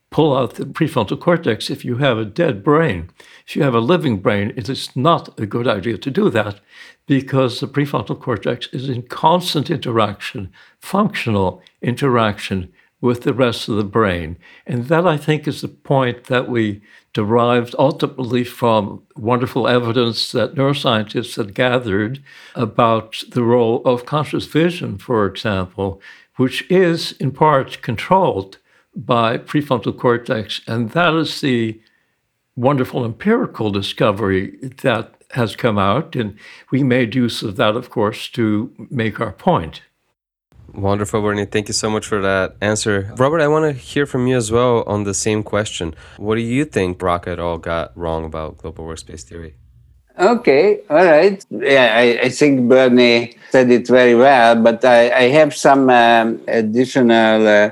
pull 0.10 0.36
out 0.36 0.56
the 0.56 0.66
prefrontal 0.66 1.20
cortex 1.20 1.70
if 1.70 1.84
you 1.84 1.98
have 1.98 2.18
a 2.18 2.26
dead 2.26 2.64
brain. 2.64 3.10
If 3.48 3.56
you 3.56 3.64
have 3.64 3.76
a 3.76 3.80
living 3.80 4.18
brain, 4.18 4.52
it 4.58 4.68
is 4.68 4.94
not 4.94 5.40
a 5.40 5.46
good 5.46 5.70
idea 5.70 5.98
to 5.98 6.12
do 6.12 6.30
that 6.32 6.60
because 7.06 7.62
the 7.62 7.68
prefrontal 7.68 8.20
cortex 8.20 8.68
is 8.74 8.90
in 8.90 9.04
constant 9.04 9.70
interaction, 9.70 10.52
functional 10.82 11.62
interaction 11.82 12.74
with 13.00 13.22
the 13.22 13.34
rest 13.34 13.70
of 13.70 13.78
the 13.78 13.86
brain. 13.86 14.38
And 14.66 14.88
that, 14.88 15.08
I 15.08 15.16
think, 15.16 15.48
is 15.48 15.62
the 15.62 15.70
point 15.70 16.26
that 16.26 16.50
we 16.50 16.82
derived 17.14 17.74
ultimately 17.80 18.44
from 18.44 19.04
wonderful 19.16 19.66
evidence 19.66 20.34
that 20.34 20.56
neuroscientists 20.56 21.38
had 21.38 21.56
gathered 21.56 22.22
about 22.54 23.24
the 23.30 23.44
role 23.44 23.82
of 23.86 24.06
conscious 24.06 24.46
vision, 24.46 24.98
for 24.98 25.26
example, 25.26 26.02
which 26.36 26.70
is 26.70 27.14
in 27.14 27.32
part 27.32 27.82
controlled 27.82 28.58
by 28.94 29.38
prefrontal 29.38 29.98
cortex. 29.98 30.60
And 30.68 30.90
that 30.92 31.14
is 31.14 31.40
the 31.40 31.80
wonderful 32.58 33.06
empirical 33.06 33.72
discovery 33.72 34.58
that 34.82 35.14
has 35.32 35.56
come 35.56 35.78
out. 35.78 36.16
And 36.16 36.38
we 36.72 36.84
made 36.84 37.16
use 37.16 37.44
of 37.44 37.56
that, 37.56 37.76
of 37.76 37.90
course, 37.90 38.28
to 38.30 38.74
make 38.90 39.22
our 39.22 39.32
point. 39.32 39.84
Wonderful, 40.74 41.22
Bernie. 41.22 41.46
Thank 41.46 41.70
you 41.70 41.74
so 41.74 41.90
much 41.90 42.06
for 42.06 42.22
that 42.22 42.56
answer. 42.62 43.14
Robert, 43.18 43.42
I 43.42 43.48
want 43.48 43.64
to 43.66 43.74
hear 43.74 44.06
from 44.06 44.28
you 44.28 44.36
as 44.36 44.52
well 44.52 44.84
on 44.86 45.06
the 45.06 45.14
same 45.14 45.42
question. 45.42 45.96
What 46.18 46.36
do 46.36 46.42
you 46.42 46.66
think 46.66 47.00
Raccah 47.00 47.34
et 47.34 47.40
al. 47.40 47.58
got 47.58 47.98
wrong 47.98 48.26
about 48.26 48.58
global 48.58 48.86
workspace 48.86 49.24
theory? 49.24 49.56
Okay, 50.20 50.82
all 50.90 51.06
right. 51.06 51.44
Yeah, 51.50 51.94
I, 51.96 52.26
I 52.26 52.30
think 52.30 52.68
Bernie 52.68 53.38
said 53.52 53.70
it 53.70 53.88
very 53.88 54.16
well, 54.16 54.56
but 54.56 54.84
I, 54.84 55.12
I 55.12 55.22
have 55.30 55.56
some 55.56 55.90
um, 55.90 56.42
additional 56.48 57.48
uh, 57.48 57.72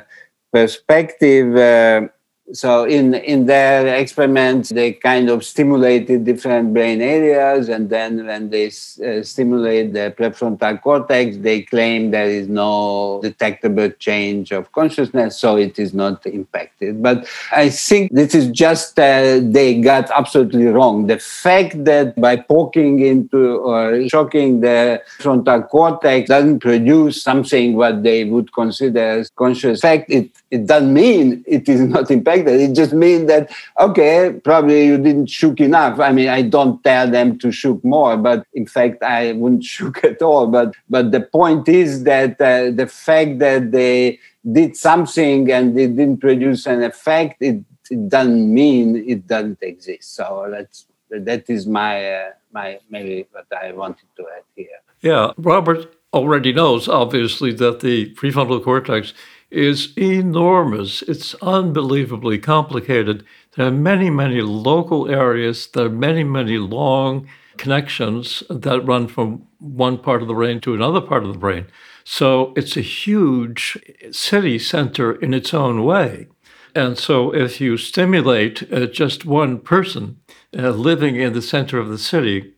perspective. 0.53 1.55
Uh, 1.55 2.07
so 2.53 2.83
in 2.83 3.15
in 3.15 3.47
their 3.47 3.95
experiments 3.95 4.69
they 4.69 4.93
kind 4.93 5.29
of 5.29 5.43
stimulated 5.43 6.25
different 6.25 6.73
brain 6.73 7.01
areas 7.01 7.69
and 7.69 7.89
then 7.89 8.25
when 8.27 8.51
they 8.51 8.67
uh, 8.67 9.23
stimulate 9.23 9.93
the 9.93 10.13
prefrontal 10.15 10.79
cortex 10.79 11.37
they 11.37 11.63
claim 11.63 12.11
there 12.11 12.29
is 12.29 12.47
no 12.47 13.19
detectable 13.23 13.89
change 13.97 14.51
of 14.51 14.71
consciousness 14.73 15.39
so 15.39 15.57
it 15.57 15.79
is 15.79 15.91
not 15.93 16.23
impacted 16.27 17.01
but 17.01 17.27
i 17.51 17.67
think 17.67 18.11
this 18.11 18.35
is 18.35 18.47
just 18.51 18.99
uh, 18.99 19.39
they 19.41 19.81
got 19.81 20.09
absolutely 20.11 20.67
wrong 20.67 21.07
the 21.07 21.17
fact 21.17 21.83
that 21.83 22.15
by 22.21 22.35
poking 22.35 22.99
into 22.99 23.57
or 23.57 24.07
shocking 24.07 24.61
the 24.61 25.01
frontal 25.17 25.63
cortex 25.63 26.29
doesn't 26.29 26.59
produce 26.59 27.23
something 27.23 27.75
what 27.75 28.03
they 28.03 28.23
would 28.23 28.53
consider 28.53 28.99
as 28.99 29.31
conscious 29.31 29.81
fact 29.81 30.11
it 30.11 30.29
it 30.51 30.67
doesn't 30.67 30.93
mean 30.93 31.43
it 31.45 31.67
is 31.67 31.81
not 31.81 32.09
impacted. 32.11 32.34
It 32.39 32.73
just 32.73 32.93
means 32.93 33.27
that, 33.27 33.51
okay, 33.79 34.39
probably 34.43 34.85
you 34.85 34.97
didn't 34.97 35.27
shook 35.27 35.59
enough. 35.59 35.99
I 35.99 36.11
mean, 36.11 36.29
I 36.29 36.41
don't 36.41 36.83
tell 36.83 37.09
them 37.09 37.37
to 37.39 37.51
shook 37.51 37.83
more, 37.83 38.17
but 38.17 38.45
in 38.53 38.65
fact, 38.65 39.03
I 39.03 39.33
wouldn't 39.33 39.63
shook 39.75 40.03
at 40.03 40.21
all. 40.21 40.47
But, 40.47 40.73
but 40.89 41.11
the 41.11 41.21
point 41.21 41.67
is 41.67 42.03
that 42.03 42.41
uh, 42.41 42.71
the 42.71 42.87
fact 42.87 43.39
that 43.39 43.71
they 43.71 44.19
did 44.51 44.75
something 44.75 45.51
and 45.51 45.77
they 45.77 45.87
didn't 45.87 46.17
produce 46.17 46.65
an 46.65 46.83
effect, 46.83 47.41
it, 47.41 47.63
it 47.89 48.09
doesn't 48.09 48.53
mean 48.53 48.95
it 49.07 49.27
doesn't 49.27 49.61
exist. 49.61 50.15
So 50.15 50.47
that's, 50.51 50.85
that 51.09 51.49
is 51.49 51.67
my, 51.67 52.13
uh, 52.13 52.31
my, 52.51 52.79
maybe 52.89 53.27
what 53.31 53.47
I 53.51 53.71
wanted 53.71 54.07
to 54.17 54.25
add 54.35 54.43
here. 54.55 54.67
Yeah, 55.01 55.31
Robert 55.37 55.95
already 56.13 56.53
knows, 56.53 56.87
obviously, 56.87 57.51
that 57.53 57.81
the 57.81 58.13
prefrontal 58.15 58.63
cortex 58.63 59.13
is 59.55 59.93
enormous. 59.97 61.01
It's 61.03 61.33
unbelievably 61.35 62.39
complicated. 62.39 63.25
There 63.55 63.67
are 63.67 63.71
many, 63.71 64.09
many 64.09 64.41
local 64.41 65.09
areas. 65.09 65.67
There 65.67 65.85
are 65.85 65.89
many, 65.89 66.23
many 66.23 66.57
long 66.57 67.27
connections 67.57 68.43
that 68.49 68.85
run 68.85 69.07
from 69.07 69.47
one 69.59 69.97
part 69.97 70.21
of 70.21 70.27
the 70.27 70.33
brain 70.33 70.59
to 70.61 70.73
another 70.73 70.99
part 70.99 71.23
of 71.23 71.31
the 71.31 71.39
brain. 71.39 71.67
So 72.03 72.53
it's 72.57 72.75
a 72.75 72.81
huge 72.81 73.77
city 74.11 74.59
center 74.59 75.13
in 75.13 75.33
its 75.33 75.53
own 75.53 75.83
way. 75.85 76.27
And 76.75 76.97
so 76.97 77.33
if 77.33 77.61
you 77.61 77.77
stimulate 77.77 78.71
uh, 78.71 78.87
just 78.87 79.25
one 79.25 79.59
person 79.59 80.19
uh, 80.57 80.71
living 80.71 81.15
in 81.15 81.31
the 81.31 81.41
center 81.41 81.79
of 81.79 81.87
the 81.87 81.97
city, 81.97 82.51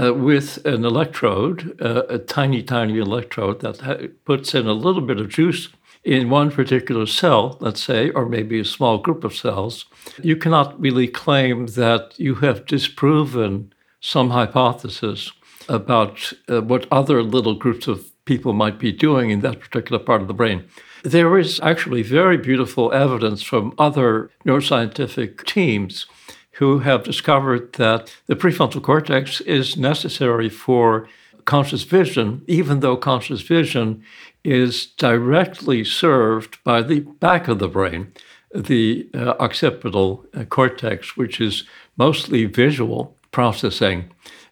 uh, 0.00 0.14
with 0.14 0.64
an 0.64 0.84
electrode, 0.84 1.76
uh, 1.82 2.02
a 2.08 2.18
tiny, 2.18 2.62
tiny 2.62 2.98
electrode 2.98 3.60
that 3.60 3.78
ha- 3.78 4.06
puts 4.24 4.54
in 4.54 4.66
a 4.66 4.72
little 4.72 5.00
bit 5.00 5.18
of 5.18 5.28
juice 5.28 5.68
in 6.08 6.30
one 6.30 6.50
particular 6.50 7.04
cell, 7.04 7.58
let's 7.60 7.84
say, 7.84 8.08
or 8.10 8.24
maybe 8.24 8.58
a 8.58 8.64
small 8.64 8.96
group 8.96 9.24
of 9.24 9.36
cells, 9.36 9.84
you 10.22 10.36
cannot 10.36 10.80
really 10.80 11.06
claim 11.06 11.66
that 11.66 12.14
you 12.16 12.36
have 12.36 12.64
disproven 12.64 13.70
some 14.00 14.30
hypothesis 14.30 15.30
about 15.68 16.32
uh, 16.48 16.62
what 16.62 16.86
other 16.90 17.22
little 17.22 17.54
groups 17.54 17.86
of 17.86 18.10
people 18.24 18.54
might 18.54 18.78
be 18.78 18.90
doing 18.90 19.28
in 19.28 19.40
that 19.40 19.60
particular 19.60 19.98
part 20.02 20.22
of 20.22 20.28
the 20.28 20.32
brain. 20.32 20.64
There 21.02 21.36
is 21.36 21.60
actually 21.60 22.02
very 22.02 22.38
beautiful 22.38 22.90
evidence 22.90 23.42
from 23.42 23.74
other 23.76 24.30
neuroscientific 24.46 25.44
teams 25.44 26.06
who 26.52 26.78
have 26.78 27.04
discovered 27.04 27.74
that 27.74 28.16
the 28.28 28.34
prefrontal 28.34 28.82
cortex 28.82 29.42
is 29.42 29.76
necessary 29.76 30.48
for 30.48 31.06
conscious 31.48 31.82
vision, 31.82 32.42
even 32.46 32.80
though 32.80 32.94
conscious 32.94 33.40
vision 33.40 34.04
is 34.44 34.86
directly 34.86 35.84
served 35.84 36.62
by 36.64 36.82
the 36.82 37.00
back 37.00 37.48
of 37.48 37.58
the 37.58 37.68
brain, 37.68 38.12
the 38.54 39.08
uh, 39.14 39.34
occipital 39.40 40.24
uh, 40.34 40.44
cortex, 40.44 41.16
which 41.16 41.40
is 41.40 41.64
mostly 41.96 42.44
visual 42.44 43.16
processing. 43.30 44.10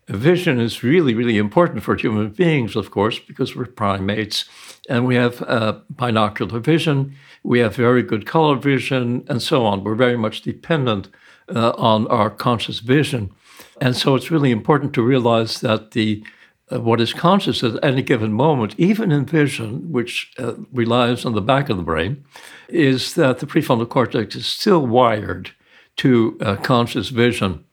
Vision 0.09 0.61
is 0.61 0.85
really, 0.85 1.15
really 1.15 1.39
important 1.39 1.83
for 1.83 1.97
human 1.97 2.31
beings, 2.31 2.77
of 2.77 2.91
course, 2.91 3.19
because 3.19 3.57
we're 3.57 3.67
primates 3.67 4.45
and 4.89 5.05
we 5.05 5.17
have 5.17 5.43
uh, 5.43 5.81
binocular 5.91 6.61
vision, 6.61 7.17
we 7.43 7.59
have 7.59 7.75
very 7.75 8.03
good 8.03 8.25
color 8.25 8.55
vision, 8.57 9.25
and 9.29 9.43
so 9.43 9.65
on. 9.65 9.83
We're 9.83 9.97
very 9.97 10.17
much 10.17 10.43
dependent 10.43 11.09
uh, 11.49 11.71
on 11.77 12.07
our 12.09 12.31
conscious 12.31 12.79
vision. 12.79 13.33
And 13.81 13.97
so 13.97 14.15
it's 14.15 14.31
really 14.31 14.51
important 14.51 14.95
to 14.95 15.03
realize 15.03 15.61
that 15.61 15.91
the 15.91 16.25
what 16.69 17.01
is 17.01 17.13
conscious 17.13 17.63
at 17.63 17.83
any 17.85 18.03
given 18.03 18.33
moment, 18.33 18.75
even 18.77 19.13
in 19.13 19.25
vision, 19.25 19.93
which 19.93 20.33
uh, 20.39 20.55
relies 20.73 21.25
on 21.25 21.35
the 21.35 21.41
back 21.41 21.69
of 21.69 21.77
the 21.77 21.83
brain, 21.83 22.25
is 22.69 23.15
that 23.15 23.39
the 23.39 23.47
prefrontal 23.47 23.89
cortex 23.89 24.35
is 24.35 24.47
still 24.47 24.87
wired 24.87 25.53
to 25.97 26.37
uh, 26.41 26.57
conscious 26.57 27.11
vision. 27.11 27.65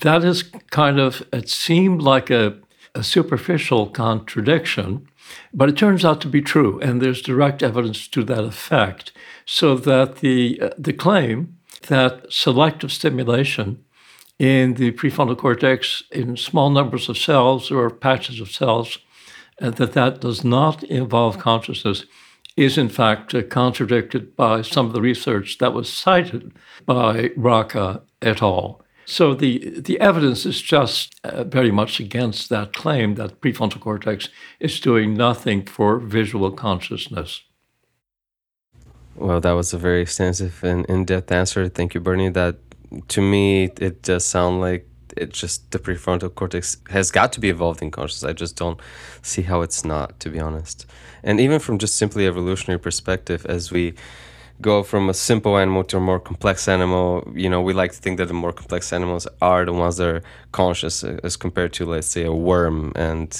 That 0.00 0.24
is 0.24 0.44
kind 0.70 1.00
of, 1.00 1.26
it 1.32 1.48
seemed 1.48 2.02
like 2.02 2.30
a, 2.30 2.56
a 2.94 3.02
superficial 3.02 3.88
contradiction, 3.90 5.08
but 5.52 5.68
it 5.68 5.76
turns 5.76 6.04
out 6.04 6.20
to 6.20 6.28
be 6.28 6.40
true, 6.40 6.78
and 6.80 7.02
there's 7.02 7.22
direct 7.22 7.62
evidence 7.62 8.06
to 8.08 8.22
that 8.24 8.44
effect. 8.44 9.12
So 9.44 9.76
that 9.76 10.16
the, 10.16 10.60
uh, 10.60 10.70
the 10.78 10.92
claim 10.92 11.56
that 11.88 12.32
selective 12.32 12.92
stimulation 12.92 13.84
in 14.38 14.74
the 14.74 14.92
prefrontal 14.92 15.36
cortex 15.36 16.02
in 16.10 16.36
small 16.36 16.70
numbers 16.70 17.08
of 17.08 17.16
cells 17.16 17.70
or 17.70 17.90
patches 17.90 18.40
of 18.40 18.50
cells, 18.50 18.98
and 19.58 19.76
that 19.76 19.92
that 19.92 20.20
does 20.20 20.44
not 20.44 20.82
involve 20.84 21.38
consciousness 21.38 22.04
is 22.56 22.78
in 22.78 22.88
fact 22.88 23.34
uh, 23.34 23.42
contradicted 23.42 24.34
by 24.34 24.62
some 24.62 24.86
of 24.86 24.92
the 24.92 25.00
research 25.00 25.58
that 25.58 25.74
was 25.74 25.92
cited 25.92 26.52
by 26.86 27.28
Raccah 27.36 28.02
et 28.22 28.42
al. 28.42 28.82
So 29.04 29.34
the, 29.34 29.80
the 29.80 30.00
evidence 30.00 30.44
is 30.44 30.60
just 30.60 31.14
uh, 31.22 31.44
very 31.44 31.70
much 31.70 32.00
against 32.00 32.48
that 32.48 32.72
claim 32.72 33.14
that 33.14 33.40
prefrontal 33.40 33.80
cortex 33.80 34.28
is 34.58 34.80
doing 34.80 35.14
nothing 35.14 35.64
for 35.64 35.98
visual 35.98 36.50
consciousness. 36.50 37.42
Well, 39.14 39.40
that 39.40 39.52
was 39.52 39.72
a 39.72 39.78
very 39.78 40.02
extensive 40.02 40.62
and 40.64 40.84
in-depth 40.86 41.30
answer. 41.30 41.68
Thank 41.68 41.94
you, 41.94 42.00
Bernie. 42.00 42.30
That 42.30 42.56
to 43.08 43.20
me, 43.20 43.64
it 43.64 44.02
does 44.02 44.24
sound 44.24 44.60
like 44.60 44.88
it 45.16 45.32
just 45.32 45.70
the 45.70 45.78
prefrontal 45.78 46.34
cortex 46.34 46.76
has 46.90 47.10
got 47.10 47.32
to 47.32 47.40
be 47.40 47.48
involved 47.48 47.80
in 47.82 47.90
consciousness. 47.90 48.28
I 48.28 48.32
just 48.32 48.56
don't 48.56 48.78
see 49.22 49.42
how 49.42 49.62
it's 49.62 49.84
not, 49.84 50.18
to 50.20 50.28
be 50.30 50.38
honest. 50.38 50.86
And 51.22 51.40
even 51.40 51.58
from 51.58 51.78
just 51.78 51.96
simply 51.96 52.26
evolutionary 52.26 52.78
perspective, 52.78 53.46
as 53.46 53.72
we 53.72 53.94
go 54.60 54.82
from 54.82 55.08
a 55.08 55.14
simple 55.14 55.58
animal 55.58 55.84
to 55.84 55.98
a 55.98 56.00
more 56.00 56.18
complex 56.18 56.68
animal, 56.68 57.30
you 57.34 57.48
know, 57.48 57.60
we 57.60 57.72
like 57.72 57.92
to 57.92 57.98
think 57.98 58.18
that 58.18 58.26
the 58.26 58.34
more 58.34 58.52
complex 58.52 58.92
animals 58.92 59.26
are 59.42 59.64
the 59.64 59.72
ones 59.72 59.96
that 59.98 60.08
are 60.08 60.22
conscious 60.52 61.04
uh, 61.04 61.18
as 61.22 61.36
compared 61.36 61.72
to, 61.74 61.84
let's 61.84 62.06
say, 62.06 62.24
a 62.24 62.32
worm. 62.32 62.92
And 62.96 63.30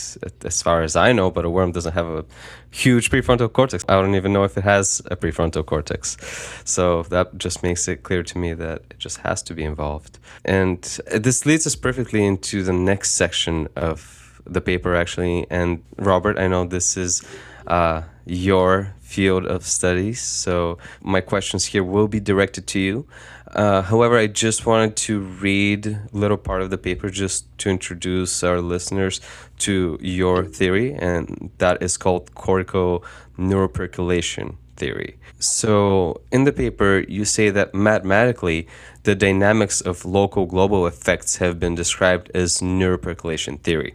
as 0.45 0.63
far 0.63 0.83
as 0.83 0.97
I 0.97 1.13
know, 1.13 1.31
but 1.31 1.45
a 1.45 1.51
worm 1.51 1.73
doesn't 1.73 1.95
have 1.95 2.07
a 2.07 2.25
huge 2.71 3.11
prefrontal 3.11 3.51
cortex. 3.53 3.85
I 3.89 3.95
don't 3.95 4.15
even 4.15 4.33
know 4.33 4.45
if 4.45 4.59
it 4.59 4.65
has 4.65 5.01
a 5.11 5.17
prefrontal 5.17 5.65
cortex. 5.65 6.17
So 6.65 7.03
that 7.05 7.39
just 7.39 7.63
makes 7.63 7.89
it 7.89 8.03
clear 8.03 8.23
to 8.23 8.39
me 8.39 8.53
that 8.55 8.83
it 8.91 8.99
just 8.99 9.19
has 9.19 9.43
to 9.45 9.55
be 9.55 9.65
involved. 9.65 10.19
And 10.45 10.83
this 11.11 11.47
leads 11.47 11.67
us 11.67 11.77
perfectly 11.77 12.25
into 12.27 12.63
the 12.63 12.73
next 12.73 13.13
section 13.13 13.69
of 13.77 14.41
the 14.45 14.61
paper, 14.61 14.95
actually. 14.95 15.47
And 15.51 15.83
Robert, 15.97 16.39
I 16.39 16.47
know 16.47 16.67
this 16.67 16.97
is 16.97 17.23
uh, 17.67 18.03
your 18.27 18.95
field 19.07 19.47
of 19.47 19.65
studies. 19.65 20.21
So 20.21 20.79
my 21.01 21.21
questions 21.21 21.67
here 21.67 21.85
will 21.85 22.09
be 22.09 22.21
directed 22.21 22.67
to 22.69 22.81
you. 22.81 23.07
Uh, 23.53 23.81
however, 23.83 24.19
I 24.19 24.27
just 24.27 24.67
wanted 24.67 24.97
to 24.97 25.21
read 25.21 25.87
a 25.87 26.09
little 26.13 26.37
part 26.37 26.61
of 26.63 26.71
the 26.71 26.79
paper 26.79 27.09
just 27.09 27.47
to 27.59 27.71
introduce 27.71 28.43
our 28.43 28.61
listeners 28.61 29.21
to 29.59 29.99
your 30.03 30.45
theory, 30.45 30.95
and 30.95 31.51
that 31.59 31.83
is 31.83 31.97
called 31.97 32.35
cortical 32.35 33.05
neuropercolation 33.39 34.57
theory. 34.77 35.17
So, 35.39 36.21
in 36.33 36.45
the 36.45 36.53
paper, 36.53 37.05
you 37.09 37.25
say 37.25 37.51
that 37.51 37.75
mathematically, 37.75 38.67
the 39.05 39.15
dynamics 39.15 39.81
of 39.81 40.05
local 40.05 40.47
global 40.47 40.87
effects 40.87 41.37
have 41.37 41.61
been 41.61 41.75
described 41.75 42.31
as 42.35 42.59
neuropercolation 42.59 43.61
theory. 43.61 43.95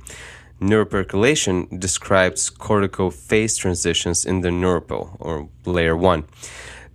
Neuropercolation 0.62 1.80
describes 1.80 2.52
cortical 2.52 3.10
phase 3.10 3.58
transitions 3.58 4.26
in 4.26 4.42
the 4.42 4.50
neuropil, 4.50 5.18
or 5.20 5.50
layer 5.66 5.98
1. 5.98 6.24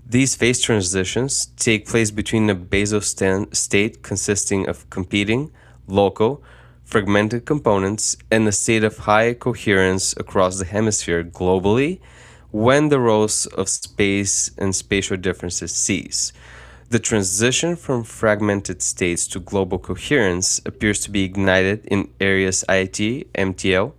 These 0.08 0.36
phase 0.36 0.60
transitions 0.60 1.46
take 1.56 1.88
place 1.88 2.12
between 2.12 2.48
a 2.48 2.54
basal 2.54 3.00
state 3.00 4.04
consisting 4.04 4.68
of 4.68 4.88
competing, 4.88 5.50
local, 5.88 6.44
fragmented 6.84 7.44
components 7.44 8.16
and 8.30 8.46
a 8.46 8.52
state 8.52 8.84
of 8.84 8.98
high 8.98 9.34
coherence 9.34 10.16
across 10.16 10.60
the 10.60 10.64
hemisphere 10.64 11.24
globally 11.24 11.98
when 12.52 12.88
the 12.88 13.00
roles 13.00 13.46
of 13.46 13.68
space 13.68 14.52
and 14.56 14.76
spatial 14.76 15.16
differences 15.16 15.72
cease. 15.72 16.32
The 16.88 17.00
transition 17.00 17.74
from 17.74 18.04
fragmented 18.04 18.80
states 18.80 19.26
to 19.28 19.40
global 19.40 19.78
coherence 19.78 20.60
appears 20.64 21.00
to 21.00 21.10
be 21.10 21.24
ignited 21.24 21.84
in 21.86 22.12
areas 22.20 22.64
IT, 22.68 23.32
MTL, 23.34 23.92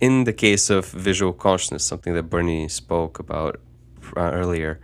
in 0.00 0.24
the 0.24 0.32
case 0.32 0.70
of 0.70 0.86
visual 0.86 1.34
consciousness, 1.34 1.84
something 1.84 2.14
that 2.14 2.24
Bernie 2.24 2.68
spoke 2.68 3.18
about 3.18 3.60
uh, 4.16 4.30
earlier. 4.32 4.80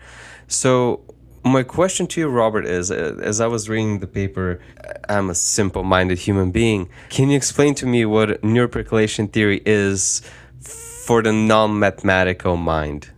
So, 0.46 1.00
my 1.42 1.62
question 1.62 2.06
to 2.08 2.20
you, 2.20 2.28
Robert, 2.28 2.66
is 2.66 2.90
uh, 2.90 3.18
as 3.22 3.40
I 3.40 3.46
was 3.46 3.66
reading 3.68 4.00
the 4.00 4.06
paper, 4.06 4.60
I'm 5.08 5.30
a 5.30 5.34
simple 5.34 5.84
minded 5.84 6.18
human 6.18 6.50
being. 6.50 6.90
Can 7.08 7.30
you 7.30 7.36
explain 7.36 7.74
to 7.76 7.86
me 7.86 8.04
what 8.04 8.42
neuropercolation 8.42 9.32
theory 9.32 9.62
is 9.64 10.20
for 10.60 11.22
the 11.22 11.32
non 11.32 11.78
mathematical 11.78 12.58
mind? 12.58 13.10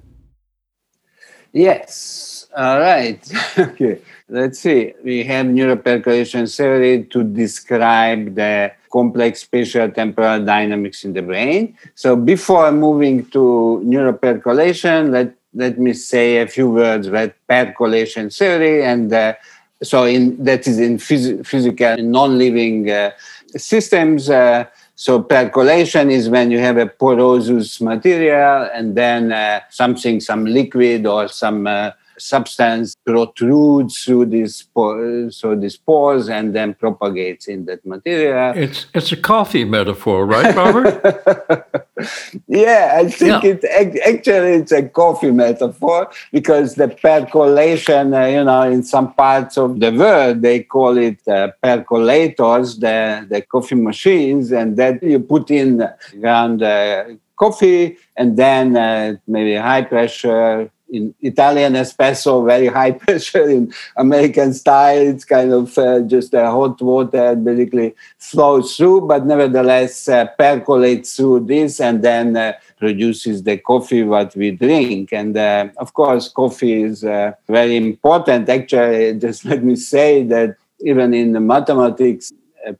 Yes. 1.52 2.39
All 2.57 2.80
right. 2.80 3.20
okay. 3.59 4.01
Let's 4.28 4.59
see. 4.61 4.94
We 5.05 5.24
have 5.24 5.46
neuropercolation 5.46 6.55
theory 6.55 7.05
to 7.05 7.22
describe 7.22 8.34
the 8.34 8.72
complex 8.92 9.42
spatial 9.42 9.90
temporal 9.90 10.44
dynamics 10.44 11.05
in 11.05 11.12
the 11.12 11.22
brain. 11.22 11.76
So 11.94 12.16
before 12.16 12.72
moving 12.72 13.26
to 13.30 13.82
neuropercolation, 13.84 15.11
let 15.11 15.34
let 15.55 15.78
me 15.78 15.92
say 15.92 16.38
a 16.38 16.46
few 16.46 16.70
words 16.70 17.09
about 17.09 17.32
percolation 17.48 18.30
theory 18.30 18.84
and 18.84 19.12
uh, 19.12 19.34
so 19.82 20.05
in 20.05 20.42
that 20.44 20.66
is 20.68 20.78
in 20.78 20.96
phys- 20.96 21.44
physical 21.44 21.96
non-living 21.96 22.88
uh, 22.88 23.11
systems 23.57 24.30
uh, 24.30 24.64
so 24.94 25.20
percolation 25.20 26.09
is 26.09 26.28
when 26.28 26.53
you 26.53 26.61
have 26.61 26.76
a 26.76 26.86
porous 26.86 27.80
material 27.80 28.70
and 28.72 28.94
then 28.94 29.32
uh, 29.32 29.61
something 29.70 30.20
some 30.20 30.44
liquid 30.44 31.05
or 31.05 31.26
some 31.26 31.66
uh, 31.66 31.90
substance 32.20 32.94
protrudes 33.04 34.02
through 34.02 34.26
these 34.26 34.62
pores, 34.74 35.36
so 35.36 35.54
these 35.54 35.76
pores 35.76 36.28
and 36.28 36.54
then 36.54 36.74
propagates 36.74 37.48
in 37.48 37.64
that 37.66 37.84
material. 37.84 38.52
It's 38.56 38.86
it's 38.94 39.12
a 39.12 39.16
coffee 39.16 39.64
metaphor, 39.64 40.26
right, 40.26 40.54
Robert? 40.54 41.00
yeah, 42.48 42.92
I 42.96 43.08
think 43.08 43.42
yeah. 43.42 43.50
it 43.50 43.64
actually 44.12 44.54
it's 44.60 44.72
a 44.72 44.82
coffee 44.88 45.30
metaphor 45.30 46.10
because 46.32 46.74
the 46.74 46.88
percolation, 46.88 48.14
uh, 48.14 48.26
you 48.26 48.44
know, 48.44 48.62
in 48.62 48.82
some 48.82 49.14
parts 49.14 49.58
of 49.58 49.80
the 49.80 49.92
world 49.92 50.42
they 50.42 50.62
call 50.62 50.96
it 50.98 51.20
uh, 51.26 51.50
percolators, 51.62 52.80
the 52.80 53.26
the 53.28 53.42
coffee 53.42 53.80
machines, 53.90 54.52
and 54.52 54.76
that 54.76 55.02
you 55.02 55.20
put 55.20 55.50
in 55.50 55.88
ground 56.20 56.62
uh, 56.62 57.04
coffee 57.40 57.96
and 58.16 58.36
then 58.36 58.76
uh, 58.76 59.14
maybe 59.26 59.54
high 59.56 59.82
pressure 59.82 60.70
in 60.93 61.14
Italian 61.20 61.74
espresso, 61.74 62.45
very 62.45 62.66
high 62.66 62.93
pressure. 63.03 63.49
In 63.49 63.72
American 63.97 64.53
style, 64.55 65.07
it's 65.07 65.24
kind 65.24 65.53
of 65.53 65.76
uh, 65.78 66.01
just 66.01 66.34
a 66.34 66.51
hot 66.51 66.80
water 66.80 67.34
basically 67.36 67.95
flows 68.18 68.76
through, 68.76 69.03
but 69.03 69.26
nevertheless 69.26 70.09
uh, 70.09 70.26
percolates 70.38 71.16
through 71.16 71.41
this 71.41 71.80
and 71.80 72.03
then 72.03 72.36
uh, 72.36 72.53
produces 72.78 73.43
the 73.43 73.59
coffee 73.59 74.03
what 74.03 74.34
we 74.36 74.51
drink. 74.51 75.12
And 75.12 75.36
uh, 75.36 75.68
of 75.76 75.95
course, 75.95 76.28
coffee 76.28 76.82
is 76.82 77.05
uh, 77.05 77.32
very 77.49 77.76
important. 77.76 78.49
Actually, 78.49 79.14
just 79.18 79.45
let 79.45 79.62
me 79.62 79.76
say 79.76 80.24
that 80.24 80.57
even 80.80 81.12
in 81.14 81.32
the 81.32 81.41
mathematics, 81.41 82.32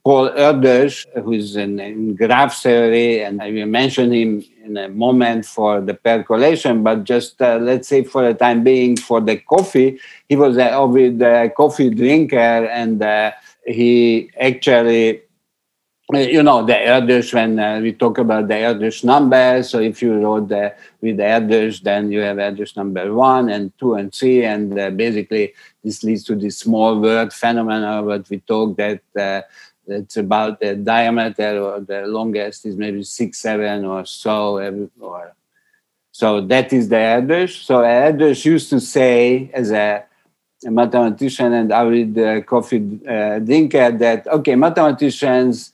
Paul 0.05 0.31
Erdős, 0.37 1.07
who's 1.25 1.57
in, 1.57 1.79
in, 1.79 2.15
graph 2.15 2.63
theory, 2.63 3.23
and 3.25 3.43
I 3.43 3.51
will 3.51 3.67
mention 3.67 4.13
him 4.13 4.45
in 4.65 4.77
a 4.77 4.89
moment 4.89 5.47
for 5.47 5.81
the 5.81 5.95
percolation, 5.95 6.83
but 6.83 7.05
just 7.05 7.41
uh, 7.41 7.57
let's 7.57 7.89
say 7.89 8.05
for 8.05 8.23
the 8.23 8.35
time 8.35 8.63
being, 8.63 8.97
for 8.97 9.21
the 9.21 9.37
coffee, 9.39 9.99
he 10.29 10.37
was 10.37 10.57
a 10.59 10.71
avid 10.71 11.23
uh, 11.23 11.49
coffee 11.51 11.91
drinker, 11.91 12.37
and 12.37 13.03
uh, 13.03 13.33
he 13.67 14.31
actually, 14.39 15.23
uh, 16.13 16.19
you 16.19 16.43
know, 16.43 16.65
the 16.65 16.75
Erdős, 16.75 17.33
when 17.33 17.59
uh, 17.59 17.81
we 17.81 17.93
talk 17.93 18.19
about 18.19 18.49
the 18.49 18.55
Erdős 18.55 19.03
number, 19.03 19.63
so 19.63 19.79
if 19.81 20.03
you 20.03 20.15
wrote 20.15 20.49
the, 20.49 20.75
with 21.01 21.17
the 21.17 21.23
Erdős, 21.23 21.83
then 21.83 22.13
you 22.13 22.21
have 22.21 22.37
Erdős 22.37 22.77
number 22.77 23.15
one 23.15 23.49
and 23.49 23.73
two 23.79 23.95
and 23.95 24.13
three, 24.13 24.45
and 24.45 24.75
basically 24.97 25.55
this 25.83 26.05
leads 26.05 26.25
to 26.25 26.37
this 26.37 26.59
small 26.59 27.01
world 27.01 27.33
phenomenon 27.33 28.05
but 28.05 28.29
we 28.29 28.39
talk 28.41 28.77
that 28.77 29.01
it's 29.87 30.17
about 30.17 30.61
the 30.61 30.77
diameter 30.77 31.61
or 31.61 31.81
the 31.81 32.07
longest 32.07 32.67
is 32.67 32.77
maybe 32.77 33.03
six, 33.03 33.39
seven 33.39 33.85
or 33.85 34.05
so. 34.05 34.59
Or, 35.01 35.35
so 36.13 36.41
that 36.43 36.73
is 36.73 36.89
the 36.89 36.97
Erdős. 36.97 37.65
So 37.65 37.79
Erdős 37.79 38.45
used 38.45 38.71
to 38.71 38.81
say 38.81 39.51
as 39.53 39.71
a, 39.71 40.05
a 40.67 40.71
mathematician 40.71 41.53
and 41.53 41.73
avid 41.73 42.19
uh, 42.19 42.41
coffee 42.43 43.01
uh, 43.09 43.39
drinker 43.39 43.91
that, 43.93 44.27
okay, 44.27 44.55
mathematicians 44.55 45.73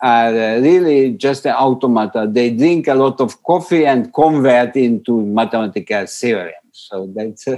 are 0.00 0.28
uh, 0.28 0.60
really 0.60 1.12
just 1.12 1.44
an 1.46 1.54
automata. 1.54 2.28
They 2.30 2.50
drink 2.50 2.86
a 2.86 2.94
lot 2.94 3.20
of 3.20 3.42
coffee 3.42 3.84
and 3.84 4.12
convert 4.14 4.76
into 4.76 5.22
mathematical 5.22 6.06
theorems. 6.06 6.54
So 6.72 7.12
that's 7.14 7.48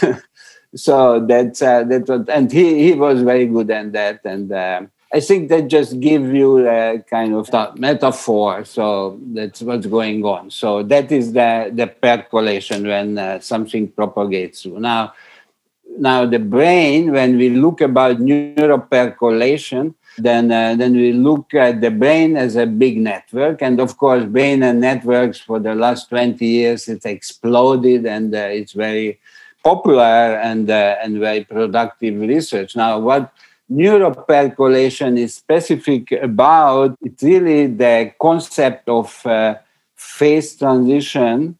so 0.74 1.20
that's 1.20 1.60
uh, 1.60 1.84
that 1.84 2.08
was, 2.08 2.28
and 2.28 2.50
he 2.50 2.84
he 2.84 2.92
was 2.94 3.22
very 3.22 3.46
good 3.46 3.70
at 3.70 3.92
that 3.92 4.20
and. 4.24 4.50
Uh, 4.50 4.82
I 5.12 5.20
think 5.20 5.48
that 5.48 5.68
just 5.68 6.00
gives 6.00 6.30
you 6.32 6.68
a 6.68 7.02
kind 7.08 7.34
of 7.34 7.48
metaphor. 7.78 8.64
So 8.64 9.18
that's 9.32 9.62
what's 9.62 9.86
going 9.86 10.24
on. 10.24 10.50
So 10.50 10.82
that 10.82 11.10
is 11.10 11.32
the, 11.32 11.70
the 11.72 11.86
percolation 11.86 12.86
when 12.86 13.16
uh, 13.16 13.40
something 13.40 13.88
propagates 13.88 14.62
through. 14.62 14.80
Now, 14.80 15.14
now 15.98 16.26
the 16.26 16.38
brain, 16.38 17.12
when 17.12 17.38
we 17.38 17.48
look 17.50 17.80
about 17.80 18.18
neuropercolation, 18.18 19.94
then 20.20 20.50
uh, 20.50 20.74
then 20.74 20.94
we 20.94 21.12
look 21.12 21.54
at 21.54 21.80
the 21.80 21.90
brain 21.90 22.36
as 22.36 22.56
a 22.56 22.66
big 22.66 22.98
network, 22.98 23.62
and 23.62 23.78
of 23.78 23.96
course, 23.98 24.24
brain 24.24 24.64
and 24.64 24.80
networks 24.80 25.38
for 25.38 25.60
the 25.60 25.76
last 25.76 26.08
twenty 26.08 26.46
years 26.46 26.88
it's 26.88 27.06
exploded, 27.06 28.04
and 28.04 28.34
uh, 28.34 28.38
it's 28.38 28.72
very 28.72 29.20
popular 29.62 30.40
and 30.42 30.70
uh, 30.70 30.96
and 31.02 31.20
very 31.20 31.44
productive 31.44 32.18
research. 32.18 32.74
Now, 32.74 32.98
what 32.98 33.32
neuropercolation 33.70 35.18
is 35.18 35.34
specific 35.34 36.12
about 36.12 36.96
it's 37.02 37.22
really 37.22 37.66
the 37.66 38.12
concept 38.20 38.88
of 38.88 39.24
uh, 39.26 39.56
phase 39.96 40.56
transition. 40.56 41.58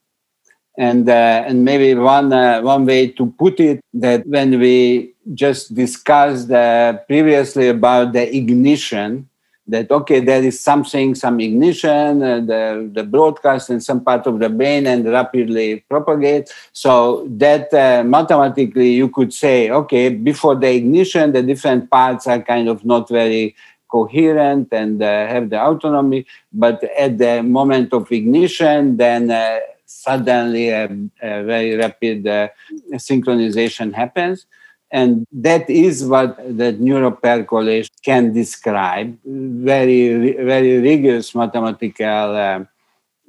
And 0.77 1.09
uh, 1.09 1.43
and 1.47 1.65
maybe 1.65 1.93
one 1.97 2.33
uh, 2.33 2.61
one 2.61 2.87
way 2.87 3.09
to 3.09 3.35
put 3.37 3.59
it 3.59 3.81
that 3.95 4.25
when 4.27 4.61
we 4.61 5.13
just 5.35 5.75
discussed 5.75 6.53
uh, 6.53 6.99
previously 7.09 7.69
about 7.69 8.13
the 8.13 8.37
ignition 8.37 9.29
that 9.69 9.91
okay 9.91 10.21
there 10.21 10.43
is 10.43 10.59
something 10.59 11.15
some 11.15 11.41
ignition 11.41 12.23
uh, 12.23 12.41
the 12.41 12.91
the 12.93 13.05
broadcast 13.05 13.71
in 13.71 13.81
some 13.81 14.03
part 14.03 14.27
of 14.27 14.39
the 14.39 14.49
brain 14.49 14.87
and 14.87 15.05
rapidly 15.05 15.85
propagate. 15.89 16.51
So 16.73 17.27
that 17.37 17.73
uh, 17.75 18.03
mathematically 18.05 18.91
you 18.91 19.09
could 19.11 19.33
say 19.33 19.71
okay 19.71 20.09
before 20.09 20.57
the 20.57 20.71
ignition 20.75 21.33
the 21.33 21.43
different 21.43 21.91
parts 21.91 22.27
are 22.27 22.41
kind 22.41 22.69
of 22.69 22.85
not 22.85 23.09
very 23.09 23.55
coherent 23.89 24.69
and 24.73 25.03
uh, 25.03 25.27
have 25.27 25.51
the 25.51 25.61
autonomy. 25.61 26.27
But 26.53 26.83
at 26.99 27.19
the 27.19 27.43
moment 27.43 27.93
of 27.93 28.11
ignition 28.11 28.97
then 28.97 29.31
uh, 29.31 29.59
suddenly 29.85 30.69
a, 30.71 30.85
a, 31.23 31.45
very 31.45 31.75
rapid 31.77 32.27
uh, 32.27 32.49
synchronization 32.95 33.93
happens 33.95 34.47
and 34.91 35.27
that 35.33 35.69
is 35.69 36.05
what 36.05 36.37
that 36.57 36.81
neuropercolation 36.81 37.91
can 38.05 38.33
describe. 38.33 39.19
Very, 39.25 40.33
very 40.33 40.79
rigorous 40.79 41.35
mathematical 41.35 42.37
uh, 42.37 42.65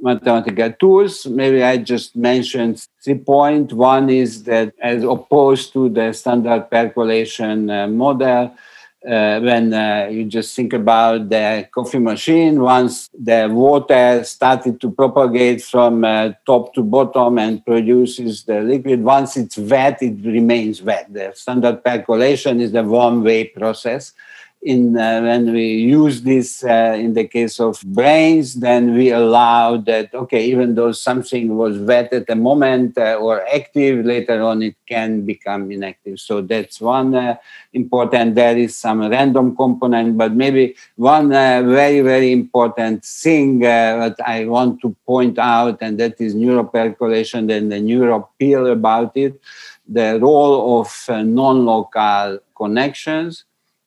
mathematical 0.02 0.72
tools. 0.74 1.26
Maybe 1.26 1.62
I 1.64 1.78
just 1.78 2.16
mentioned 2.16 2.88
three 3.04 3.16
points. 3.16 3.74
One 3.74 4.10
is 4.10 4.44
that 4.44 4.74
as 4.82 5.04
opposed 5.04 5.74
to 5.74 5.90
the 5.90 6.14
standard 6.14 6.70
percolation 6.70 7.70
uh, 7.70 7.88
model, 7.88 8.56
uh, 9.08 9.40
when 9.40 9.74
uh, 9.74 10.10
you 10.12 10.26
just 10.26 10.56
think 10.56 10.74
about 10.74 11.30
the 11.30 11.68
coffee 11.72 12.00
machine, 12.00 12.60
once 12.60 13.10
the 13.18 13.48
water 13.50 14.24
started 14.24 14.82
to 14.82 14.92
propagate 14.92 15.64
from 15.64 16.04
uh, 16.04 16.32
top 16.46 16.74
to 16.74 16.84
bottom 16.84 17.40
and 17.40 17.66
produces 17.66 18.44
the 18.44 18.62
liquid, 18.62 19.02
once 19.02 19.38
it's 19.38 19.58
wet, 19.58 20.02
it 20.02 20.24
remains 20.26 20.82
wet. 20.82 21.12
The 21.14 21.32
standard 21.34 21.84
percolation 21.84 22.60
is 22.60 22.74
the 22.74 22.84
one 22.84 23.24
way 23.24 23.46
process 23.46 24.14
in 24.62 24.98
uh, 24.98 25.22
when 25.22 25.54
we 25.54 25.76
use 25.76 26.22
this 26.22 26.66
uh, 26.66 26.96
in 26.98 27.14
the 27.14 27.26
case 27.26 27.62
of 27.62 27.82
brains 27.86 28.56
then 28.56 28.94
we 28.94 29.10
allow 29.10 29.78
that 29.78 30.14
okay 30.14 30.44
even 30.46 30.76
though 30.76 30.92
something 30.92 31.56
was 31.56 31.78
wet 31.80 32.12
at 32.12 32.28
the 32.28 32.36
moment 32.36 32.98
uh, 32.98 33.16
or 33.22 33.48
active 33.48 34.06
later 34.06 34.42
on 34.42 34.62
it 34.62 34.76
can 34.86 35.26
become 35.26 35.72
inactive. 35.72 36.20
So 36.20 36.42
that's 36.42 36.82
one 36.82 37.16
uh, 37.16 37.38
important. 37.72 38.36
There 38.36 38.58
is 38.58 38.76
some 38.76 39.00
random 39.08 39.56
component 39.56 40.18
but 40.18 40.34
maybe 40.34 40.76
one 40.98 41.32
uh, 41.32 41.64
very 41.64 42.02
very 42.02 42.32
important 42.32 43.04
thing 43.06 43.64
uh, 43.64 44.10
that 44.10 44.18
i 44.26 44.46
want 44.46 44.82
to 44.82 44.96
point 45.06 45.38
out 45.38 45.78
and 45.82 46.00
that 46.00 46.20
is 46.20 46.36
neuropercolation 46.36 47.52
and 47.56 47.72
the 47.72 47.80
neuropil 47.90 48.72
about 48.72 49.16
it 49.16 49.40
the 49.88 50.20
role 50.20 50.82
of 50.82 50.90
non-local 51.10 52.40
connections 52.56 53.46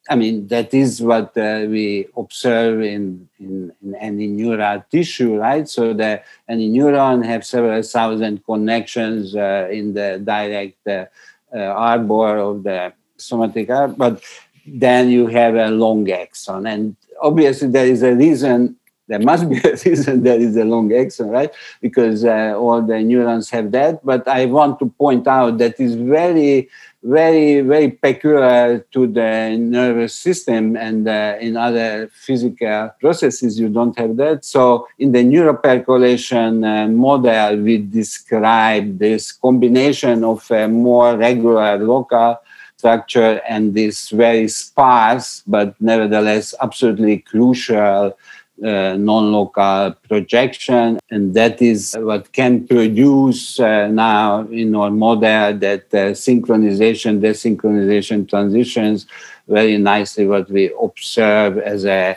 I 0.08 0.16
mean, 0.16 0.48
that 0.48 0.74
is 0.74 1.00
what 1.00 1.36
uh, 1.36 1.66
we 1.68 2.08
observe 2.16 2.82
in, 2.82 3.28
in, 3.38 3.72
in, 3.82 3.94
any 3.94 4.26
neural 4.26 4.84
tissue, 4.90 5.36
right? 5.36 5.68
So 5.68 5.94
that 5.94 6.24
any 6.48 6.68
neuron 6.70 7.24
have 7.24 7.46
several 7.46 7.82
thousand 7.82 8.44
connections 8.44 9.36
uh, 9.36 9.68
in 9.70 9.94
the 9.94 10.20
direct 10.22 10.86
uh, 10.88 11.06
uh, 11.54 11.58
arbor 11.58 12.38
of 12.38 12.64
the 12.64 12.92
somatic 13.16 13.70
arbor, 13.70 13.94
but 13.96 14.22
then 14.66 15.08
you 15.08 15.28
have 15.28 15.54
a 15.54 15.68
long 15.68 16.10
axon. 16.10 16.66
And 16.66 16.96
obviously, 17.20 17.68
there 17.68 17.86
is 17.86 18.02
a 18.02 18.14
reason 18.14 18.76
there 19.08 19.18
must 19.18 19.48
be 19.48 19.56
a 19.64 19.76
reason 19.84 20.22
there 20.22 20.40
is 20.40 20.56
a 20.56 20.64
long 20.64 20.92
axon, 20.92 21.28
right? 21.28 21.52
Because 21.80 22.24
uh, 22.24 22.54
all 22.56 22.80
the 22.82 23.00
neurons 23.00 23.50
have 23.50 23.72
that. 23.72 24.04
But 24.04 24.26
I 24.26 24.46
want 24.46 24.78
to 24.78 24.86
point 24.86 25.26
out 25.26 25.58
that 25.58 25.78
is 25.78 25.94
very, 25.94 26.68
very, 27.02 27.60
very 27.60 27.90
peculiar 27.90 28.86
to 28.92 29.06
the 29.06 29.56
nervous 29.58 30.14
system, 30.14 30.76
and 30.76 31.08
uh, 31.08 31.36
in 31.40 31.56
other 31.56 32.08
physical 32.12 32.90
processes 33.00 33.58
you 33.58 33.68
don't 33.68 33.98
have 33.98 34.16
that. 34.16 34.44
So 34.44 34.86
in 34.98 35.12
the 35.12 35.24
neuropercolation 35.24 36.64
uh, 36.64 36.88
model, 36.88 37.56
we 37.56 37.78
describe 37.78 38.98
this 38.98 39.32
combination 39.32 40.22
of 40.24 40.48
a 40.50 40.68
more 40.68 41.16
regular 41.16 41.76
local 41.78 42.38
structure 42.76 43.40
and 43.48 43.74
this 43.74 44.10
very 44.10 44.48
sparse 44.48 45.42
but 45.46 45.80
nevertheless 45.80 46.52
absolutely 46.60 47.18
crucial 47.18 48.18
uh, 48.64 48.94
non-local 48.96 49.94
projection 50.08 50.98
and 51.10 51.34
that 51.34 51.60
is 51.60 51.96
what 51.98 52.30
can 52.32 52.66
produce 52.66 53.58
uh, 53.58 53.88
now 53.88 54.46
in 54.48 54.74
our 54.76 54.90
model 54.90 55.56
that 55.58 55.82
uh, 55.94 56.12
synchronization 56.12 57.20
desynchronization 57.20 58.28
transitions 58.28 59.06
very 59.48 59.78
nicely 59.78 60.26
what 60.26 60.48
we 60.50 60.72
observe 60.80 61.58
as 61.58 61.84
a 61.84 62.16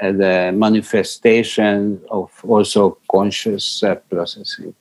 as 0.00 0.18
a 0.18 0.50
manifestation 0.52 2.00
of 2.10 2.30
also 2.44 2.98
conscious 3.10 3.82
uh, 3.82 3.94
processing 4.10 4.74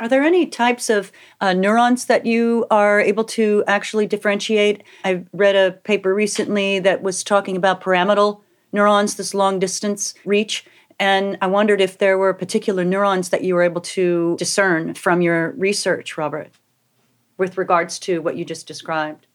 are 0.00 0.08
there 0.08 0.22
any 0.22 0.46
types 0.46 0.88
of 0.88 1.10
uh, 1.40 1.52
neurons 1.52 2.04
that 2.06 2.24
you 2.24 2.66
are 2.70 3.00
able 3.00 3.24
to 3.24 3.64
actually 3.66 4.06
differentiate? 4.06 4.84
I 5.04 5.24
read 5.32 5.56
a 5.56 5.72
paper 5.72 6.14
recently 6.14 6.78
that 6.78 7.02
was 7.02 7.24
talking 7.24 7.56
about 7.56 7.80
pyramidal 7.80 8.44
neurons, 8.72 9.16
this 9.16 9.34
long 9.34 9.58
distance 9.58 10.14
reach. 10.24 10.64
And 11.00 11.38
I 11.40 11.46
wondered 11.46 11.80
if 11.80 11.98
there 11.98 12.18
were 12.18 12.34
particular 12.34 12.84
neurons 12.84 13.28
that 13.28 13.44
you 13.44 13.54
were 13.54 13.62
able 13.62 13.80
to 13.82 14.36
discern 14.38 14.94
from 14.94 15.22
your 15.22 15.52
research, 15.52 16.18
Robert, 16.18 16.50
with 17.36 17.56
regards 17.56 17.98
to 18.00 18.20
what 18.20 18.36
you 18.36 18.44
just 18.44 18.66
described. 18.66 19.26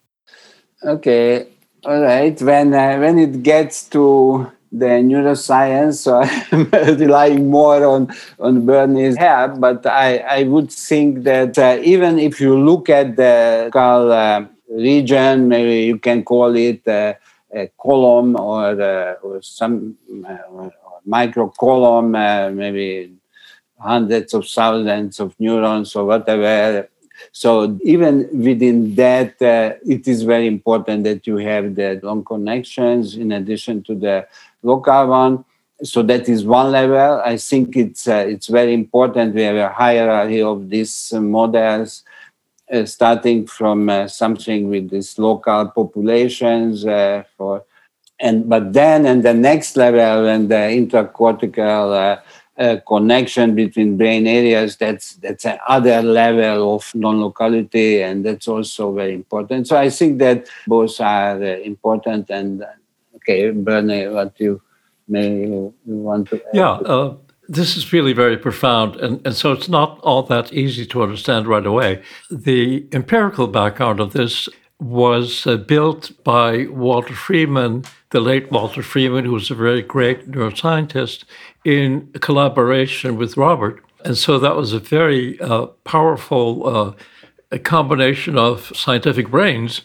Okay, 0.83 1.47
all 1.85 2.01
right. 2.01 2.39
When 2.41 2.73
uh, 2.73 2.97
when 2.97 3.17
it 3.17 3.43
gets 3.43 3.87
to 3.89 4.51
the 4.73 4.99
neuroscience, 4.99 6.03
so 6.03 6.21
I'm 6.51 6.69
relying 6.99 7.49
more 7.49 7.85
on 7.85 8.13
on 8.39 8.65
Bernie's 8.65 9.15
help. 9.15 9.61
But 9.61 9.85
I 9.85 10.17
I 10.17 10.43
would 10.43 10.69
think 10.69 11.23
that 11.23 11.57
uh, 11.57 11.79
even 11.81 12.19
if 12.19 12.41
you 12.41 12.59
look 12.59 12.89
at 12.89 13.15
the 13.15 13.71
uh, 13.73 14.45
region, 14.69 15.47
maybe 15.47 15.85
you 15.85 15.97
can 15.97 16.23
call 16.23 16.53
it 16.55 16.85
uh, 16.85 17.13
a 17.53 17.71
column 17.79 18.35
or, 18.35 18.81
uh, 18.81 19.13
or 19.21 19.41
some 19.41 19.95
uh, 20.27 20.69
micro 21.05 21.49
column, 21.49 22.15
uh, 22.15 22.49
maybe 22.49 23.13
hundreds 23.79 24.33
of 24.33 24.47
thousands 24.47 25.19
of 25.19 25.35
neurons 25.39 25.95
or 25.95 26.05
whatever. 26.05 26.87
So 27.31 27.77
even 27.83 28.27
within 28.33 28.95
that, 28.95 29.41
uh, 29.41 29.75
it 29.85 30.07
is 30.07 30.23
very 30.23 30.47
important 30.47 31.03
that 31.03 31.27
you 31.27 31.37
have 31.37 31.75
the 31.75 31.99
long 32.01 32.23
connections 32.23 33.15
in 33.15 33.31
addition 33.31 33.83
to 33.83 33.95
the 33.95 34.27
local 34.61 35.07
one. 35.07 35.45
So 35.83 36.01
that 36.03 36.29
is 36.29 36.45
one 36.45 36.71
level. 36.71 37.21
I 37.23 37.37
think 37.37 37.75
it's 37.75 38.07
uh, 38.07 38.25
it's 38.27 38.47
very 38.47 38.73
important. 38.73 39.35
We 39.35 39.41
have 39.43 39.57
a 39.57 39.69
hierarchy 39.69 40.41
of 40.41 40.69
these 40.69 41.13
models 41.13 42.03
starting 42.85 43.45
from 43.45 43.89
uh, 43.89 44.07
something 44.07 44.69
with 44.69 44.89
these 44.89 45.17
local 45.19 45.67
populations 45.67 46.85
uh, 46.85 47.23
for 47.37 47.63
and 48.19 48.47
but 48.49 48.73
then 48.73 49.05
and 49.05 49.23
the 49.23 49.33
next 49.33 49.75
level 49.75 50.27
and 50.27 50.49
the 50.49 50.55
intercortical 50.55 52.19
uh, 52.57 52.77
connection 52.87 53.55
between 53.55 53.97
brain 53.97 54.27
areas 54.27 54.77
that's 54.77 55.15
that's 55.15 55.45
another 55.45 56.01
level 56.01 56.75
of 56.75 56.93
non-locality 56.93 58.01
and 58.01 58.25
that's 58.25 58.47
also 58.47 58.93
very 58.93 59.13
important. 59.13 59.67
So 59.67 59.77
i 59.77 59.89
think 59.89 60.19
that 60.19 60.47
both 60.67 60.99
are 61.01 61.41
uh, 61.41 61.57
important 61.71 62.29
and 62.29 62.63
okay 63.15 63.51
bernie 63.51 64.07
what 64.07 64.33
you 64.39 64.61
may 65.07 65.71
want 65.85 66.29
to 66.29 66.41
yeah 66.53 67.13
this 67.47 67.75
is 67.75 67.91
really 67.91 68.13
very 68.13 68.37
profound, 68.37 68.95
and, 68.97 69.25
and 69.25 69.35
so 69.35 69.51
it's 69.51 69.69
not 69.69 69.99
all 70.01 70.23
that 70.23 70.53
easy 70.53 70.85
to 70.85 71.03
understand 71.03 71.47
right 71.47 71.65
away. 71.65 72.01
The 72.31 72.87
empirical 72.91 73.47
background 73.47 73.99
of 73.99 74.13
this 74.13 74.47
was 74.79 75.45
uh, 75.47 75.57
built 75.57 76.11
by 76.23 76.65
Walter 76.67 77.13
Freeman, 77.13 77.83
the 78.11 78.19
late 78.19 78.51
Walter 78.51 78.83
Freeman, 78.83 79.25
who 79.25 79.33
was 79.33 79.51
a 79.51 79.55
very 79.55 79.81
great 79.81 80.29
neuroscientist, 80.31 81.25
in 81.63 82.07
collaboration 82.19 83.17
with 83.17 83.37
Robert. 83.37 83.83
And 84.05 84.17
so 84.17 84.37
that 84.39 84.55
was 84.55 84.73
a 84.73 84.79
very 84.79 85.39
uh, 85.39 85.67
powerful 85.85 86.95
uh, 87.51 87.57
combination 87.59 88.37
of 88.37 88.75
scientific 88.75 89.29
brains 89.29 89.81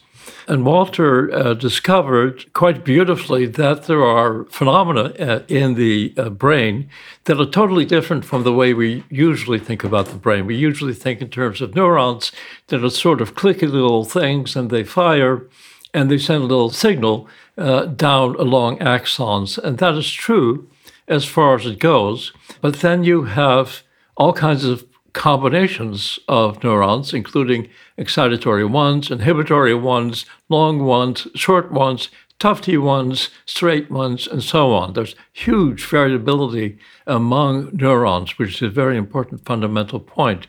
and 0.47 0.64
Walter 0.64 1.33
uh, 1.33 1.55
discovered 1.55 2.53
quite 2.53 2.85
beautifully 2.85 3.47
that 3.47 3.85
there 3.85 4.05
are 4.05 4.45
phenomena 4.45 5.12
uh, 5.18 5.43
in 5.49 5.74
the 5.74 6.14
uh, 6.16 6.31
brain 6.31 6.89
that 7.24 7.41
are 7.41 7.47
totally 7.47 7.85
different 7.85 8.24
from 8.24 8.45
the 8.45 8.53
way 8.53 8.72
we 8.74 9.05
usually 9.11 9.59
think 9.59 9.85
about 9.85 10.07
the 10.07 10.16
brain. 10.16 10.47
We 10.47 10.57
usually 10.57 10.95
think 10.95 11.20
in 11.20 11.29
terms 11.29 11.61
of 11.61 11.74
neurons 11.74 12.33
that 12.68 12.83
are 12.85 12.91
sort 12.91 13.20
of 13.20 13.35
clicky 13.35 13.70
little 13.70 14.05
things 14.05 14.57
and 14.57 14.70
they 14.70 14.85
fire 14.85 15.47
and 15.93 16.11
they 16.11 16.18
send 16.18 16.43
a 16.43 16.47
little 16.47 16.70
signal 16.70 17.29
uh, 17.57 17.87
down 17.87 18.37
along 18.37 18.79
axons. 18.79 19.59
And 19.59 19.79
that 19.79 19.95
is 19.95 20.11
true 20.11 20.68
as 21.07 21.24
far 21.24 21.57
as 21.57 21.66
it 21.66 21.79
goes. 21.79 22.33
But 22.61 22.76
then 22.76 23.05
you 23.05 23.24
have 23.24 23.83
all 24.16 24.33
kinds 24.33 24.64
of 24.64 24.85
combinations 25.13 26.19
of 26.29 26.63
neurons, 26.63 27.15
including 27.15 27.69
excitatory 27.97 28.69
ones, 28.69 29.11
inhibitory 29.11 29.75
ones, 29.75 30.27
long 30.49 30.85
ones, 30.85 31.27
short 31.35 31.73
ones, 31.73 32.11
tufty 32.39 32.79
ones, 32.79 33.31
straight 33.47 33.91
ones, 33.91 34.27
and 34.27 34.43
so 34.43 34.73
on. 34.73 34.93
There's 34.93 35.17
huge 35.33 35.85
variability 35.85 36.79
among 37.07 37.71
neurons, 37.73 38.39
which 38.39 38.57
is 38.57 38.63
a 38.63 38.69
very 38.69 38.97
important 38.97 39.45
fundamental 39.45 40.01
point. 40.01 40.47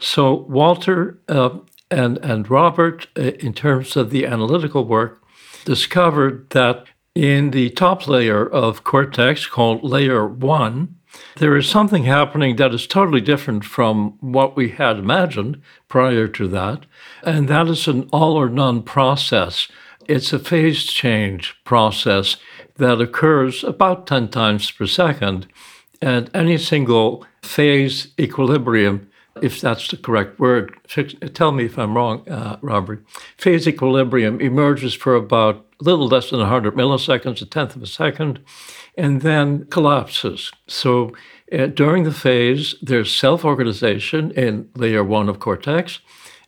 So, 0.00 0.34
Walter 0.34 1.18
uh, 1.28 1.58
and, 1.90 2.18
and 2.18 2.48
Robert, 2.50 3.08
uh, 3.16 3.22
in 3.40 3.52
terms 3.52 3.96
of 3.96 4.10
the 4.10 4.26
analytical 4.26 4.84
work, 4.84 5.22
discovered 5.64 6.48
that 6.50 6.86
in 7.14 7.50
the 7.50 7.70
top 7.70 8.06
layer 8.06 8.46
of 8.46 8.84
cortex, 8.84 9.46
called 9.46 9.82
layer 9.82 10.26
one, 10.26 10.96
there 11.36 11.56
is 11.56 11.68
something 11.68 12.04
happening 12.04 12.56
that 12.56 12.74
is 12.74 12.86
totally 12.86 13.20
different 13.20 13.64
from 13.64 14.18
what 14.20 14.56
we 14.56 14.70
had 14.70 14.98
imagined 14.98 15.60
prior 15.88 16.28
to 16.28 16.48
that, 16.48 16.86
and 17.22 17.48
that 17.48 17.68
is 17.68 17.88
an 17.88 18.08
all 18.12 18.36
or 18.36 18.48
none 18.48 18.82
process. 18.82 19.68
It's 20.06 20.32
a 20.32 20.38
phase 20.38 20.84
change 20.84 21.56
process 21.64 22.36
that 22.76 23.00
occurs 23.00 23.62
about 23.62 24.06
10 24.06 24.28
times 24.28 24.70
per 24.70 24.86
second, 24.86 25.46
and 26.00 26.30
any 26.34 26.58
single 26.58 27.26
phase 27.42 28.08
equilibrium, 28.18 29.09
if 29.42 29.60
that's 29.60 29.88
the 29.88 29.96
correct 29.96 30.38
word, 30.38 30.74
tell 31.34 31.52
me 31.52 31.64
if 31.64 31.78
I'm 31.78 31.96
wrong, 31.96 32.28
uh, 32.28 32.58
Robert, 32.62 33.04
phase 33.36 33.66
equilibrium 33.66 34.40
emerges 34.40 34.94
for 34.94 35.14
about 35.14 35.66
a 35.80 35.84
little 35.84 36.08
less 36.08 36.30
than 36.30 36.40
100 36.40 36.74
milliseconds, 36.74 37.40
a 37.40 37.46
tenth 37.46 37.76
of 37.76 37.82
a 37.82 37.86
second 37.86 38.40
and 38.96 39.22
then 39.22 39.64
collapses. 39.66 40.50
So 40.66 41.12
uh, 41.52 41.66
during 41.66 42.04
the 42.04 42.12
phase, 42.12 42.74
there's 42.82 43.16
self 43.16 43.44
organization 43.44 44.30
in 44.32 44.68
layer 44.74 45.04
one 45.04 45.28
of 45.28 45.40
cortex. 45.40 46.00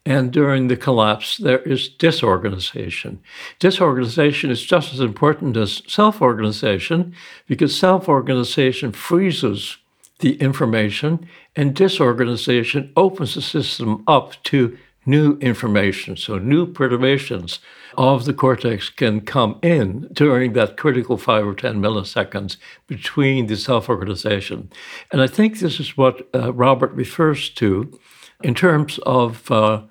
And 0.05 0.33
during 0.33 0.66
the 0.66 0.76
collapse, 0.76 1.37
there 1.37 1.61
is 1.61 1.89
disorganization. 1.89 3.20
Disorganization 3.61 4.51
is 4.51 4.61
just 4.61 4.93
as 4.93 4.99
important 4.99 5.57
as 5.57 5.83
self 5.87 6.20
organization 6.20 7.14
because 7.47 7.78
self 7.78 8.09
organization 8.09 8.93
freezes 8.93 9.78
the 10.23 10.37
information, 10.37 11.29
and 11.55 11.75
disorganization 11.75 12.93
opens 12.97 13.35
the 13.35 13.43
system 13.43 14.03
up 14.07 14.43
to 14.45 14.79
new 15.05 15.37
information. 15.39 16.16
So, 16.16 16.39
new 16.39 16.66
perturbations 16.66 17.59
of 17.99 18.25
the 18.25 18.33
cortex 18.33 18.89
can 18.89 19.20
come 19.20 19.59
in 19.62 20.09
during 20.12 20.55
that 20.55 20.77
critical 20.77 21.18
five 21.18 21.47
or 21.47 21.55
10 21.55 21.83
milliseconds 21.83 22.57
between 22.87 23.47
the 23.47 23.57
self 23.57 23.89
organization. 23.89 24.70
And 25.11 25.20
I 25.20 25.27
think 25.27 25.59
this 25.59 25.79
is 25.79 25.97
what 25.97 26.29
uh, 26.35 26.53
Robert 26.55 26.93
refers 26.93 27.51
to 27.51 27.99
in 28.43 28.55
terms 28.55 28.99
of, 29.05 29.51
uh, 29.51 29.83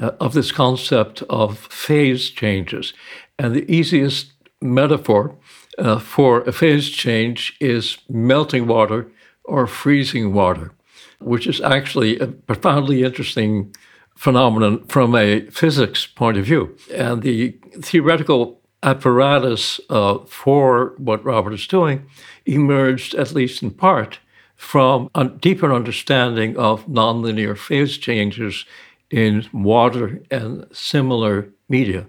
uh, 0.00 0.10
of 0.20 0.34
this 0.34 0.52
concept 0.52 1.22
of 1.28 1.58
phase 1.58 2.30
changes. 2.30 2.92
And 3.38 3.54
the 3.54 3.70
easiest 3.72 4.32
metaphor 4.60 5.34
uh, 5.78 5.98
for 5.98 6.42
a 6.42 6.52
phase 6.52 6.90
change 6.90 7.56
is 7.60 7.98
melting 8.08 8.66
water 8.66 9.10
or 9.48 9.66
freezing 9.66 10.32
water, 10.32 10.72
which 11.18 11.46
is 11.46 11.60
actually 11.60 12.18
a 12.18 12.26
profoundly 12.26 13.02
interesting 13.02 13.74
phenomenon 14.16 14.84
from 14.86 15.14
a 15.14 15.40
physics 15.50 16.06
point 16.06 16.36
of 16.36 16.44
view. 16.44 16.76
And 16.92 17.22
the 17.22 17.56
theoretical 17.80 18.60
apparatus 18.82 19.80
uh, 19.90 20.18
for 20.26 20.94
what 20.98 21.24
Robert 21.24 21.54
is 21.54 21.66
doing 21.66 22.06
emerged, 22.46 23.14
at 23.14 23.32
least 23.32 23.62
in 23.62 23.70
part, 23.70 24.20
from 24.54 25.08
a 25.14 25.24
deeper 25.24 25.72
understanding 25.72 26.56
of 26.56 26.86
nonlinear 26.86 27.56
phase 27.56 27.96
changes 27.96 28.64
in 29.10 29.46
water 29.52 30.20
and 30.30 30.66
similar 30.72 31.48
media. 31.68 32.06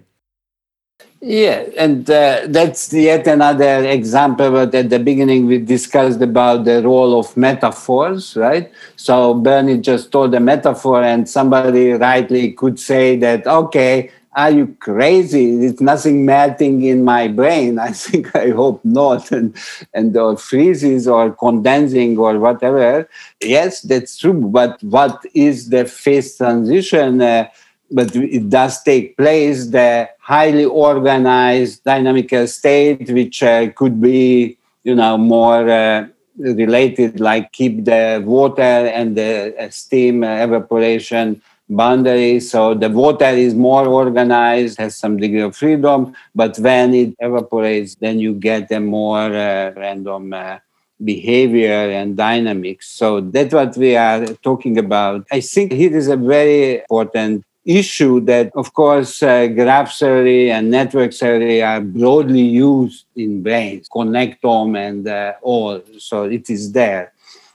Yeah, 1.22 1.66
and 1.76 2.08
uh, 2.08 2.46
that's 2.48 2.90
yet 2.94 3.26
another 3.26 3.84
example. 3.84 4.50
But 4.52 4.74
at 4.74 4.88
the 4.88 4.98
beginning, 4.98 5.44
we 5.46 5.58
discussed 5.58 6.22
about 6.22 6.64
the 6.64 6.82
role 6.82 7.18
of 7.20 7.36
metaphors, 7.36 8.36
right? 8.36 8.72
So 8.96 9.34
Bernie 9.34 9.78
just 9.78 10.10
told 10.12 10.34
a 10.34 10.40
metaphor, 10.40 11.02
and 11.02 11.28
somebody 11.28 11.92
rightly 11.92 12.52
could 12.52 12.80
say 12.80 13.16
that, 13.18 13.46
okay, 13.46 14.10
are 14.32 14.50
you 14.50 14.74
crazy? 14.80 15.62
It's 15.66 15.82
nothing 15.82 16.24
melting 16.24 16.84
in 16.84 17.04
my 17.04 17.28
brain. 17.28 17.78
I 17.88 17.92
think 17.92 18.34
I 18.34 18.48
hope 18.48 18.82
not, 18.82 19.30
and 19.30 19.54
and 19.92 20.16
or 20.16 20.38
freezes 20.38 21.06
or 21.06 21.32
condensing 21.32 22.16
or 22.16 22.38
whatever. 22.38 23.06
Yes, 23.42 23.82
that's 23.82 24.16
true. 24.16 24.32
But 24.32 24.82
what 24.82 25.22
is 25.34 25.68
the 25.68 25.84
phase 25.84 26.38
transition? 26.38 27.20
Uh, 27.20 27.48
but 27.90 28.14
it 28.14 28.48
does 28.48 28.82
take 28.82 29.16
place. 29.16 29.66
The 29.66 30.08
highly 30.20 30.64
organized 30.64 31.84
dynamical 31.84 32.46
state, 32.46 33.10
which 33.10 33.42
uh, 33.42 33.70
could 33.70 34.00
be, 34.00 34.58
you 34.84 34.94
know, 34.94 35.18
more 35.18 35.68
uh, 35.68 36.06
related, 36.38 37.20
like 37.20 37.52
keep 37.52 37.84
the 37.84 38.22
water 38.24 38.62
and 38.62 39.16
the 39.16 39.54
uh, 39.58 39.70
steam 39.70 40.24
evaporation 40.24 41.42
boundary. 41.68 42.40
So 42.40 42.74
the 42.74 42.88
water 42.88 43.26
is 43.26 43.54
more 43.54 43.86
organized, 43.86 44.78
has 44.78 44.96
some 44.96 45.16
degree 45.16 45.42
of 45.42 45.56
freedom, 45.56 46.14
but 46.34 46.58
when 46.58 46.94
it 46.94 47.14
evaporates, 47.18 47.94
then 47.96 48.18
you 48.18 48.34
get 48.34 48.70
a 48.72 48.80
more 48.80 49.32
uh, 49.32 49.72
random 49.76 50.32
uh, 50.32 50.58
behavior 51.02 51.90
and 51.90 52.16
dynamics. 52.16 52.88
So 52.88 53.20
that's 53.20 53.54
what 53.54 53.76
we 53.76 53.96
are 53.96 54.26
talking 54.42 54.78
about. 54.78 55.26
I 55.32 55.40
think 55.40 55.72
here 55.72 55.96
is 55.96 56.08
a 56.08 56.16
very 56.16 56.80
important 56.80 57.44
issue 57.64 58.20
that, 58.20 58.50
of 58.54 58.72
course, 58.72 59.22
uh, 59.22 59.46
graph 59.48 59.96
theory 59.96 60.50
and 60.50 60.70
network 60.70 61.12
theory 61.12 61.62
are 61.62 61.80
broadly 61.80 62.42
used 62.42 63.04
in 63.16 63.42
brains, 63.42 63.88
connectome 63.88 64.76
and 64.76 65.06
uh, 65.06 65.34
all. 65.42 65.82
So 65.98 66.24
it 66.24 66.48
is 66.50 66.72
there. 66.72 67.12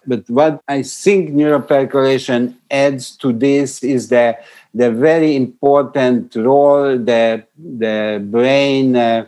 But 0.08 0.30
what 0.30 0.62
I 0.68 0.84
think 0.84 1.32
neuropercolation 1.32 2.56
adds 2.70 3.18
to 3.18 3.34
this 3.34 3.84
is 3.84 4.10
the, 4.10 4.38
the 4.74 4.92
very 4.92 5.36
important 5.36 6.36
role 6.36 6.98
that 7.00 7.50
the 7.58 8.24
brain 8.30 8.96
uh, 8.96 9.28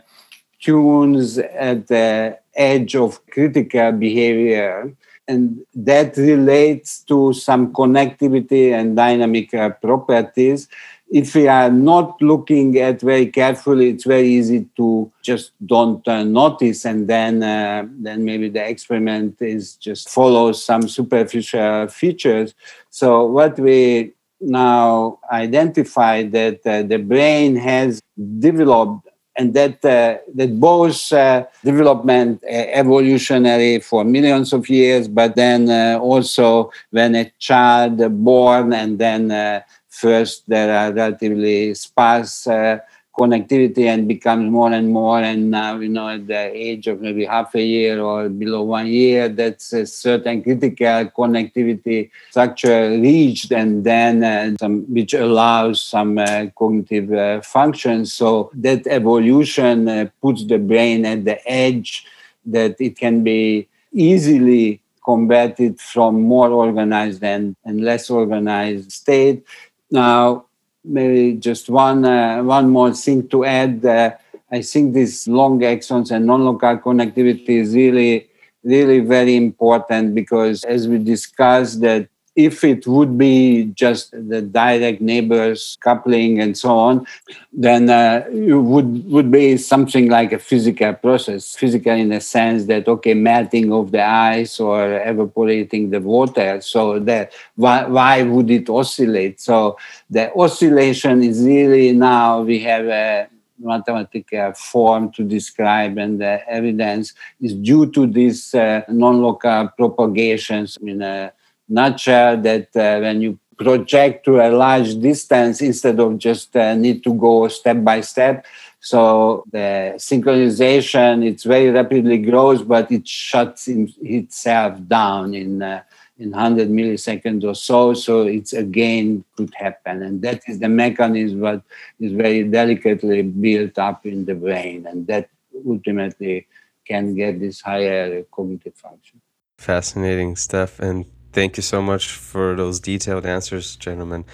tunes 0.59 1.39
at 1.39 1.87
the 1.87 2.37
edge 2.55 2.95
of 2.95 3.25
critical 3.27 3.91
behavior. 3.91 4.93
And 5.27 5.65
that 5.75 6.15
relates 6.15 6.99
to 7.03 7.33
some 7.33 7.73
connectivity 7.73 8.71
and 8.71 8.95
dynamic 8.95 9.53
uh, 9.53 9.71
properties 9.71 10.69
if 11.09 11.35
we 11.35 11.47
are 11.47 11.69
not 11.69 12.21
looking 12.21 12.77
at 12.77 13.01
very 13.01 13.27
carefully, 13.27 13.89
it's 13.89 14.03
very 14.03 14.27
easy 14.27 14.67
to 14.75 15.11
just 15.21 15.51
don't 15.65 16.05
uh, 16.07 16.23
notice, 16.23 16.85
and 16.85 17.07
then 17.07 17.41
uh, 17.41 17.87
then 17.89 18.25
maybe 18.25 18.49
the 18.49 18.67
experiment 18.67 19.41
is 19.41 19.75
just 19.75 20.09
follows 20.09 20.63
some 20.63 20.87
superficial 20.87 21.87
features. 21.87 22.53
So 22.89 23.25
what 23.25 23.57
we 23.57 24.13
now 24.41 25.19
identify 25.31 26.23
that 26.23 26.59
uh, 26.65 26.83
the 26.83 26.97
brain 26.97 27.55
has 27.55 28.01
developed 28.39 29.06
and 29.37 29.53
that 29.53 29.85
uh, 29.85 30.17
that 30.33 30.59
both 30.59 31.13
uh, 31.13 31.45
development 31.63 32.43
uh, 32.43 32.47
evolutionary 32.81 33.79
for 33.79 34.03
millions 34.03 34.51
of 34.51 34.67
years, 34.67 35.07
but 35.07 35.35
then 35.35 35.69
uh, 35.69 35.99
also 36.01 36.71
when 36.89 37.15
a 37.15 37.31
child 37.37 37.97
born 38.23 38.73
and 38.73 38.97
then 38.97 39.31
uh, 39.31 39.61
first 39.87 40.43
there 40.47 40.75
are 40.75 40.91
relatively 40.91 41.73
sparse 41.73 42.47
uh, 42.47 42.79
connectivity 43.19 43.85
and 43.85 44.07
becomes 44.07 44.51
more 44.51 44.71
and 44.71 44.89
more 44.89 45.19
and 45.19 45.49
now 45.49 45.77
you 45.77 45.89
know 45.89 46.07
at 46.09 46.27
the 46.27 46.43
age 46.55 46.87
of 46.87 47.01
maybe 47.01 47.25
half 47.25 47.55
a 47.55 47.61
year 47.61 47.99
or 47.99 48.29
below 48.29 48.61
one 48.61 48.87
year 48.87 49.27
that's 49.27 49.73
a 49.73 49.85
certain 49.85 50.43
critical 50.43 51.05
connectivity 51.17 52.09
structure 52.29 52.91
reached 52.91 53.51
and 53.51 53.83
then 53.83 54.23
uh, 54.23 54.55
some 54.59 54.81
which 54.93 55.13
allows 55.13 55.81
some 55.81 56.17
uh, 56.17 56.45
cognitive 56.57 57.11
uh, 57.11 57.41
functions 57.41 58.13
so 58.13 58.51
that 58.53 58.85
evolution 58.87 59.87
uh, 59.87 60.07
puts 60.21 60.45
the 60.45 60.59
brain 60.59 61.05
at 61.05 61.25
the 61.25 61.39
edge 61.49 62.05
that 62.45 62.75
it 62.79 62.97
can 62.97 63.23
be 63.23 63.67
easily 63.93 64.81
combated 65.07 65.79
from 65.79 66.21
more 66.21 66.49
organized 66.49 67.23
and, 67.23 67.55
and 67.63 67.81
less 67.81 68.09
organized 68.09 68.91
state. 68.91 69.45
Now, 69.89 70.46
maybe 70.87 71.37
just 71.37 71.69
one 71.69 72.05
uh, 72.05 72.41
one 72.43 72.69
more 72.69 72.93
thing 72.93 73.27
to 73.29 73.45
add. 73.45 73.85
Uh, 73.85 74.11
I 74.51 74.61
think 74.61 74.93
these 74.93 75.27
long 75.27 75.59
axons 75.59 76.11
and 76.11 76.25
non-local 76.25 76.77
connectivity 76.77 77.59
is 77.61 77.75
really 77.75 78.29
really 78.63 78.99
very 78.99 79.35
important 79.35 80.15
because, 80.15 80.63
as 80.63 80.87
we 80.87 80.97
discussed, 80.97 81.81
that 81.81 82.09
if 82.37 82.63
it 82.63 82.85
would 82.85 83.17
be 83.17 83.65
just 83.73 84.11
the 84.11 84.43
direct 84.43 85.01
neighbors 85.01 85.75
coupling 85.81 86.39
and 86.39 86.55
so 86.55 86.69
on, 86.69 87.05
then 87.51 87.89
uh, 87.89 88.23
it 88.31 88.53
would 88.53 89.09
would 89.09 89.31
be 89.31 89.57
something 89.57 90.07
like 90.07 90.31
a 90.31 90.37
physical 90.37 90.93
process, 90.93 91.55
physical 91.55 91.93
in 91.93 92.09
the 92.09 92.21
sense 92.21 92.65
that 92.65 92.87
okay, 92.87 93.15
melting 93.15 93.73
of 93.73 93.91
the 93.91 94.03
ice 94.03 94.59
or 94.59 95.01
evaporating 95.01 95.89
the 95.89 95.99
water. 95.99 96.61
So 96.61 96.99
that 96.99 97.33
why 97.55 97.85
why 97.85 98.21
would 98.21 98.51
it 98.51 98.69
oscillate? 98.69 99.41
So 99.41 99.77
the 100.11 100.31
oscillation 100.35 101.23
is 101.23 101.43
really 101.43 101.91
now 101.91 102.41
we 102.41 102.59
have 102.59 102.85
a 102.85 103.27
mathematical 103.59 104.53
form 104.53 105.11
to 105.13 105.23
describe 105.23 105.97
and 105.97 106.21
the 106.21 106.47
evidence 106.47 107.13
is 107.41 107.55
due 107.55 107.91
to 107.91 108.05
these 108.05 108.53
uh, 108.53 108.81
non-local 108.87 109.69
propagations 109.69 110.77
in 110.83 111.01
a 111.01 111.33
nutshell 111.67 112.37
that 112.41 112.75
uh, 112.75 112.99
when 112.99 113.21
you 113.21 113.39
project 113.57 114.23
to 114.25 114.39
a 114.39 114.49
large 114.49 114.95
distance 114.99 115.61
instead 115.61 115.99
of 115.99 116.17
just 116.17 116.55
uh, 116.55 116.75
need 116.75 117.03
to 117.03 117.13
go 117.13 117.47
step 117.47 117.83
by 117.83 118.01
step. 118.01 118.45
So 118.79 119.43
the 119.51 119.95
synchronization 119.97 121.25
it's 121.25 121.43
very 121.43 121.71
rapidly 121.71 122.19
grows 122.19 122.61
but 122.61 122.91
it 122.91 123.07
shuts 123.07 123.67
in, 123.67 123.91
itself 124.01 124.79
down 124.87 125.33
in 125.33 125.61
uh, 125.61 125.81
in 126.19 126.31
100 126.31 126.69
milliseconds 126.69 127.43
or 127.43 127.53
so. 127.53 127.93
So 127.93 128.23
it's 128.23 128.53
again 128.53 129.23
could 129.35 129.53
happen. 129.53 130.01
And 130.01 130.21
that 130.23 130.41
is 130.47 130.59
the 130.59 130.69
mechanism 130.69 131.41
that 131.41 131.61
is 131.99 132.13
very 132.13 132.43
delicately 132.43 133.21
built 133.21 133.77
up 133.77 134.05
in 134.05 134.25
the 134.25 134.35
brain 134.35 134.85
and 134.87 135.05
that 135.07 135.29
ultimately 135.67 136.47
can 136.87 137.15
get 137.15 137.39
this 137.39 137.61
higher 137.61 138.23
cognitive 138.31 138.75
function. 138.75 139.21
Fascinating 139.57 140.35
stuff. 140.35 140.79
And 140.79 141.05
Thank 141.37 141.55
you 141.55 141.61
so 141.61 141.83
much 141.83 142.09
for 142.13 142.55
those 142.55 142.79
detailed 142.79 143.23
answers, 143.27 143.75
gentlemen. 143.75 144.25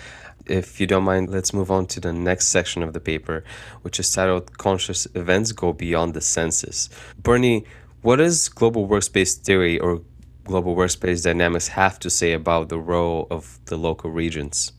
If 0.45 0.80
you 0.80 0.88
don't 0.88 1.04
mind, 1.04 1.30
let's 1.30 1.54
move 1.54 1.70
on 1.70 1.86
to 1.88 1.99
the 1.99 2.14
next 2.14 2.47
section 2.47 2.82
of 2.82 2.93
the 2.93 3.01
paper, 3.01 3.43
which 3.82 3.99
is 3.99 4.10
titled 4.10 4.58
Conscious 4.58 5.06
Events 5.14 5.51
Go 5.51 5.74
Beyond 5.74 6.14
the 6.14 6.22
Senses. 6.22 6.89
Bernie, 7.22 7.66
what 8.04 8.16
does 8.24 8.47
global 8.47 8.88
workspace 8.88 9.36
theory 9.36 9.78
or 9.80 10.01
global 10.45 10.78
workspace 10.78 11.26
dynamics 11.26 11.68
have 11.68 11.99
to 11.99 12.10
say 12.10 12.32
about 12.32 12.70
the 12.70 12.80
role 12.80 13.28
of 13.30 13.60
the 13.66 13.76
local 13.76 14.10
regions? 14.10 14.72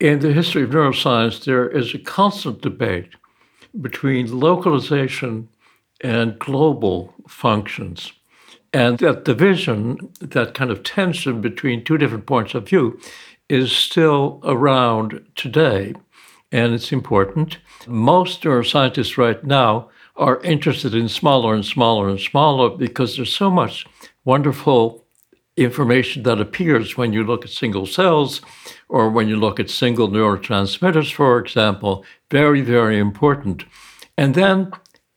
In 0.00 0.18
the 0.18 0.34
history 0.34 0.64
of 0.64 0.68
neuroscience, 0.68 1.46
there 1.46 1.66
is 1.66 1.94
a 1.94 1.98
constant 1.98 2.60
debate 2.60 3.08
between 3.80 4.38
localization 4.38 5.48
and 6.02 6.38
global 6.38 7.14
functions. 7.26 8.12
And 8.72 8.98
that 8.98 9.24
division, 9.24 10.12
that 10.20 10.54
kind 10.54 10.70
of 10.70 10.82
tension 10.82 11.40
between 11.40 11.84
two 11.84 11.98
different 11.98 12.26
points 12.26 12.54
of 12.54 12.68
view, 12.68 12.98
is 13.48 13.70
still 13.70 14.40
around 14.44 15.20
today. 15.34 15.94
And 16.50 16.74
it's 16.74 16.92
important. 16.92 17.58
Most 17.86 18.42
neuroscientists 18.42 19.16
right 19.16 19.42
now 19.44 19.90
are 20.16 20.40
interested 20.40 20.94
in 20.94 21.08
smaller 21.08 21.54
and 21.54 21.64
smaller 21.64 22.08
and 22.08 22.20
smaller 22.20 22.70
because 22.70 23.16
there's 23.16 23.34
so 23.34 23.50
much 23.50 23.86
wonderful 24.24 25.06
information 25.56 26.22
that 26.22 26.40
appears 26.40 26.96
when 26.96 27.12
you 27.12 27.24
look 27.24 27.44
at 27.44 27.50
single 27.50 27.86
cells 27.86 28.40
or 28.88 29.10
when 29.10 29.28
you 29.28 29.36
look 29.36 29.60
at 29.60 29.68
single 29.70 30.08
neurotransmitters, 30.08 31.12
for 31.12 31.38
example. 31.38 32.04
Very, 32.30 32.62
very 32.62 32.98
important. 32.98 33.64
And 34.16 34.34
then 34.34 34.72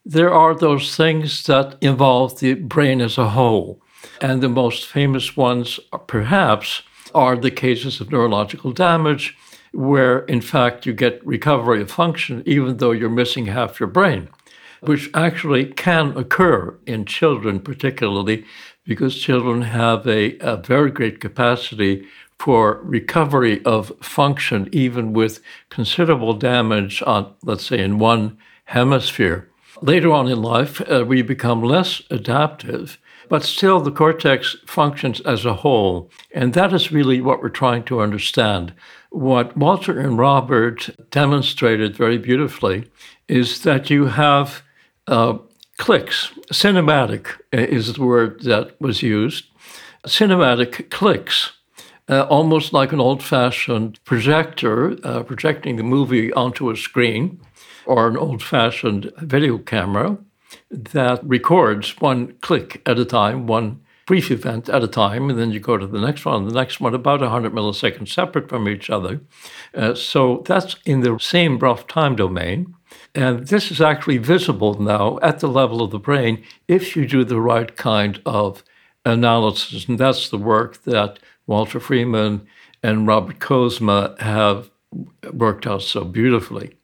there 0.06 0.32
are 0.32 0.54
those 0.54 0.96
things 0.96 1.44
that 1.46 1.76
involve 1.82 2.40
the 2.40 2.54
brain 2.54 3.02
as 3.02 3.18
a 3.18 3.30
whole. 3.30 3.82
And 4.22 4.42
the 4.42 4.50
most 4.50 4.86
famous 4.86 5.36
ones, 5.36 5.80
perhaps, 6.06 6.84
are 7.16 7.36
the 7.36 7.50
cases 7.50 8.00
of 8.00 8.12
neurological 8.12 8.72
damage, 8.72 9.36
where 9.72 10.20
in 10.20 10.42
fact 10.42 10.86
you 10.86 10.94
get 10.94 11.26
recovery 11.26 11.82
of 11.82 11.92
function 11.92 12.44
even 12.46 12.78
though 12.78 12.92
you're 12.92 13.10
missing 13.10 13.48
half 13.48 13.80
your 13.80 13.90
brain, 13.90 14.30
which 14.82 15.10
actually 15.14 15.66
can 15.66 16.16
occur 16.16 16.78
in 16.86 17.06
children, 17.06 17.60
particularly 17.60 18.46
because 18.86 19.20
children 19.20 19.64
have 19.64 20.08
a, 20.08 20.38
a 20.40 20.56
very 20.58 20.92
great 20.92 21.20
capacity 21.20 22.08
for 22.38 22.80
recovery 22.84 23.64
of 23.66 23.92
function, 24.02 24.70
even 24.72 25.14
with 25.14 25.42
considerable 25.70 26.34
damage 26.34 27.02
on, 27.08 27.34
let's 27.44 27.66
say, 27.66 27.80
in 27.80 27.98
one 27.98 28.38
hemisphere. 28.66 29.50
Later 29.82 30.12
on 30.12 30.28
in 30.28 30.42
life, 30.42 30.82
uh, 30.90 31.04
we 31.06 31.22
become 31.22 31.62
less 31.62 32.02
adaptive, 32.10 32.98
but 33.28 33.44
still 33.44 33.80
the 33.80 33.92
cortex 33.92 34.56
functions 34.66 35.20
as 35.22 35.46
a 35.46 35.56
whole. 35.56 36.10
And 36.34 36.54
that 36.54 36.74
is 36.74 36.92
really 36.92 37.20
what 37.22 37.42
we're 37.42 37.50
trying 37.50 37.84
to 37.86 38.00
understand. 38.00 38.74
What 39.10 39.58
Walter 39.58 40.00
and 40.00 40.18
Robert 40.18 40.90
demonstrated 41.10 41.96
very 41.96 42.18
beautifully 42.18 42.90
is 43.28 43.64
that 43.64 43.90
you 43.90 44.06
have 44.06 44.62
uh, 45.08 45.40
clicks. 45.78 46.32
Cinematic 46.54 47.28
is 47.52 47.94
the 47.94 48.04
word 48.04 48.44
that 48.44 48.80
was 48.80 49.02
used. 49.02 49.46
Cinematic 50.06 50.90
clicks. 50.90 51.52
Uh, 52.08 52.22
almost 52.30 52.72
like 52.72 52.92
an 52.92 53.00
old 53.00 53.24
fashioned 53.24 54.00
projector 54.04 54.96
uh, 55.04 55.24
projecting 55.24 55.76
the 55.76 55.84
movie 55.84 56.32
onto 56.34 56.70
a 56.70 56.78
screen 56.78 57.40
or 57.88 58.08
an 58.08 58.16
old 58.16 58.44
fashioned 58.44 59.12
video 59.18 59.58
camera 59.58 60.16
that 60.70 61.20
records 61.24 62.00
one 62.00 62.34
click 62.42 62.82
at 62.86 63.00
a 63.00 63.06
time, 63.06 63.48
one 63.48 63.82
brief 64.06 64.30
event 64.30 64.70
at 64.70 64.84
a 64.84 64.88
time, 64.88 65.30
and 65.30 65.40
then 65.40 65.52
you 65.52 65.60
go 65.60 65.78
to 65.78 65.88
the 65.88 66.00
next 66.00 66.26
one, 66.26 66.48
the 66.48 66.54
next 66.54 66.80
one, 66.80 66.94
about 66.94 67.22
100 67.22 67.52
milliseconds 67.52 68.10
separate 68.10 68.50
from 68.50 68.70
each 68.70 68.90
other. 68.90 69.22
Uh, 69.74 69.96
so 69.96 70.44
that's 70.46 70.76
in 70.86 71.02
the 71.02 71.18
same 71.20 71.58
rough 71.58 71.88
time 71.88 72.16
domain. 72.16 72.76
And 73.14 73.48
this 73.48 73.72
is 73.72 73.82
actually 73.82 74.20
visible 74.20 74.80
now 74.80 75.18
at 75.22 75.40
the 75.40 75.48
level 75.48 75.82
of 75.82 75.92
the 75.92 76.00
brain 76.00 76.44
if 76.68 76.96
you 76.96 77.08
do 77.08 77.24
the 77.24 77.42
right 77.42 77.76
kind 77.76 78.22
of 78.26 78.64
analysis. 79.06 79.88
And 79.88 79.98
that's 79.98 80.30
the 80.30 80.38
work 80.38 80.84
that 80.84 81.20
Walter 81.48 81.80
Freeman 81.80 82.48
and 82.82 83.08
Robert 83.08 83.40
Kozma 83.40 84.20
have 84.20 84.70
worked 85.34 85.68
out 85.68 85.82
so 85.82 86.04
beautifully. 86.04 86.76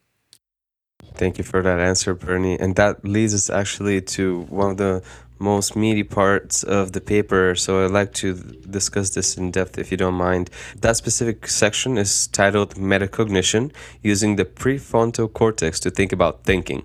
Thank 1.14 1.38
you 1.38 1.44
for 1.44 1.62
that 1.62 1.80
answer, 1.80 2.14
Bernie. 2.14 2.60
And 2.60 2.76
that 2.76 3.06
leads 3.06 3.34
us 3.34 3.50
actually 3.50 4.02
to 4.02 4.42
one 4.44 4.72
of 4.72 4.78
the 4.78 5.04
most 5.40 5.76
meaty 5.76 6.04
parts 6.04 6.64
of 6.64 6.92
the 6.92 7.02
paper. 7.02 7.56
So 7.56 7.84
I'd 7.84 7.92
like 7.92 8.14
to 8.16 8.36
discuss 8.70 9.10
this 9.10 9.38
in 9.38 9.52
depth 9.52 9.78
if 9.78 9.92
you 9.92 9.98
don't 9.98 10.14
mind. 10.14 10.50
That 10.80 10.98
specific 10.98 11.48
section 11.48 11.98
is 11.98 12.28
titled 12.28 12.76
Metacognition 12.76 13.72
Using 14.02 14.36
the 14.36 14.46
Prefrontal 14.46 15.32
Cortex 15.32 15.80
to 15.82 15.90
Think 15.90 16.12
About 16.12 16.44
Thinking. 16.44 16.84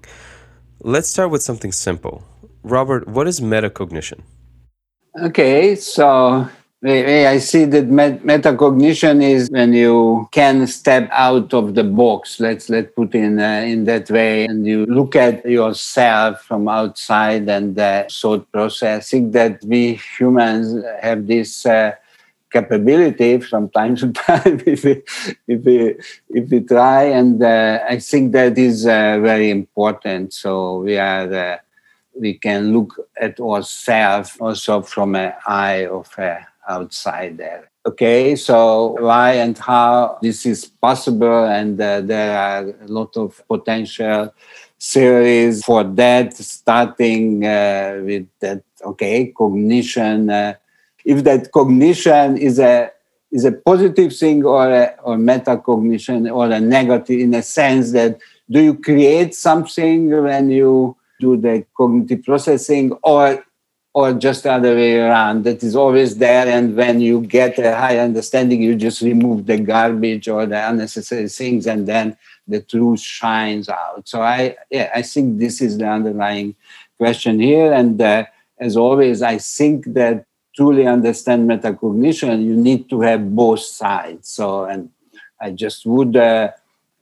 Let's 0.80 1.08
start 1.08 1.30
with 1.30 1.42
something 1.42 1.72
simple. 1.72 2.24
Robert, 2.62 3.06
what 3.06 3.26
is 3.26 3.40
metacognition? 3.40 4.22
Okay, 5.22 5.74
so 5.76 6.48
I 6.84 7.38
see 7.38 7.64
that 7.64 7.88
metacognition 7.88 9.22
is 9.22 9.48
when 9.50 9.72
you 9.72 10.28
can 10.30 10.66
step 10.66 11.08
out 11.10 11.54
of 11.54 11.74
the 11.74 11.82
box. 11.82 12.38
Let's 12.38 12.68
let 12.68 12.94
put 12.94 13.14
in 13.14 13.40
uh, 13.40 13.64
in 13.66 13.84
that 13.84 14.10
way, 14.10 14.44
and 14.44 14.66
you 14.66 14.84
look 14.84 15.16
at 15.16 15.44
yourself 15.46 16.42
from 16.42 16.68
outside 16.68 17.48
and 17.48 17.78
uh, 17.78 18.04
thought 18.10 18.52
processing. 18.52 19.30
That 19.30 19.64
we 19.64 19.94
humans 20.18 20.84
have 21.00 21.26
this 21.26 21.64
uh, 21.64 21.92
capability 22.52 23.40
from 23.40 23.70
time 23.70 23.96
to 23.96 24.12
time 24.28 24.60
if 24.66 24.84
we 24.84 25.02
if 25.48 25.64
we 25.64 25.94
if 26.28 26.50
we 26.50 26.60
try, 26.60 27.04
and 27.04 27.42
uh, 27.42 27.84
I 27.88 27.98
think 28.00 28.32
that 28.32 28.58
is 28.58 28.86
uh, 28.86 29.18
very 29.22 29.48
important. 29.48 30.34
So 30.34 30.80
we 30.80 30.98
are 30.98 31.32
uh, 31.32 31.56
we 32.20 32.34
can 32.34 32.74
look 32.74 32.94
at 33.18 33.40
ourselves 33.40 34.36
also 34.38 34.82
from 34.82 35.14
an 35.14 35.32
eye 35.46 35.86
of 35.86 36.12
a 36.18 36.46
outside 36.68 37.38
there. 37.38 37.70
Okay, 37.86 38.34
so 38.34 38.96
why 39.00 39.34
and 39.34 39.56
how 39.56 40.18
this 40.20 40.44
is 40.44 40.66
possible, 40.66 41.44
and 41.44 41.80
uh, 41.80 42.00
there 42.00 42.36
are 42.36 42.68
a 42.68 42.88
lot 42.88 43.16
of 43.16 43.40
potential 43.46 44.34
theories 44.80 45.64
for 45.64 45.84
that, 45.84 46.34
starting 46.34 47.46
uh, 47.46 48.00
with 48.04 48.26
that. 48.40 48.62
Okay, 48.84 49.32
cognition. 49.36 50.30
Uh, 50.30 50.54
if 51.04 51.22
that 51.22 51.52
cognition 51.52 52.36
is 52.36 52.58
a 52.58 52.90
is 53.30 53.44
a 53.44 53.52
positive 53.52 54.14
thing 54.14 54.44
or 54.44 54.70
a, 54.70 54.94
or 55.02 55.16
metacognition 55.16 56.32
or 56.32 56.50
a 56.50 56.60
negative 56.60 57.20
in 57.20 57.34
a 57.34 57.42
sense 57.42 57.92
that 57.92 58.18
do 58.50 58.60
you 58.60 58.74
create 58.74 59.34
something 59.34 60.10
when 60.22 60.50
you 60.50 60.96
do 61.20 61.36
the 61.36 61.64
cognitive 61.76 62.24
processing 62.24 62.92
or 63.02 63.44
or 63.96 64.12
just 64.12 64.42
the 64.42 64.52
other 64.52 64.74
way 64.74 64.98
around 65.00 65.44
that 65.44 65.62
is 65.62 65.74
always 65.74 66.18
there 66.18 66.46
and 66.46 66.76
when 66.76 67.00
you 67.00 67.22
get 67.22 67.58
a 67.58 67.74
high 67.74 67.98
understanding 67.98 68.60
you 68.60 68.74
just 68.76 69.00
remove 69.00 69.46
the 69.46 69.56
garbage 69.56 70.28
or 70.28 70.44
the 70.44 70.68
unnecessary 70.68 71.26
things 71.30 71.66
and 71.66 71.88
then 71.88 72.14
the 72.46 72.60
truth 72.60 73.00
shines 73.00 73.70
out. 73.70 74.02
So 74.06 74.20
i 74.20 74.54
yeah 74.70 74.90
i 74.94 75.00
think 75.00 75.38
this 75.38 75.62
is 75.66 75.78
the 75.78 75.88
underlying 75.88 76.54
question 76.98 77.40
here 77.40 77.72
and 77.72 78.00
uh, 78.00 78.24
as 78.60 78.76
always 78.76 79.22
i 79.22 79.38
think 79.38 79.86
that 79.98 80.26
truly 80.54 80.86
understand 80.86 81.48
metacognition 81.48 82.44
you 82.44 82.56
need 82.68 82.90
to 82.90 83.00
have 83.00 83.34
both 83.34 83.60
sides. 83.60 84.28
So 84.28 84.64
and 84.64 84.90
i 85.40 85.50
just 85.62 85.86
would 85.86 86.14
uh, 86.16 86.50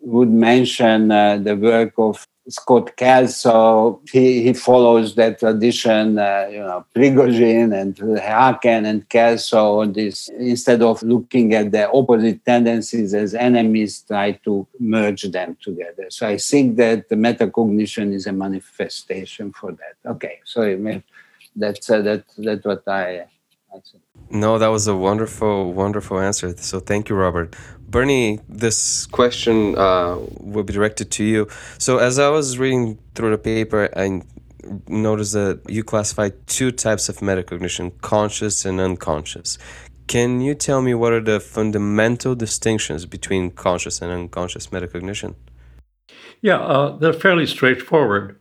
would 0.01 0.31
mention 0.31 1.11
uh, 1.11 1.39
the 1.39 1.57
work 1.57 1.95
of 1.99 2.25
Scott 2.49 2.95
Kelso, 2.97 4.01
he, 4.13 4.43
he 4.43 4.53
follows 4.53 5.15
that 5.15 5.39
tradition, 5.39 6.19
uh, 6.19 6.47
you 6.51 6.59
know, 6.59 6.85
Prigogine 6.95 7.73
and 7.73 7.97
Haken 7.97 8.87
and 8.87 9.09
Kelso, 9.09 9.87
this, 9.87 10.29
instead 10.29 10.83
of 10.83 11.03
looking 11.03 11.55
at 11.55 11.73
the 11.73 11.91
opposite 11.91 12.45
tendencies 12.45 13.15
as 13.15 13.35
enemies, 13.35 14.05
try 14.07 14.33
to 14.45 14.67
merge 14.79 15.23
them 15.23 15.57
together. 15.63 16.07
So 16.11 16.29
I 16.29 16.37
think 16.37 16.77
that 16.77 17.09
the 17.09 17.17
metacognition 17.17 18.13
is 18.13 18.27
a 18.27 18.33
manifestation 18.33 19.53
for 19.53 19.73
that. 19.73 20.11
Okay, 20.11 20.41
sorry, 20.45 21.03
that's, 21.57 21.89
uh, 21.89 22.03
that, 22.03 22.25
that's 22.37 22.65
what 22.67 22.87
I, 22.87 23.27
Said. 23.83 24.01
No, 24.31 24.59
that 24.59 24.69
was 24.69 24.87
a 24.87 24.97
wonderful, 24.97 25.73
wonderful 25.73 26.19
answer. 26.19 26.57
So 26.57 26.81
thank 26.81 27.09
you, 27.09 27.17
Robert. 27.17 27.57
Bernie, 27.89 28.41
this 28.49 29.07
question 29.07 29.77
uh, 29.77 30.19
will 30.41 30.65
be 30.65 30.73
directed 30.73 31.11
to 31.13 31.25
you. 31.25 31.49
So, 31.79 31.99
as 31.99 32.19
I 32.19 32.29
was 32.29 32.59
reading 32.59 32.99
through 33.15 33.31
the 33.31 33.39
paper, 33.39 33.89
I 33.97 34.23
noticed 34.89 35.35
that 35.35 35.61
you 35.69 35.85
classify 35.85 36.31
two 36.47 36.73
types 36.73 37.09
of 37.09 37.19
metacognition 37.19 37.93
conscious 38.01 38.65
and 38.65 38.81
unconscious. 38.81 39.59
Can 40.07 40.41
you 40.41 40.55
tell 40.55 40.83
me 40.83 40.95
what 40.95 41.13
are 41.13 41.21
the 41.21 41.41
fundamental 41.41 42.35
distinctions 42.35 43.07
between 43.07 43.51
conscious 43.51 44.03
and 44.03 44.11
unconscious 44.11 44.69
metacognition? 44.69 45.35
Yeah, 46.43 46.59
uh, 46.59 46.97
they're 46.99 47.13
fairly 47.13 47.47
straightforward. 47.47 48.39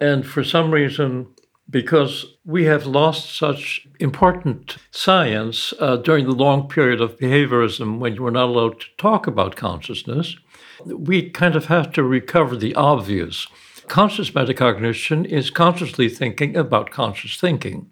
And 0.00 0.24
for 0.26 0.44
some 0.44 0.70
reason, 0.70 1.26
because 1.70 2.26
we 2.44 2.64
have 2.64 2.84
lost 2.86 3.36
such 3.36 3.86
important 4.00 4.76
science 4.90 5.72
uh, 5.78 5.96
during 5.96 6.26
the 6.26 6.32
long 6.32 6.68
period 6.68 7.00
of 7.00 7.18
behaviorism 7.18 7.98
when 7.98 8.14
you 8.14 8.22
were 8.22 8.30
not 8.30 8.48
allowed 8.48 8.80
to 8.80 8.86
talk 8.98 9.26
about 9.26 9.56
consciousness. 9.56 10.36
We 10.84 11.30
kind 11.30 11.54
of 11.54 11.66
have 11.66 11.92
to 11.92 12.02
recover 12.02 12.56
the 12.56 12.74
obvious. 12.74 13.46
Conscious 13.86 14.30
metacognition 14.30 15.24
is 15.24 15.50
consciously 15.50 16.08
thinking 16.08 16.56
about 16.56 16.90
conscious 16.90 17.36
thinking. 17.36 17.90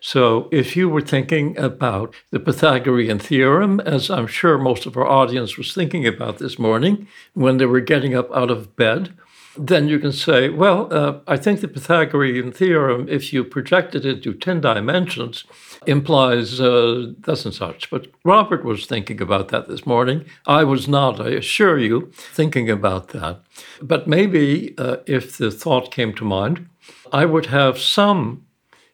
So, 0.00 0.48
if 0.52 0.76
you 0.76 0.88
were 0.88 1.00
thinking 1.00 1.58
about 1.58 2.14
the 2.30 2.38
Pythagorean 2.38 3.18
theorem, 3.18 3.80
as 3.80 4.10
I'm 4.10 4.26
sure 4.26 4.56
most 4.56 4.86
of 4.86 4.96
our 4.96 5.06
audience 5.06 5.56
was 5.56 5.74
thinking 5.74 6.06
about 6.06 6.38
this 6.38 6.58
morning 6.58 7.08
when 7.34 7.58
they 7.58 7.66
were 7.66 7.80
getting 7.80 8.14
up 8.14 8.30
out 8.34 8.50
of 8.50 8.76
bed, 8.76 9.14
then 9.58 9.88
you 9.88 9.98
can 9.98 10.12
say, 10.12 10.48
well, 10.48 10.92
uh, 10.92 11.18
I 11.26 11.36
think 11.36 11.60
the 11.60 11.68
Pythagorean 11.68 12.52
theorem, 12.52 13.08
if 13.08 13.32
you 13.32 13.42
project 13.42 13.94
it 13.94 14.06
into 14.06 14.32
10 14.32 14.60
dimensions, 14.60 15.44
implies 15.86 16.60
uh, 16.60 17.12
thus 17.18 17.44
and 17.44 17.54
such. 17.54 17.90
But 17.90 18.06
Robert 18.24 18.64
was 18.64 18.86
thinking 18.86 19.20
about 19.20 19.48
that 19.48 19.68
this 19.68 19.84
morning. 19.84 20.24
I 20.46 20.64
was 20.64 20.86
not, 20.86 21.20
I 21.20 21.30
assure 21.30 21.78
you, 21.78 22.10
thinking 22.12 22.70
about 22.70 23.08
that. 23.08 23.40
But 23.82 24.06
maybe 24.06 24.74
uh, 24.78 24.98
if 25.06 25.36
the 25.36 25.50
thought 25.50 25.90
came 25.90 26.14
to 26.14 26.24
mind, 26.24 26.68
I 27.12 27.24
would 27.24 27.46
have 27.46 27.78
some 27.78 28.46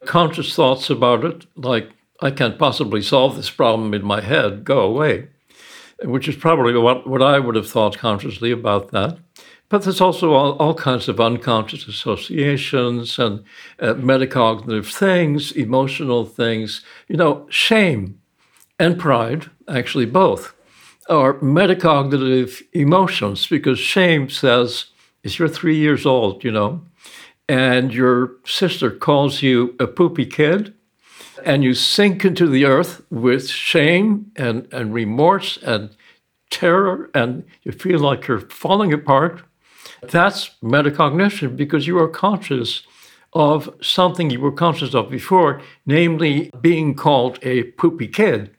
conscious 0.05 0.55
thoughts 0.55 0.89
about 0.89 1.23
it, 1.23 1.45
like, 1.55 1.91
I 2.21 2.31
can't 2.31 2.57
possibly 2.57 3.01
solve 3.01 3.35
this 3.35 3.49
problem 3.49 3.93
in 3.93 4.03
my 4.03 4.21
head, 4.21 4.63
go 4.63 4.79
away, 4.79 5.27
which 6.03 6.27
is 6.27 6.35
probably 6.35 6.73
what, 6.77 7.07
what 7.07 7.21
I 7.21 7.39
would 7.39 7.55
have 7.55 7.69
thought 7.69 7.97
consciously 7.97 8.51
about 8.51 8.91
that. 8.91 9.19
But 9.75 9.83
there's 9.83 9.99
also 9.99 10.31
all, 10.31 10.53
all 10.53 10.73
kinds 10.73 11.09
of 11.09 11.19
unconscious 11.19 11.85
associations 11.85 13.19
and 13.19 13.43
uh, 13.77 13.95
metacognitive 13.95 14.89
things, 14.97 15.51
emotional 15.51 16.23
things, 16.23 16.81
you 17.09 17.17
know, 17.17 17.45
shame 17.49 18.21
and 18.79 18.97
pride, 18.97 19.49
actually 19.67 20.05
both, 20.05 20.55
are 21.09 21.33
metacognitive 21.39 22.61
emotions 22.71 23.47
because 23.47 23.77
shame 23.77 24.29
says, 24.29 24.85
if 25.23 25.37
you're 25.37 25.49
three 25.49 25.75
years 25.75 26.05
old, 26.05 26.45
you 26.45 26.51
know, 26.51 26.81
and 27.49 27.93
your 27.93 28.37
sister 28.45 28.89
calls 28.89 29.41
you 29.41 29.75
a 29.77 29.87
poopy 29.87 30.25
kid, 30.25 30.73
and 31.43 31.65
you 31.65 31.73
sink 31.73 32.23
into 32.23 32.47
the 32.47 32.63
earth 32.63 33.01
with 33.09 33.49
shame 33.49 34.31
and, 34.37 34.69
and 34.71 34.93
remorse 34.93 35.57
and 35.57 35.89
terror, 36.49 37.09
and 37.13 37.43
you 37.63 37.73
feel 37.73 37.99
like 37.99 38.25
you're 38.25 38.39
falling 38.39 38.93
apart, 38.93 39.43
that's 40.09 40.51
metacognition 40.63 41.55
because 41.55 41.87
you 41.87 41.97
are 41.99 42.07
conscious 42.07 42.83
of 43.33 43.69
something 43.81 44.29
you 44.29 44.39
were 44.39 44.51
conscious 44.51 44.95
of 44.95 45.09
before, 45.09 45.61
namely 45.85 46.49
being 46.61 46.95
called 46.95 47.37
a 47.41 47.63
poopy 47.63 48.07
kid. 48.07 48.49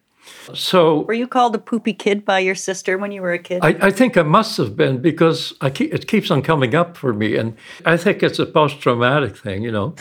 So, 0.54 1.00
were 1.02 1.14
you 1.14 1.26
called 1.26 1.54
a 1.54 1.58
poopy 1.58 1.92
kid 1.92 2.24
by 2.24 2.40
your 2.40 2.54
sister 2.54 2.98
when 2.98 3.12
you 3.12 3.22
were 3.22 3.32
a 3.32 3.38
kid? 3.38 3.60
I, 3.62 3.76
I 3.80 3.90
think 3.90 4.16
I 4.16 4.22
must 4.22 4.56
have 4.58 4.76
been 4.76 5.00
because 5.00 5.54
I 5.60 5.70
keep, 5.70 5.94
it 5.94 6.06
keeps 6.08 6.30
on 6.30 6.42
coming 6.42 6.74
up 6.74 6.96
for 6.96 7.12
me, 7.12 7.36
and 7.36 7.56
I 7.84 7.96
think 7.96 8.22
it's 8.22 8.38
a 8.38 8.46
post-traumatic 8.46 9.36
thing. 9.36 9.62
You 9.62 9.72
know, 9.72 9.94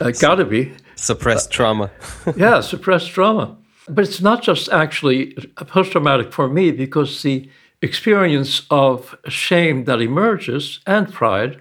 uh, 0.00 0.10
got 0.20 0.36
to 0.36 0.44
be 0.44 0.72
suppressed 0.96 1.50
trauma. 1.50 1.90
yeah, 2.36 2.60
suppressed 2.60 3.10
trauma. 3.10 3.56
But 3.88 4.06
it's 4.06 4.20
not 4.20 4.42
just 4.42 4.68
actually 4.70 5.34
post-traumatic 5.56 6.32
for 6.32 6.48
me 6.48 6.70
because 6.72 7.22
the 7.22 7.48
experience 7.84 8.62
of 8.70 9.16
shame 9.28 9.84
that 9.84 10.00
emerges 10.00 10.80
and 10.86 11.12
pride 11.12 11.60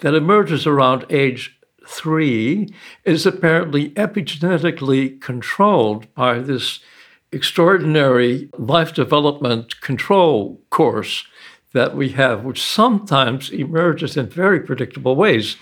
that 0.00 0.14
emerges 0.14 0.66
around 0.66 1.06
age 1.10 1.58
three 1.86 2.72
is 3.04 3.24
apparently 3.24 3.90
epigenetically 3.90 5.20
controlled 5.20 6.12
by 6.14 6.38
this 6.38 6.80
extraordinary 7.32 8.50
life 8.58 8.92
development 8.92 9.80
control 9.80 10.60
course 10.70 11.24
that 11.72 11.96
we 11.96 12.10
have, 12.10 12.44
which 12.44 12.62
sometimes 12.62 13.50
emerges 13.50 14.16
in 14.16 14.28
very 14.28 14.60
predictable 14.60 15.16
ways. 15.16 15.56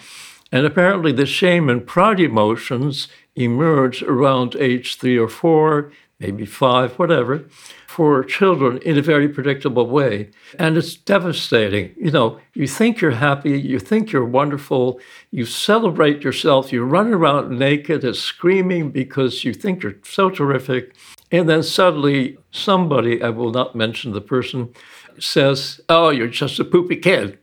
And 0.50 0.66
apparently, 0.66 1.12
the 1.12 1.26
shame 1.26 1.68
and 1.68 1.86
pride 1.86 2.18
emotions 2.18 3.06
emerge 3.36 4.02
around 4.02 4.56
age 4.56 4.96
three 4.96 5.16
or 5.16 5.28
four, 5.28 5.92
maybe 6.20 6.44
five, 6.44 6.98
whatever, 6.98 7.46
for 7.88 8.22
children 8.22 8.78
in 8.78 8.96
a 8.98 9.02
very 9.02 9.28
predictable 9.28 9.86
way. 9.86 10.30
And 10.58 10.76
it's 10.76 10.94
devastating. 10.94 11.94
You 11.96 12.10
know, 12.10 12.38
you 12.54 12.68
think 12.68 13.00
you're 13.00 13.12
happy, 13.12 13.58
you 13.58 13.78
think 13.78 14.12
you're 14.12 14.24
wonderful, 14.24 15.00
you 15.30 15.46
celebrate 15.46 16.22
yourself, 16.22 16.72
you 16.72 16.84
run 16.84 17.12
around 17.12 17.58
naked 17.58 18.04
and 18.04 18.14
screaming 18.14 18.90
because 18.90 19.44
you 19.44 19.54
think 19.54 19.82
you're 19.82 19.96
so 20.04 20.30
terrific. 20.30 20.94
And 21.32 21.48
then 21.48 21.62
suddenly, 21.62 22.38
somebody, 22.50 23.22
I 23.22 23.30
will 23.30 23.50
not 23.50 23.74
mention 23.74 24.12
the 24.12 24.20
person, 24.20 24.72
says, 25.18 25.80
Oh, 25.88 26.10
you're 26.10 26.28
just 26.28 26.60
a 26.60 26.64
poopy 26.64 26.96
kid. 26.96 27.38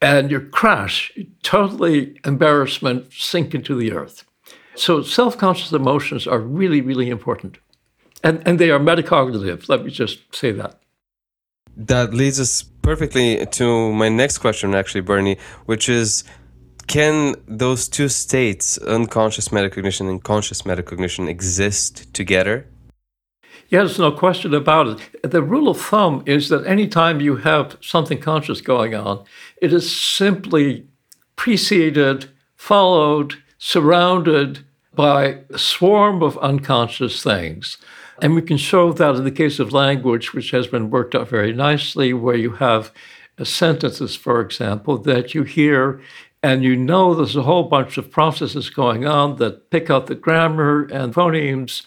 And 0.00 0.30
you 0.30 0.40
crash, 0.40 1.12
totally 1.42 2.18
embarrassment, 2.24 3.12
sink 3.12 3.54
into 3.54 3.74
the 3.74 3.92
earth. 3.92 4.24
So, 4.74 5.02
self 5.02 5.38
conscious 5.38 5.72
emotions 5.72 6.26
are 6.26 6.38
really, 6.38 6.82
really 6.82 7.08
important. 7.08 7.58
And, 8.26 8.42
and 8.44 8.58
they 8.58 8.70
are 8.70 8.80
metacognitive. 8.80 9.68
Let 9.68 9.84
me 9.84 9.90
just 9.92 10.34
say 10.34 10.50
that. 10.50 10.80
That 11.76 12.12
leads 12.12 12.40
us 12.40 12.64
perfectly 12.82 13.46
to 13.46 13.92
my 13.92 14.08
next 14.08 14.38
question, 14.38 14.74
actually, 14.74 15.02
Bernie, 15.02 15.38
which 15.66 15.88
is 15.88 16.24
can 16.88 17.36
those 17.46 17.88
two 17.88 18.08
states, 18.08 18.78
unconscious 18.78 19.50
metacognition 19.50 20.10
and 20.10 20.22
conscious 20.24 20.62
metacognition, 20.62 21.28
exist 21.28 22.12
together? 22.14 22.66
Yes, 23.68 23.96
no 23.96 24.10
question 24.10 24.54
about 24.54 24.88
it. 24.88 25.30
The 25.30 25.42
rule 25.42 25.68
of 25.68 25.80
thumb 25.80 26.24
is 26.26 26.48
that 26.48 26.66
anytime 26.66 27.20
you 27.20 27.36
have 27.36 27.76
something 27.80 28.20
conscious 28.20 28.60
going 28.60 28.94
on, 28.94 29.24
it 29.62 29.72
is 29.72 30.00
simply 30.00 30.88
preceded, 31.36 32.30
followed, 32.56 33.36
surrounded 33.58 34.64
by 34.94 35.42
a 35.50 35.58
swarm 35.58 36.24
of 36.24 36.36
unconscious 36.38 37.22
things. 37.22 37.76
And 38.22 38.34
we 38.34 38.42
can 38.42 38.56
show 38.56 38.92
that 38.92 39.14
in 39.14 39.24
the 39.24 39.30
case 39.30 39.58
of 39.58 39.72
language, 39.72 40.32
which 40.32 40.50
has 40.52 40.66
been 40.66 40.90
worked 40.90 41.14
out 41.14 41.28
very 41.28 41.52
nicely, 41.52 42.12
where 42.12 42.36
you 42.36 42.52
have 42.52 42.92
sentences, 43.42 44.16
for 44.16 44.40
example, 44.40 44.96
that 44.98 45.34
you 45.34 45.42
hear 45.42 46.00
and 46.42 46.62
you 46.62 46.76
know 46.76 47.12
there's 47.12 47.34
a 47.34 47.42
whole 47.42 47.64
bunch 47.64 47.98
of 47.98 48.10
processes 48.10 48.70
going 48.70 49.04
on 49.04 49.36
that 49.36 49.68
pick 49.70 49.90
out 49.90 50.06
the 50.06 50.14
grammar 50.14 50.84
and 50.92 51.12
phonemes 51.12 51.84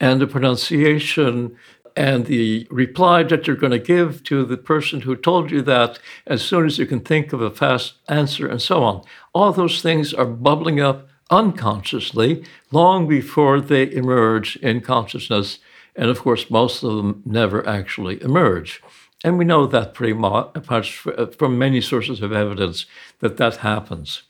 and 0.00 0.20
the 0.20 0.28
pronunciation 0.28 1.56
and 1.96 2.26
the 2.26 2.68
reply 2.70 3.22
that 3.22 3.46
you're 3.46 3.56
going 3.56 3.72
to 3.72 3.78
give 3.78 4.22
to 4.22 4.44
the 4.44 4.58
person 4.58 5.00
who 5.00 5.16
told 5.16 5.50
you 5.50 5.62
that 5.62 5.98
as 6.26 6.42
soon 6.42 6.66
as 6.66 6.78
you 6.78 6.86
can 6.86 7.00
think 7.00 7.32
of 7.32 7.40
a 7.40 7.50
fast 7.50 7.94
answer 8.08 8.46
and 8.46 8.62
so 8.62 8.84
on. 8.84 9.02
All 9.32 9.52
those 9.52 9.80
things 9.82 10.12
are 10.12 10.26
bubbling 10.26 10.78
up 10.78 11.08
unconsciously 11.30 12.44
long 12.70 13.08
before 13.08 13.60
they 13.60 13.90
emerge 13.90 14.56
in 14.56 14.82
consciousness. 14.82 15.58
And 15.96 16.10
of 16.10 16.20
course, 16.20 16.50
most 16.50 16.82
of 16.82 16.96
them 16.96 17.22
never 17.24 17.66
actually 17.66 18.22
emerge. 18.22 18.82
And 19.24 19.38
we 19.38 19.44
know 19.44 19.66
that 19.66 19.94
pretty 19.94 20.12
much 20.12 21.06
uh, 21.06 21.26
from 21.26 21.58
many 21.58 21.80
sources 21.80 22.20
of 22.22 22.32
evidence 22.32 22.86
that 23.20 23.38
that 23.38 23.56
happens. 23.56 24.22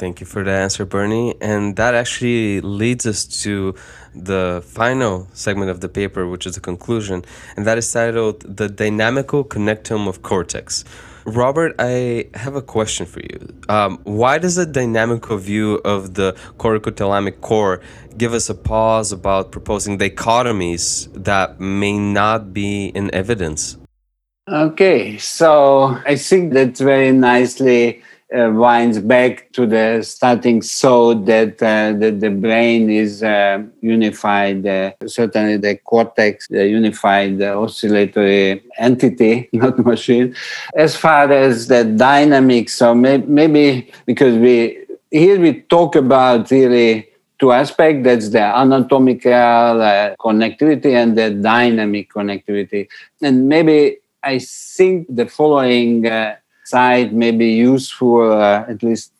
Thank 0.00 0.20
you 0.20 0.26
for 0.26 0.42
the 0.42 0.50
answer, 0.50 0.86
Bernie. 0.86 1.34
And 1.42 1.76
that 1.76 1.94
actually 1.94 2.62
leads 2.62 3.06
us 3.06 3.26
to 3.42 3.74
the 4.14 4.62
final 4.66 5.28
segment 5.34 5.70
of 5.70 5.80
the 5.82 5.88
paper, 5.90 6.26
which 6.26 6.46
is 6.46 6.54
the 6.54 6.60
conclusion, 6.60 7.22
and 7.54 7.66
that 7.66 7.78
is 7.78 7.92
titled 7.92 8.56
The 8.56 8.68
Dynamical 8.68 9.44
Connectome 9.44 10.08
of 10.08 10.22
Cortex. 10.22 10.84
Robert, 11.24 11.74
I 11.78 12.28
have 12.34 12.54
a 12.54 12.62
question 12.62 13.06
for 13.06 13.20
you. 13.20 13.38
Um, 13.68 13.98
why 14.04 14.38
does 14.38 14.58
a 14.58 14.66
dynamical 14.66 15.36
view 15.36 15.80
of 15.84 16.14
the 16.14 16.32
corticothalamic 16.58 17.40
core 17.40 17.80
give 18.16 18.32
us 18.32 18.48
a 18.48 18.54
pause 18.54 19.12
about 19.12 19.52
proposing 19.52 19.98
dichotomies 19.98 21.08
that 21.14 21.60
may 21.60 21.98
not 21.98 22.52
be 22.52 22.86
in 22.88 23.12
evidence? 23.14 23.76
Okay, 24.48 25.16
so 25.18 25.98
I 26.06 26.16
think 26.16 26.52
that's 26.52 26.80
very 26.80 27.12
nicely 27.12 28.02
uh, 28.36 28.50
winds 28.52 28.98
back 28.98 29.50
to 29.52 29.66
the 29.66 30.02
starting 30.02 30.62
so 30.62 31.14
that 31.14 31.62
uh, 31.62 31.92
the, 31.98 32.10
the 32.10 32.30
brain 32.30 32.88
is 32.88 33.22
uh, 33.22 33.62
unified, 33.80 34.66
uh, 34.66 34.92
certainly 35.06 35.56
the 35.56 35.76
cortex, 35.76 36.46
the 36.48 36.66
unified 36.66 37.40
oscillatory 37.42 38.62
entity, 38.78 39.48
not 39.52 39.78
machine. 39.78 40.34
As 40.74 40.96
far 40.96 41.30
as 41.32 41.68
the 41.68 41.84
dynamics, 41.84 42.74
so 42.74 42.94
may, 42.94 43.18
maybe 43.18 43.90
because 44.06 44.36
we 44.36 44.86
here 45.10 45.40
we 45.40 45.62
talk 45.62 45.96
about 45.96 46.50
really 46.50 47.08
two 47.38 47.52
aspects 47.52 48.04
that's 48.04 48.28
the 48.28 48.42
anatomical 48.42 49.32
uh, 49.32 50.14
connectivity 50.20 50.94
and 50.94 51.16
the 51.16 51.30
dynamic 51.30 52.12
connectivity. 52.12 52.86
And 53.22 53.48
maybe 53.48 53.96
I 54.22 54.38
think 54.38 55.06
the 55.08 55.26
following 55.26 56.06
uh, 56.06 56.36
side 56.70 57.12
may 57.12 57.32
be 57.32 57.50
useful, 57.72 58.32
uh, 58.32 58.64
at 58.68 58.82
least 58.82 59.12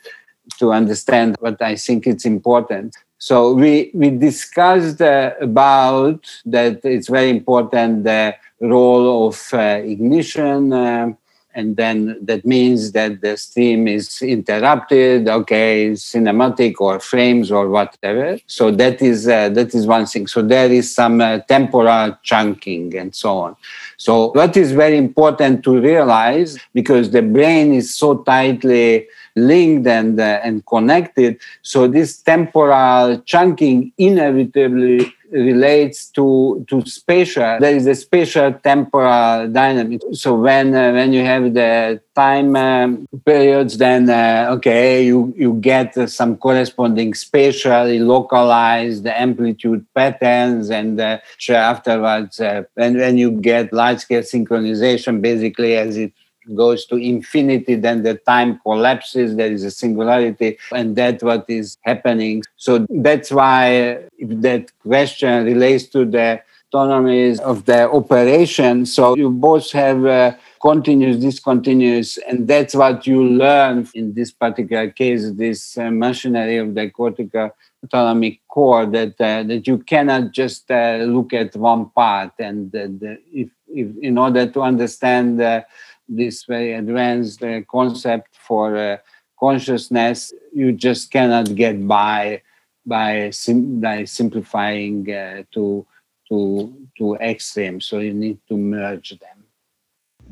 to 0.59 0.73
understand 0.73 1.37
what 1.41 1.61
I 1.63 1.75
think 1.77 2.07
it's 2.07 2.25
important. 2.25 2.97
So 3.19 3.53
we 3.53 3.91
we 3.93 4.09
discussed 4.11 5.01
uh, 5.03 5.33
about 5.41 6.21
that 6.47 6.81
it's 6.85 7.09
very 7.09 7.31
important 7.39 8.05
the 8.05 8.35
role 8.61 9.29
of 9.29 9.37
uh, 9.53 9.81
ignition 9.95 10.73
uh, 10.73 11.13
and 11.55 11.77
then 11.77 12.17
that 12.23 12.45
means 12.45 12.93
that 12.93 13.21
the 13.21 13.37
stream 13.37 13.89
is 13.89 14.23
interrupted 14.23 15.29
okay 15.29 15.91
cinematic 15.93 16.75
or 16.81 17.01
frames 17.01 17.51
or 17.51 17.69
whatever. 17.69 18.39
So 18.47 18.71
that 18.73 19.03
is 19.03 19.29
uh, 19.29 19.49
that 19.51 19.75
is 19.75 19.87
one 19.87 20.07
thing. 20.07 20.27
So 20.27 20.43
there 20.43 20.71
is 20.71 20.95
some 20.95 21.21
uh, 21.21 21.39
temporal 21.41 22.17
chunking 22.23 22.97
and 22.97 23.15
so 23.15 23.39
on. 23.39 23.57
So 23.97 24.31
what 24.33 24.57
is 24.57 24.73
very 24.73 24.97
important 24.97 25.65
to 25.65 25.81
realize 25.81 26.59
because 26.73 27.11
the 27.11 27.23
brain 27.23 27.75
is 27.75 27.95
so 27.95 28.19
tightly 28.19 29.09
linked 29.37 29.87
and 29.87 30.19
uh, 30.21 30.41
and 30.43 30.65
connected 30.67 31.39
so 31.63 31.87
this 31.87 32.19
temporal 32.23 33.21
chunking 33.21 33.93
inevitably 33.99 35.13
relates 35.31 36.07
to 36.07 36.65
to 36.69 36.85
spatial. 36.87 37.59
There 37.61 37.75
is 37.75 37.87
a 37.87 37.95
spatial 37.95 38.53
temporal 38.53 39.49
dynamic. 39.49 40.03
So 40.13 40.35
when 40.35 40.75
uh, 40.75 40.93
when 40.93 41.13
you 41.13 41.25
have 41.25 41.55
the 41.55 42.01
time 42.15 42.57
um, 42.57 43.07
periods, 43.25 43.79
then 43.79 44.11
uh, 44.11 44.49
okay, 44.57 45.05
you 45.05 45.33
you 45.37 45.55
get 45.55 45.97
uh, 45.97 46.07
some 46.07 46.37
corresponding 46.37 47.15
spatially 47.15 47.99
localized 48.01 49.07
amplitude 49.07 49.87
patterns, 49.95 50.71
and 50.71 51.01
uh, 51.01 51.19
afterwards, 51.49 52.41
uh, 52.41 52.63
when 52.75 52.99
when 52.99 53.19
you 53.19 53.31
get 53.31 53.73
large 53.73 54.01
scale 54.01 54.23
synchronization, 54.23 55.21
basically 55.21 55.77
as 55.77 55.97
it 55.97 56.13
goes 56.55 56.87
to 56.87 56.97
infinity, 56.97 57.75
then 57.75 58.03
the 58.03 58.15
time 58.15 58.61
collapses, 58.63 59.37
there 59.37 59.53
is 59.53 59.65
a 59.65 59.71
singularity, 59.71 60.59
and 60.73 60.97
that's 60.97 61.23
what 61.23 61.45
is 61.49 61.79
happening. 61.83 62.43
So 62.57 62.87
that's 62.89 63.31
why 63.31 64.05
that 64.21 64.71
question 64.83 65.45
relates 65.45 65.85
to 65.87 66.05
the 66.05 66.43
autonomy 66.73 67.39
of 67.39 67.65
the 67.65 67.91
operation. 67.91 68.87
So 68.87 69.17
you 69.17 69.31
both 69.31 69.73
have 69.73 70.05
uh, 70.07 70.33
continuous, 70.61 71.17
discontinuous, 71.17 72.19
and 72.19 72.47
that's 72.47 72.75
what 72.75 73.07
you 73.07 73.25
learn 73.25 73.89
in 73.95 74.15
this 74.15 74.31
particular 74.31 74.91
case, 74.91 75.31
this 75.33 75.77
uh, 75.77 75.91
machinery 75.91 76.59
of 76.59 76.75
the 76.75 76.91
cortical 76.91 77.51
autonomic 77.83 78.41
core 78.47 78.87
that 78.87 79.21
uh, 79.21 79.43
that 79.43 79.67
you 79.67 79.79
cannot 79.79 80.33
just 80.33 80.71
uh, 80.71 80.99
look 81.07 81.33
at 81.33 81.57
one 81.57 81.89
part 81.91 82.33
and 82.39 82.71
the, 82.73 83.19
if, 83.33 83.49
if 83.69 83.89
in 84.03 84.19
order 84.19 84.47
to 84.47 84.61
understand 84.61 85.41
uh, 85.41 85.63
this 86.11 86.45
very 86.45 86.75
advanced 86.75 87.43
uh, 87.43 87.63
concept 87.71 88.37
for 88.37 88.77
uh, 88.77 88.97
consciousness 89.39 90.35
you 90.53 90.73
just 90.73 91.11
cannot 91.11 91.55
get 91.55 91.87
by 91.87 92.43
by, 92.85 93.31
sim- 93.31 93.81
by 93.81 94.05
simplifying 94.05 95.11
uh, 95.11 95.43
to 95.53 95.87
to 96.29 96.73
to 96.99 97.15
extremes 97.17 97.87
so 97.87 97.99
you 97.99 98.13
need 98.13 98.39
to 98.49 98.57
merge 98.57 99.11
them. 99.19 99.45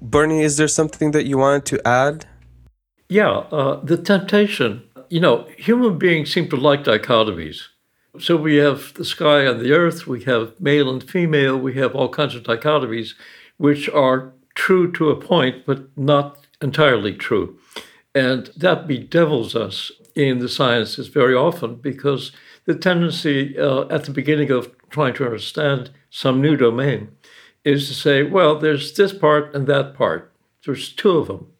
Bernie 0.00 0.42
is 0.42 0.56
there 0.56 0.68
something 0.68 1.12
that 1.12 1.24
you 1.26 1.38
wanted 1.38 1.64
to 1.66 1.88
add? 1.88 2.26
Yeah 3.08 3.44
the 3.82 3.96
temptation. 3.96 4.82
You 5.08 5.20
know, 5.20 5.46
human 5.56 5.96
beings 5.98 6.32
seem 6.34 6.50
to 6.50 6.56
like 6.56 6.84
dichotomies. 6.84 7.68
So 8.18 8.36
we 8.36 8.56
have 8.56 8.94
the 8.94 9.04
sky 9.04 9.42
and 9.42 9.60
the 9.60 9.72
earth, 9.72 10.06
we 10.06 10.24
have 10.24 10.60
male 10.60 10.90
and 10.90 11.02
female, 11.02 11.56
we 11.56 11.74
have 11.74 11.94
all 11.94 12.08
kinds 12.08 12.34
of 12.34 12.42
dichotomies, 12.42 13.14
which 13.58 13.88
are 13.88 14.32
true 14.58 14.90
to 14.90 15.08
a 15.08 15.16
point, 15.16 15.64
but 15.64 15.96
not 15.96 16.46
entirely 16.60 17.14
true. 17.14 17.56
And 18.14 18.50
that 18.56 18.88
bedevils 18.88 19.54
us 19.54 19.92
in 20.16 20.40
the 20.40 20.48
sciences 20.48 21.06
very 21.06 21.34
often 21.34 21.76
because 21.76 22.32
the 22.64 22.74
tendency 22.74 23.56
uh, 23.56 23.86
at 23.88 24.04
the 24.04 24.10
beginning 24.10 24.50
of 24.50 24.74
trying 24.90 25.14
to 25.14 25.24
understand 25.24 25.90
some 26.10 26.42
new 26.42 26.56
domain 26.56 27.08
is 27.64 27.86
to 27.86 27.94
say, 27.94 28.24
well, 28.24 28.58
there's 28.58 28.92
this 28.94 29.12
part 29.12 29.54
and 29.54 29.68
that 29.68 29.94
part. 29.94 30.32
There's 30.66 30.92
two 30.92 31.16
of 31.18 31.28
them. 31.28 31.52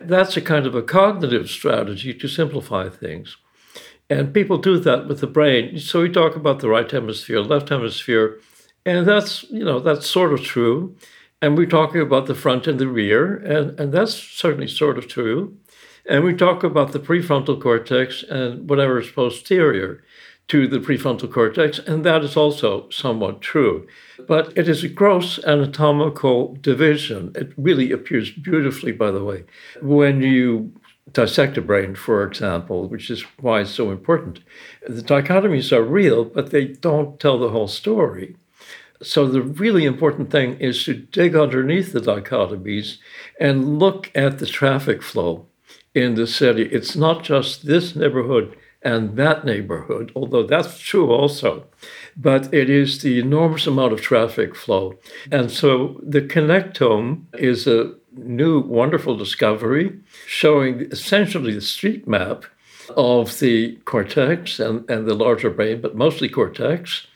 That's 0.00 0.36
a 0.36 0.40
kind 0.40 0.66
of 0.66 0.74
a 0.74 0.82
cognitive 0.82 1.48
strategy 1.48 2.12
to 2.12 2.26
simplify 2.26 2.88
things. 2.88 3.36
And 4.08 4.34
people 4.34 4.58
do 4.58 4.80
that 4.80 5.06
with 5.06 5.20
the 5.20 5.28
brain. 5.28 5.78
So 5.78 6.02
we 6.02 6.08
talk 6.08 6.34
about 6.34 6.58
the 6.58 6.68
right 6.68 6.90
hemisphere, 6.90 7.40
left 7.40 7.68
hemisphere, 7.68 8.40
and 8.84 9.06
that's, 9.06 9.44
you 9.50 9.64
know, 9.64 9.78
that's 9.78 10.06
sort 10.08 10.32
of 10.32 10.42
true. 10.42 10.96
And 11.42 11.56
we're 11.56 11.66
talking 11.66 12.00
about 12.00 12.26
the 12.26 12.34
front 12.34 12.66
and 12.66 12.78
the 12.78 12.88
rear, 12.88 13.36
and, 13.36 13.78
and 13.80 13.92
that's 13.92 14.14
certainly 14.14 14.68
sort 14.68 14.98
of 14.98 15.08
true. 15.08 15.56
And 16.06 16.24
we 16.24 16.34
talk 16.34 16.62
about 16.62 16.92
the 16.92 16.98
prefrontal 16.98 17.60
cortex 17.60 18.22
and 18.22 18.68
whatever 18.68 18.98
is 18.98 19.10
posterior 19.10 20.02
to 20.48 20.66
the 20.66 20.78
prefrontal 20.80 21.32
cortex, 21.32 21.78
and 21.78 22.04
that 22.04 22.24
is 22.24 22.36
also 22.36 22.90
somewhat 22.90 23.40
true. 23.40 23.86
But 24.26 24.52
it 24.58 24.68
is 24.68 24.82
a 24.82 24.88
gross 24.88 25.38
anatomical 25.44 26.56
division. 26.60 27.32
It 27.36 27.52
really 27.56 27.92
appears 27.92 28.30
beautifully, 28.32 28.92
by 28.92 29.12
the 29.12 29.24
way, 29.24 29.44
when 29.80 30.22
you 30.22 30.72
dissect 31.12 31.56
a 31.56 31.62
brain, 31.62 31.94
for 31.94 32.24
example, 32.24 32.88
which 32.88 33.10
is 33.10 33.22
why 33.40 33.60
it's 33.60 33.70
so 33.70 33.90
important. 33.90 34.40
The 34.86 35.02
dichotomies 35.02 35.72
are 35.72 35.82
real, 35.82 36.24
but 36.24 36.50
they 36.50 36.66
don't 36.66 37.18
tell 37.20 37.38
the 37.38 37.50
whole 37.50 37.68
story. 37.68 38.36
So, 39.02 39.26
the 39.26 39.42
really 39.42 39.84
important 39.86 40.30
thing 40.30 40.58
is 40.58 40.84
to 40.84 40.94
dig 40.94 41.34
underneath 41.34 41.92
the 41.92 42.00
dichotomies 42.00 42.98
and 43.40 43.78
look 43.78 44.10
at 44.14 44.38
the 44.38 44.46
traffic 44.46 45.02
flow 45.02 45.46
in 45.94 46.14
the 46.14 46.26
city. 46.26 46.64
It's 46.64 46.96
not 46.96 47.24
just 47.24 47.66
this 47.66 47.96
neighborhood 47.96 48.56
and 48.82 49.16
that 49.16 49.44
neighborhood, 49.44 50.10
although 50.14 50.42
that's 50.42 50.78
true 50.78 51.10
also. 51.10 51.66
But 52.16 52.52
it 52.52 52.70
is 52.70 53.02
the 53.02 53.18
enormous 53.18 53.66
amount 53.66 53.92
of 53.92 54.00
traffic 54.00 54.54
flow. 54.54 54.98
And 55.30 55.50
so 55.50 56.00
the 56.02 56.22
connectome 56.22 57.24
is 57.34 57.66
a 57.66 57.94
new 58.12 58.60
wonderful 58.60 59.16
discovery 59.16 59.98
showing 60.26 60.80
essentially 60.90 61.54
the 61.54 61.60
street 61.60 62.08
map 62.08 62.44
of 62.96 63.38
the 63.38 63.76
cortex 63.84 64.58
and, 64.58 64.88
and 64.90 65.06
the 65.06 65.14
larger 65.14 65.50
brain, 65.50 65.80
but 65.80 65.94
mostly 65.94 66.28
cortex. 66.28 67.06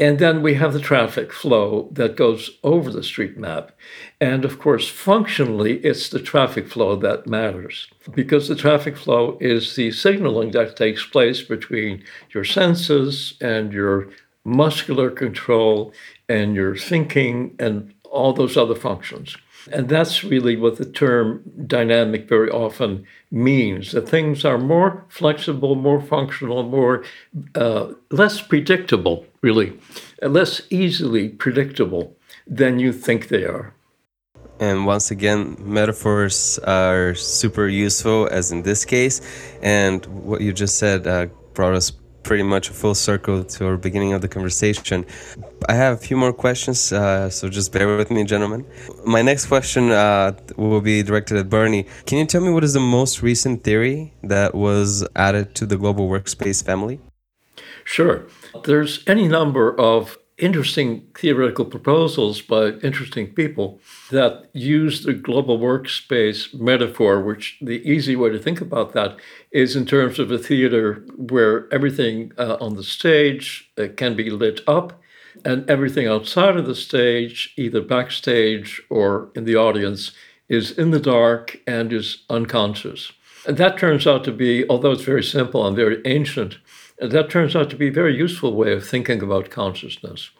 And 0.00 0.20
then 0.20 0.42
we 0.42 0.54
have 0.54 0.72
the 0.72 0.80
traffic 0.80 1.32
flow 1.32 1.88
that 1.92 2.16
goes 2.16 2.58
over 2.62 2.90
the 2.90 3.02
street 3.02 3.36
map. 3.36 3.72
And 4.20 4.44
of 4.44 4.58
course, 4.58 4.88
functionally, 4.88 5.78
it's 5.78 6.08
the 6.08 6.20
traffic 6.20 6.68
flow 6.68 6.94
that 6.96 7.26
matters 7.26 7.88
because 8.12 8.46
the 8.46 8.54
traffic 8.54 8.96
flow 8.96 9.36
is 9.40 9.74
the 9.74 9.90
signaling 9.90 10.52
that 10.52 10.76
takes 10.76 11.04
place 11.04 11.42
between 11.42 12.04
your 12.30 12.44
senses 12.44 13.34
and 13.40 13.72
your 13.72 14.08
muscular 14.44 15.10
control 15.10 15.92
and 16.28 16.54
your 16.54 16.76
thinking 16.76 17.56
and 17.58 17.92
all 18.04 18.32
those 18.32 18.56
other 18.56 18.76
functions. 18.76 19.36
And 19.72 19.88
that's 19.88 20.24
really 20.24 20.56
what 20.56 20.76
the 20.76 20.84
term 20.84 21.42
dynamic 21.66 22.28
very 22.28 22.50
often 22.50 23.06
means 23.30 23.92
that 23.92 24.08
things 24.08 24.44
are 24.44 24.58
more 24.58 25.04
flexible, 25.08 25.74
more 25.74 26.00
functional, 26.00 26.62
more 26.62 27.04
uh, 27.54 27.92
less 28.10 28.40
predictable, 28.40 29.26
really, 29.42 29.78
less 30.22 30.62
easily 30.70 31.28
predictable 31.28 32.16
than 32.46 32.78
you 32.78 32.92
think 32.92 33.28
they 33.28 33.44
are. 33.44 33.74
And 34.60 34.86
once 34.86 35.10
again, 35.10 35.56
metaphors 35.60 36.58
are 36.60 37.14
super 37.14 37.68
useful, 37.68 38.28
as 38.30 38.50
in 38.50 38.62
this 38.62 38.84
case. 38.84 39.20
And 39.62 40.04
what 40.06 40.40
you 40.40 40.52
just 40.52 40.78
said 40.78 41.06
uh, 41.06 41.26
brought 41.54 41.74
us 41.74 41.92
pretty 42.28 42.42
much 42.42 42.68
a 42.68 42.74
full 42.74 42.94
circle 42.94 43.42
to 43.42 43.66
our 43.66 43.78
beginning 43.78 44.12
of 44.12 44.20
the 44.20 44.28
conversation. 44.28 45.06
I 45.66 45.72
have 45.72 45.94
a 45.94 45.96
few 45.96 46.14
more 46.14 46.34
questions, 46.34 46.92
uh, 46.92 47.30
so 47.30 47.48
just 47.48 47.72
bear 47.72 47.96
with 47.96 48.10
me, 48.10 48.22
gentlemen. 48.24 48.66
My 49.06 49.22
next 49.22 49.46
question 49.46 49.90
uh, 49.90 50.32
will 50.58 50.82
be 50.82 51.02
directed 51.02 51.38
at 51.38 51.48
Bernie. 51.48 51.86
Can 52.04 52.18
you 52.18 52.26
tell 52.26 52.42
me 52.42 52.50
what 52.50 52.64
is 52.64 52.74
the 52.74 52.86
most 52.98 53.22
recent 53.22 53.64
theory 53.64 54.12
that 54.22 54.54
was 54.54 55.08
added 55.16 55.54
to 55.54 55.64
the 55.64 55.78
global 55.78 56.06
workspace 56.06 56.62
family? 56.62 57.00
Sure. 57.84 58.26
There's 58.64 59.02
any 59.06 59.26
number 59.26 59.74
of 59.80 60.18
interesting 60.38 61.06
theoretical 61.14 61.64
proposals 61.64 62.40
by 62.40 62.68
interesting 62.82 63.32
people 63.34 63.80
that 64.10 64.48
use 64.52 65.02
the 65.02 65.12
global 65.12 65.58
workspace 65.58 66.54
metaphor, 66.54 67.20
which 67.20 67.58
the 67.60 67.82
easy 67.88 68.14
way 68.14 68.30
to 68.30 68.38
think 68.38 68.60
about 68.60 68.92
that 68.92 69.16
is 69.50 69.74
in 69.74 69.84
terms 69.84 70.18
of 70.18 70.30
a 70.30 70.38
theater 70.38 71.04
where 71.16 71.72
everything 71.72 72.32
uh, 72.38 72.56
on 72.60 72.76
the 72.76 72.84
stage 72.84 73.70
uh, 73.78 73.88
can 73.96 74.14
be 74.14 74.30
lit 74.30 74.60
up 74.66 75.00
and 75.44 75.68
everything 75.68 76.06
outside 76.06 76.56
of 76.56 76.66
the 76.66 76.74
stage, 76.74 77.52
either 77.56 77.80
backstage 77.80 78.82
or 78.90 79.30
in 79.34 79.44
the 79.44 79.56
audience, 79.56 80.12
is 80.48 80.70
in 80.70 80.90
the 80.90 81.00
dark 81.00 81.60
and 81.66 81.92
is 81.92 82.24
unconscious. 82.30 83.12
And 83.46 83.56
that 83.56 83.78
turns 83.78 84.06
out 84.06 84.24
to 84.24 84.32
be, 84.32 84.68
although 84.68 84.92
it's 84.92 85.04
very 85.04 85.22
simple 85.22 85.66
and 85.66 85.76
very 85.76 86.02
ancient, 86.04 86.58
that 87.00 87.30
turns 87.30 87.54
out 87.54 87.70
to 87.70 87.76
be 87.76 87.88
a 87.88 87.92
very 87.92 88.16
useful 88.16 88.54
way 88.54 88.72
of 88.72 88.86
thinking 88.86 89.22
about 89.22 89.50
consciousness. 89.50 90.30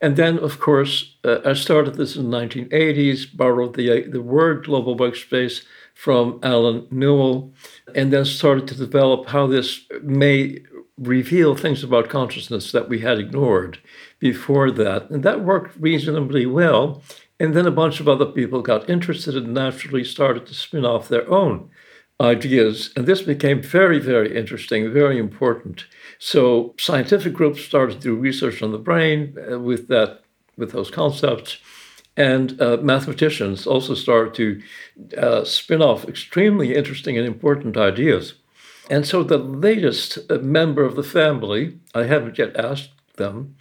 And 0.00 0.16
then, 0.16 0.38
of 0.38 0.60
course, 0.60 1.16
uh, 1.24 1.38
I 1.44 1.54
started 1.54 1.94
this 1.94 2.16
in 2.16 2.30
the 2.30 2.38
1980s, 2.38 3.36
borrowed 3.36 3.74
the, 3.74 4.02
the 4.02 4.22
word 4.22 4.64
global 4.64 4.96
workspace 4.96 5.64
from 5.94 6.38
Allen 6.42 6.86
Newell, 6.90 7.52
and 7.94 8.12
then 8.12 8.24
started 8.24 8.68
to 8.68 8.74
develop 8.76 9.28
how 9.28 9.46
this 9.46 9.80
may 10.02 10.60
reveal 10.96 11.56
things 11.56 11.82
about 11.82 12.08
consciousness 12.08 12.70
that 12.72 12.88
we 12.88 13.00
had 13.00 13.18
ignored 13.18 13.78
before 14.20 14.70
that. 14.70 15.10
And 15.10 15.22
that 15.24 15.40
worked 15.40 15.76
reasonably 15.80 16.46
well. 16.46 17.02
And 17.40 17.54
then 17.54 17.66
a 17.66 17.72
bunch 17.72 17.98
of 17.98 18.08
other 18.08 18.26
people 18.26 18.62
got 18.62 18.88
interested 18.88 19.36
and 19.36 19.52
naturally 19.52 20.04
started 20.04 20.46
to 20.46 20.54
spin 20.54 20.84
off 20.84 21.08
their 21.08 21.28
own 21.28 21.68
ideas. 22.20 22.90
And 22.96 23.06
this 23.06 23.22
became 23.22 23.62
very, 23.62 23.98
very 23.98 24.36
interesting, 24.36 24.92
very 24.92 25.18
important. 25.18 25.86
So 26.18 26.74
scientific 26.78 27.32
groups 27.32 27.62
started 27.62 27.94
to 27.94 28.00
do 28.00 28.14
research 28.14 28.62
on 28.62 28.72
the 28.72 28.78
brain 28.78 29.36
uh, 29.50 29.58
with 29.58 29.88
that, 29.88 30.20
with 30.56 30.72
those 30.72 30.90
concepts. 30.90 31.58
And 32.16 32.60
uh, 32.60 32.76
mathematicians 32.80 33.66
also 33.66 33.94
started 33.94 34.34
to 34.34 35.16
uh, 35.18 35.44
spin 35.44 35.82
off 35.82 36.08
extremely 36.08 36.74
interesting 36.74 37.18
and 37.18 37.26
important 37.26 37.76
ideas. 37.76 38.34
And 38.88 39.06
so 39.06 39.22
the 39.24 39.38
latest 39.38 40.18
uh, 40.30 40.36
member 40.38 40.84
of 40.84 40.94
the 40.94 41.02
family, 41.02 41.78
I 41.94 42.04
haven't 42.04 42.38
yet 42.38 42.56
asked 42.56 42.90
them 43.16 43.56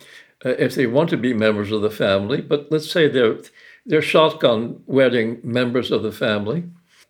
uh, 0.45 0.49
if 0.49 0.75
they 0.75 0.85
want 0.85 1.09
to 1.11 1.17
be 1.17 1.33
members 1.33 1.71
of 1.71 1.81
the 1.81 1.89
family, 1.89 2.41
but 2.41 2.67
let's 2.69 2.91
say 2.91 3.07
they're, 3.07 3.37
they're 3.85 4.01
shotgun 4.01 4.83
wedding 4.85 5.39
members 5.43 5.89
of 5.89 6.03
the 6.03 6.11
family. 6.11 6.65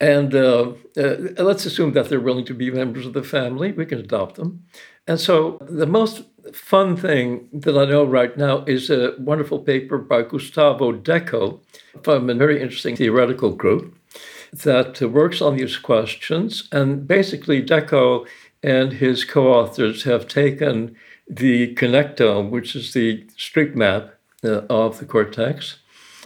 And 0.00 0.34
uh, 0.34 0.72
uh, 0.96 1.16
let's 1.38 1.66
assume 1.66 1.92
that 1.92 2.08
they're 2.08 2.20
willing 2.20 2.44
to 2.46 2.54
be 2.54 2.70
members 2.70 3.06
of 3.06 3.12
the 3.12 3.22
family. 3.22 3.72
We 3.72 3.86
can 3.86 3.98
adopt 3.98 4.36
them. 4.36 4.64
And 5.06 5.20
so 5.20 5.58
the 5.60 5.86
most 5.86 6.24
fun 6.52 6.96
thing 6.96 7.48
that 7.52 7.76
I 7.76 7.84
know 7.84 8.04
right 8.04 8.36
now 8.36 8.64
is 8.64 8.90
a 8.90 9.14
wonderful 9.18 9.60
paper 9.60 9.98
by 9.98 10.22
Gustavo 10.22 10.92
Deco 10.92 11.60
from 12.02 12.28
a 12.28 12.34
very 12.34 12.60
interesting 12.60 12.96
theoretical 12.96 13.50
group 13.50 13.96
that 14.52 15.00
works 15.00 15.40
on 15.40 15.56
these 15.56 15.76
questions. 15.76 16.68
And 16.72 17.06
basically, 17.06 17.62
Deco 17.62 18.26
and 18.62 18.92
his 18.94 19.24
co 19.24 19.52
authors 19.52 20.04
have 20.04 20.26
taken 20.26 20.96
the 21.28 21.74
connectome, 21.74 22.50
which 22.50 22.76
is 22.76 22.92
the 22.92 23.26
street 23.36 23.74
map 23.74 24.14
uh, 24.44 24.62
of 24.70 24.98
the 24.98 25.06
cortex. 25.06 25.78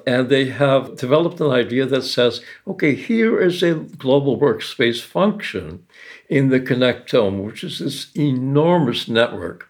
And 0.09 0.31
they 0.31 0.47
have 0.47 0.97
developed 0.97 1.39
an 1.39 1.51
idea 1.51 1.85
that 1.85 2.01
says, 2.01 2.41
okay, 2.67 2.95
here 2.95 3.39
is 3.39 3.63
a 3.63 3.75
global 3.75 4.41
workspace 4.41 5.03
function 5.03 5.85
in 6.31 6.49
the 6.49 6.61
connectome, 6.61 7.45
which 7.45 7.63
is 7.63 7.79
this 7.79 8.11
enormous 8.17 9.07
network. 9.07 9.69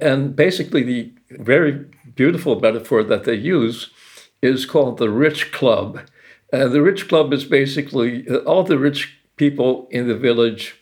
And 0.00 0.36
basically, 0.36 0.84
the 0.84 1.12
very 1.30 1.84
beautiful 2.14 2.60
metaphor 2.60 3.02
that 3.02 3.24
they 3.24 3.34
use 3.34 3.90
is 4.40 4.66
called 4.66 4.98
the 4.98 5.10
Rich 5.10 5.50
Club. 5.50 6.00
And 6.52 6.70
the 6.70 6.80
Rich 6.80 7.08
Club 7.08 7.32
is 7.32 7.44
basically 7.44 8.24
uh, 8.28 8.36
all 8.50 8.62
the 8.62 8.78
rich 8.78 9.18
people 9.36 9.88
in 9.90 10.06
the 10.06 10.16
village 10.16 10.76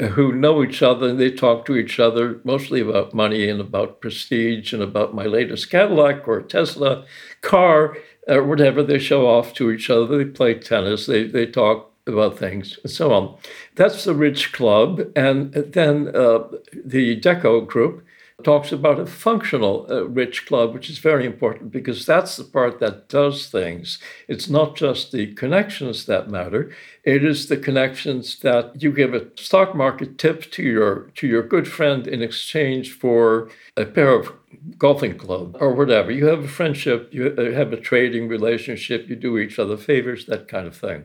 who 0.00 0.32
know 0.32 0.62
each 0.64 0.82
other 0.82 1.08
and 1.08 1.20
they 1.20 1.30
talk 1.30 1.64
to 1.64 1.76
each 1.76 2.00
other 2.00 2.40
mostly 2.42 2.80
about 2.80 3.14
money 3.14 3.48
and 3.48 3.60
about 3.60 4.00
prestige 4.00 4.72
and 4.72 4.82
about 4.82 5.14
my 5.14 5.24
latest 5.24 5.70
Cadillac 5.70 6.26
or 6.26 6.42
Tesla 6.42 7.04
car 7.42 7.96
or 8.28 8.44
whatever. 8.44 8.82
They 8.82 8.98
show 8.98 9.26
off 9.26 9.54
to 9.54 9.70
each 9.70 9.90
other. 9.90 10.18
They 10.18 10.24
play 10.24 10.54
tennis. 10.54 11.06
They, 11.06 11.24
they 11.24 11.46
talk 11.46 11.90
about 12.06 12.38
things 12.38 12.78
and 12.82 12.92
so 12.92 13.12
on. 13.12 13.36
That's 13.76 14.04
the 14.04 14.14
rich 14.14 14.52
club. 14.52 15.00
And 15.16 15.52
then 15.52 16.08
uh, 16.08 16.48
the 16.72 17.20
Deco 17.20 17.66
group 17.66 18.04
talks 18.42 18.72
about 18.72 18.98
a 18.98 19.06
functional 19.06 19.86
uh, 19.88 20.04
rich 20.06 20.44
club, 20.44 20.74
which 20.74 20.90
is 20.90 20.98
very 20.98 21.24
important 21.24 21.70
because 21.70 22.04
that's 22.04 22.36
the 22.36 22.44
part 22.44 22.80
that 22.80 23.08
does 23.08 23.46
things. 23.46 23.98
It's 24.28 24.48
not 24.48 24.76
just 24.76 25.12
the 25.12 25.32
connections 25.34 26.06
that 26.06 26.28
matter. 26.28 26.72
It 27.04 27.24
is 27.24 27.46
the 27.46 27.56
connections 27.56 28.40
that 28.40 28.82
you 28.82 28.92
give 28.92 29.14
a 29.14 29.26
stock 29.36 29.74
market 29.74 30.18
tip 30.18 30.50
to 30.52 30.62
your 30.62 31.10
to 31.14 31.26
your 31.26 31.42
good 31.42 31.68
friend 31.68 32.06
in 32.06 32.22
exchange 32.22 32.92
for 32.92 33.50
a 33.76 33.84
pair 33.84 34.12
of 34.12 34.32
golfing 34.78 35.18
club 35.18 35.56
or 35.60 35.74
whatever. 35.74 36.10
You 36.10 36.26
have 36.26 36.44
a 36.44 36.48
friendship, 36.48 37.08
you 37.12 37.34
uh, 37.36 37.52
have 37.52 37.72
a 37.72 37.80
trading 37.80 38.28
relationship, 38.28 39.08
you 39.08 39.16
do 39.16 39.38
each 39.38 39.58
other 39.58 39.76
favors, 39.76 40.26
that 40.26 40.48
kind 40.48 40.66
of 40.66 40.76
thing. 40.76 41.04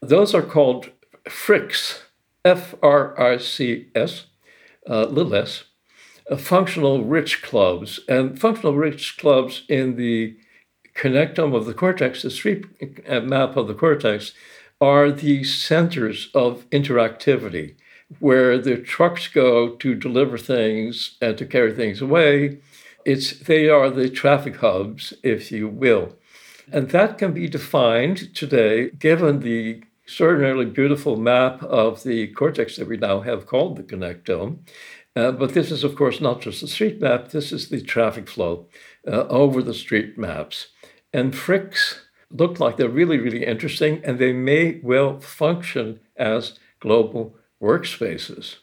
Those 0.00 0.34
are 0.34 0.42
called 0.42 0.90
FRICS, 1.24 2.02
F 2.44 2.74
R 2.82 3.20
I 3.20 3.38
C 3.38 3.88
S, 3.94 4.26
uh, 4.88 5.04
little 5.06 5.34
s 5.34 5.64
uh, 6.30 6.36
functional 6.36 7.04
rich 7.04 7.42
clubs. 7.42 8.00
And 8.08 8.40
functional 8.40 8.74
rich 8.74 9.16
clubs 9.18 9.64
in 9.68 9.96
the 9.96 10.36
connectome 10.94 11.54
of 11.54 11.66
the 11.66 11.74
cortex, 11.74 12.22
the 12.22 12.30
street 12.30 12.66
uh, 13.08 13.20
map 13.20 13.56
of 13.56 13.66
the 13.68 13.74
cortex, 13.74 14.32
are 14.80 15.10
the 15.10 15.44
centers 15.44 16.28
of 16.34 16.68
interactivity 16.70 17.76
where 18.18 18.58
the 18.58 18.76
trucks 18.76 19.28
go 19.28 19.70
to 19.76 19.94
deliver 19.94 20.36
things 20.36 21.16
and 21.20 21.38
to 21.38 21.46
carry 21.46 21.72
things 21.72 22.02
away. 22.02 22.58
It's, 23.04 23.38
they 23.38 23.68
are 23.68 23.90
the 23.90 24.08
traffic 24.08 24.56
hubs, 24.56 25.14
if 25.22 25.50
you 25.52 25.68
will. 25.68 26.16
And 26.70 26.90
that 26.90 27.18
can 27.18 27.32
be 27.32 27.48
defined 27.48 28.34
today, 28.34 28.90
given 28.90 29.40
the 29.40 29.82
extraordinarily 30.04 30.66
beautiful 30.66 31.16
map 31.16 31.62
of 31.62 32.02
the 32.02 32.28
cortex 32.28 32.76
that 32.76 32.88
we 32.88 32.96
now 32.96 33.20
have 33.20 33.46
called 33.46 33.76
the 33.76 33.82
connectome, 33.82 34.58
uh, 35.14 35.30
but 35.32 35.52
this 35.52 35.70
is, 35.70 35.84
of 35.84 35.94
course, 35.94 36.20
not 36.20 36.40
just 36.40 36.60
the 36.60 36.68
street 36.68 37.00
map, 37.00 37.28
this 37.28 37.52
is 37.52 37.68
the 37.68 37.82
traffic 37.82 38.28
flow 38.28 38.66
uh, 39.06 39.26
over 39.28 39.62
the 39.62 39.74
street 39.74 40.16
maps. 40.16 40.68
And 41.12 41.34
Fricks 41.34 41.98
look 42.30 42.58
like 42.58 42.76
they're 42.76 42.88
really, 42.88 43.18
really 43.18 43.44
interesting, 43.44 44.00
and 44.04 44.18
they 44.18 44.32
may 44.32 44.80
well 44.82 45.20
function 45.20 46.00
as 46.16 46.58
global 46.80 47.36
workspaces. 47.60 48.56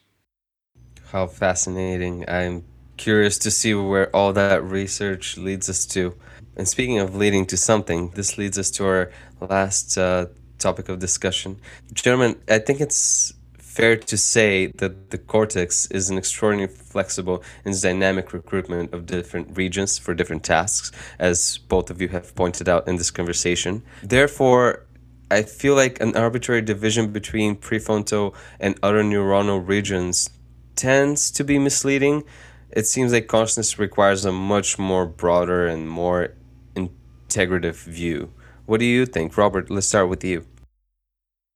How 1.11 1.27
fascinating. 1.27 2.27
I'm 2.27 2.65
curious 2.99 3.37
to 3.39 3.49
see 3.49 3.73
where 3.73 4.13
all 4.15 4.33
that 4.33 4.61
research 4.63 5.37
leads 5.37 5.69
us 5.69 5.85
to. 5.87 6.13
And 6.57 6.67
speaking 6.67 6.99
of 6.99 7.15
leading 7.15 7.45
to 7.47 7.57
something, 7.57 8.09
this 8.09 8.37
leads 8.37 8.57
us 8.59 8.69
to 8.71 8.85
our 8.85 9.11
last 9.39 9.97
uh, 9.97 10.25
topic 10.59 10.89
of 10.89 10.99
discussion. 10.99 11.59
Gentlemen, 11.93 12.35
I 12.49 12.59
think 12.59 12.81
it's 12.81 13.33
fair 13.57 13.95
to 13.95 14.17
say 14.17 14.67
that 14.81 15.11
the 15.11 15.17
cortex 15.17 15.85
is 15.91 16.09
an 16.09 16.17
extraordinarily 16.17 16.75
flexible 16.75 17.41
and 17.63 17.81
dynamic 17.81 18.33
recruitment 18.33 18.93
of 18.93 19.05
different 19.05 19.55
regions 19.55 19.97
for 19.97 20.13
different 20.13 20.43
tasks, 20.43 20.91
as 21.17 21.59
both 21.69 21.89
of 21.89 22.01
you 22.01 22.09
have 22.09 22.35
pointed 22.35 22.67
out 22.67 22.85
in 22.89 22.97
this 22.97 23.11
conversation. 23.11 23.81
Therefore, 24.03 24.85
I 25.31 25.43
feel 25.43 25.75
like 25.75 26.01
an 26.01 26.17
arbitrary 26.17 26.61
division 26.61 27.13
between 27.13 27.55
prefrontal 27.55 28.35
and 28.59 28.77
other 28.83 29.03
neuronal 29.03 29.65
regions 29.65 30.29
tends 30.75 31.31
to 31.31 31.43
be 31.43 31.57
misleading. 31.59 32.23
It 32.71 32.85
seems 32.85 33.11
like 33.11 33.27
consciousness 33.27 33.79
requires 33.79 34.25
a 34.25 34.31
much 34.31 34.77
more 34.77 35.05
broader 35.05 35.65
and 35.65 35.89
more 35.89 36.35
integrative 36.75 37.83
view. 37.83 38.31
What 38.65 38.79
do 38.79 38.85
you 38.85 39.07
think? 39.07 39.35
Robert, 39.37 39.71
let's 39.71 39.87
start 39.87 40.09
with 40.09 40.23
you. 40.23 40.45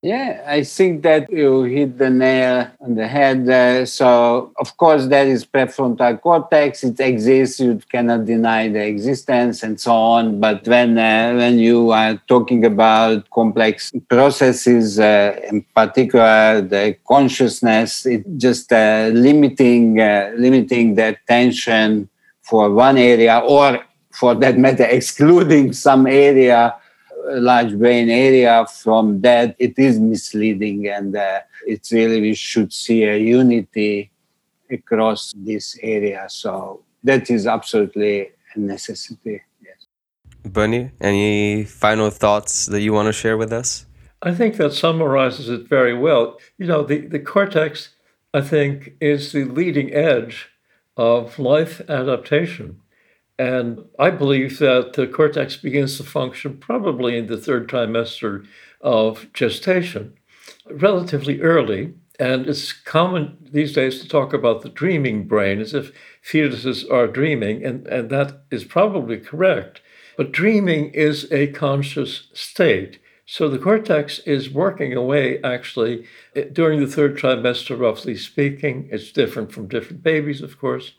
Yeah, 0.04 0.44
I 0.46 0.64
think 0.64 1.02
that 1.04 1.32
you 1.32 1.62
hit 1.62 1.96
the 1.96 2.10
nail 2.10 2.68
on 2.82 2.94
the 2.94 3.08
head. 3.08 3.88
So, 3.88 4.52
of 4.58 4.76
course, 4.76 5.06
there 5.06 5.26
is 5.26 5.46
prefrontal 5.46 6.20
cortex. 6.20 6.84
It 6.84 7.00
exists. 7.00 7.58
You 7.58 7.80
cannot 7.90 8.26
deny 8.26 8.68
the 8.68 8.84
existence, 8.84 9.62
and 9.62 9.80
so 9.80 9.94
on. 9.94 10.40
But 10.40 10.68
when 10.68 10.98
uh, 10.98 11.32
when 11.36 11.58
you 11.58 11.90
are 11.92 12.20
talking 12.28 12.66
about 12.66 13.30
complex 13.30 13.92
processes, 14.10 15.00
uh, 15.00 15.40
in 15.50 15.64
particular 15.74 16.60
the 16.60 16.98
consciousness, 17.08 18.04
it 18.04 18.26
just 18.36 18.74
uh, 18.74 19.08
limiting 19.10 20.00
uh, 20.00 20.32
limiting 20.36 20.96
the 20.96 21.16
attention 21.16 22.10
for 22.42 22.70
one 22.70 22.98
area, 22.98 23.38
or 23.38 23.80
for 24.10 24.34
that 24.34 24.58
matter, 24.58 24.84
excluding 24.98 25.72
some 25.72 26.06
area 26.06 26.74
large 27.26 27.76
brain 27.78 28.10
area 28.10 28.66
from 28.66 29.20
that, 29.22 29.56
it 29.58 29.78
is 29.78 29.98
misleading. 29.98 30.88
And 30.88 31.16
uh, 31.16 31.40
it's 31.66 31.92
really, 31.92 32.20
we 32.20 32.34
should 32.34 32.72
see 32.72 33.04
a 33.04 33.16
unity 33.16 34.10
across 34.70 35.32
this 35.36 35.78
area. 35.82 36.26
So 36.28 36.82
that 37.02 37.30
is 37.30 37.46
absolutely 37.46 38.30
a 38.54 38.58
necessity. 38.58 39.42
Yes. 39.62 39.86
Bernie, 40.44 40.90
any 41.00 41.64
final 41.64 42.10
thoughts 42.10 42.66
that 42.66 42.80
you 42.80 42.92
want 42.92 43.06
to 43.06 43.12
share 43.12 43.36
with 43.36 43.52
us? 43.52 43.86
I 44.22 44.34
think 44.34 44.56
that 44.56 44.72
summarizes 44.72 45.48
it 45.48 45.68
very 45.68 45.96
well. 45.96 46.38
You 46.58 46.66
know, 46.66 46.82
the, 46.82 46.98
the 47.06 47.18
cortex, 47.18 47.90
I 48.32 48.40
think, 48.40 48.94
is 49.00 49.32
the 49.32 49.44
leading 49.44 49.92
edge 49.92 50.48
of 50.96 51.38
life 51.38 51.82
adaptation. 51.88 52.80
And 53.38 53.84
I 53.98 54.10
believe 54.10 54.58
that 54.60 54.92
the 54.92 55.06
cortex 55.06 55.56
begins 55.56 55.96
to 55.96 56.04
function 56.04 56.58
probably 56.58 57.16
in 57.16 57.26
the 57.26 57.36
third 57.36 57.68
trimester 57.68 58.46
of 58.80 59.32
gestation, 59.32 60.14
relatively 60.70 61.40
early. 61.40 61.94
And 62.20 62.46
it's 62.46 62.72
common 62.72 63.36
these 63.40 63.72
days 63.72 64.00
to 64.00 64.08
talk 64.08 64.32
about 64.32 64.62
the 64.62 64.68
dreaming 64.68 65.26
brain 65.26 65.60
as 65.60 65.74
if 65.74 65.92
fetuses 66.24 66.88
are 66.88 67.08
dreaming, 67.08 67.64
and, 67.64 67.88
and 67.88 68.08
that 68.10 68.44
is 68.52 68.64
probably 68.64 69.18
correct. 69.18 69.80
But 70.16 70.30
dreaming 70.30 70.90
is 70.90 71.30
a 71.32 71.48
conscious 71.48 72.28
state. 72.32 73.00
So 73.26 73.48
the 73.48 73.58
cortex 73.58 74.20
is 74.20 74.50
working 74.50 74.92
away 74.92 75.42
actually 75.42 76.06
eh, 76.36 76.44
during 76.52 76.78
the 76.78 76.86
third 76.86 77.16
trimester, 77.16 77.78
roughly 77.78 78.16
speaking. 78.16 78.88
It's 78.92 79.10
different 79.10 79.50
from 79.50 79.66
different 79.66 80.04
babies, 80.04 80.40
of 80.40 80.58
course. 80.58 80.92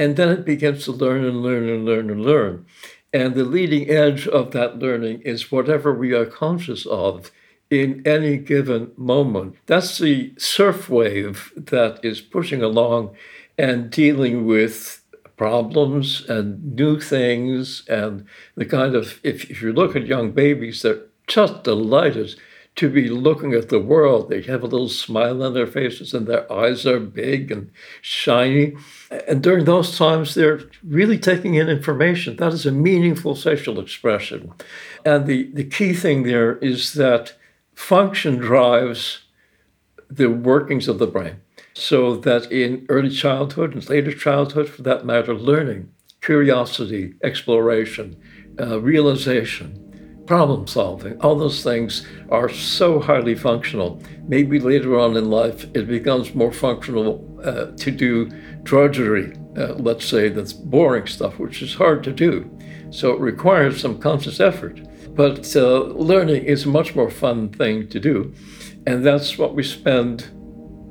And 0.00 0.16
then 0.16 0.30
it 0.30 0.46
begins 0.46 0.86
to 0.86 0.92
learn 0.92 1.26
and 1.26 1.42
learn 1.42 1.68
and 1.68 1.84
learn 1.84 2.08
and 2.08 2.22
learn. 2.24 2.64
And 3.12 3.34
the 3.34 3.44
leading 3.44 3.90
edge 3.90 4.26
of 4.26 4.52
that 4.52 4.78
learning 4.78 5.20
is 5.26 5.52
whatever 5.52 5.92
we 5.92 6.14
are 6.14 6.24
conscious 6.24 6.86
of 6.86 7.30
in 7.68 8.00
any 8.06 8.38
given 8.38 8.92
moment. 8.96 9.56
That's 9.66 9.98
the 9.98 10.32
surf 10.38 10.88
wave 10.88 11.52
that 11.54 12.02
is 12.02 12.22
pushing 12.22 12.62
along 12.62 13.14
and 13.58 13.90
dealing 13.90 14.46
with 14.46 15.02
problems 15.36 16.24
and 16.30 16.74
new 16.74 16.98
things 16.98 17.86
and 17.86 18.24
the 18.56 18.64
kind 18.64 18.94
of 18.94 19.20
if, 19.22 19.50
if 19.50 19.60
you 19.60 19.70
look 19.70 19.96
at 19.96 20.06
young 20.06 20.32
babies 20.32 20.82
they're 20.82 21.00
just 21.26 21.64
delighted 21.64 22.34
to 22.76 22.88
be 22.88 23.08
looking 23.08 23.52
at 23.52 23.68
the 23.68 23.80
world. 23.80 24.30
They 24.30 24.42
have 24.42 24.62
a 24.62 24.66
little 24.66 24.88
smile 24.88 25.42
on 25.42 25.54
their 25.54 25.66
faces 25.66 26.14
and 26.14 26.26
their 26.26 26.50
eyes 26.50 26.86
are 26.86 27.00
big 27.00 27.50
and 27.50 27.70
shiny. 28.00 28.74
And 29.28 29.42
during 29.42 29.64
those 29.64 29.98
times, 29.98 30.34
they're 30.34 30.60
really 30.82 31.18
taking 31.18 31.54
in 31.54 31.68
information. 31.68 32.36
That 32.36 32.52
is 32.52 32.66
a 32.66 32.72
meaningful 32.72 33.34
facial 33.34 33.80
expression. 33.80 34.52
And 35.04 35.26
the, 35.26 35.50
the 35.52 35.64
key 35.64 35.92
thing 35.92 36.22
there 36.22 36.56
is 36.58 36.94
that 36.94 37.34
function 37.74 38.36
drives 38.36 39.24
the 40.08 40.28
workings 40.30 40.88
of 40.88 40.98
the 40.98 41.06
brain. 41.06 41.40
So 41.74 42.16
that 42.16 42.50
in 42.50 42.86
early 42.88 43.10
childhood 43.10 43.74
and 43.74 43.88
later 43.88 44.12
childhood, 44.12 44.68
for 44.68 44.82
that 44.82 45.04
matter, 45.04 45.34
learning, 45.34 45.90
curiosity, 46.20 47.14
exploration, 47.22 48.16
uh, 48.60 48.80
realization, 48.80 49.89
problem 50.30 50.66
solving, 50.66 51.20
all 51.20 51.36
those 51.36 51.62
things 51.64 52.06
are 52.30 52.48
so 52.48 53.00
highly 53.00 53.34
functional. 53.34 54.00
Maybe 54.28 54.60
later 54.60 54.98
on 54.98 55.16
in 55.16 55.28
life 55.30 55.64
it 55.74 55.88
becomes 55.88 56.34
more 56.34 56.52
functional 56.52 57.12
uh, 57.44 57.72
to 57.76 57.90
do 57.90 58.30
drudgery 58.62 59.36
uh, 59.56 59.74
let's 59.74 60.04
say, 60.04 60.28
that's 60.28 60.52
boring 60.52 61.06
stuff, 61.06 61.38
which 61.38 61.62
is 61.62 61.74
hard 61.74 62.04
to 62.04 62.12
do. 62.12 62.50
So 62.90 63.12
it 63.12 63.20
requires 63.20 63.80
some 63.80 63.98
conscious 63.98 64.40
effort. 64.40 64.80
But 65.14 65.54
uh, 65.56 65.80
learning 65.82 66.44
is 66.44 66.64
a 66.64 66.68
much 66.68 66.94
more 66.94 67.10
fun 67.10 67.48
thing 67.50 67.88
to 67.88 68.00
do. 68.00 68.32
And 68.86 69.04
that's 69.04 69.36
what 69.38 69.54
we 69.54 69.62
spend 69.62 70.30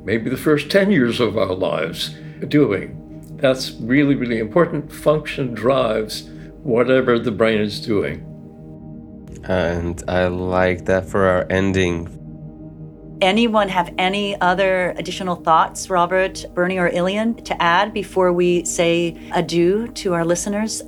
maybe 0.03 0.29
the 0.29 0.37
first 0.37 0.69
10 0.69 0.91
years 0.91 1.19
of 1.19 1.37
our 1.37 1.53
lives 1.53 2.15
doing. 2.47 2.95
That's 3.37 3.71
really, 3.71 4.15
really 4.15 4.39
important. 4.39 4.91
Function 4.91 5.53
drives 5.53 6.29
whatever 6.63 7.17
the 7.17 7.31
brain 7.31 7.61
is 7.61 7.79
doing. 7.79 8.28
And 9.43 10.03
I 10.07 10.27
like 10.27 10.85
that 10.85 11.05
for 11.05 11.25
our 11.25 11.45
ending. 11.49 12.15
Anyone 13.21 13.67
have 13.67 13.93
any 13.97 14.39
other 14.39 14.93
additional 14.97 15.35
thoughts, 15.35 15.89
Robert, 15.89 16.45
Bernie, 16.53 16.77
or 16.77 16.87
Ilian, 16.87 17.35
to 17.43 17.61
add 17.61 17.93
before 17.93 18.31
we 18.31 18.63
say 18.63 19.17
adieu 19.33 19.89
to 19.89 20.13
our 20.13 20.23
listeners? 20.23 20.83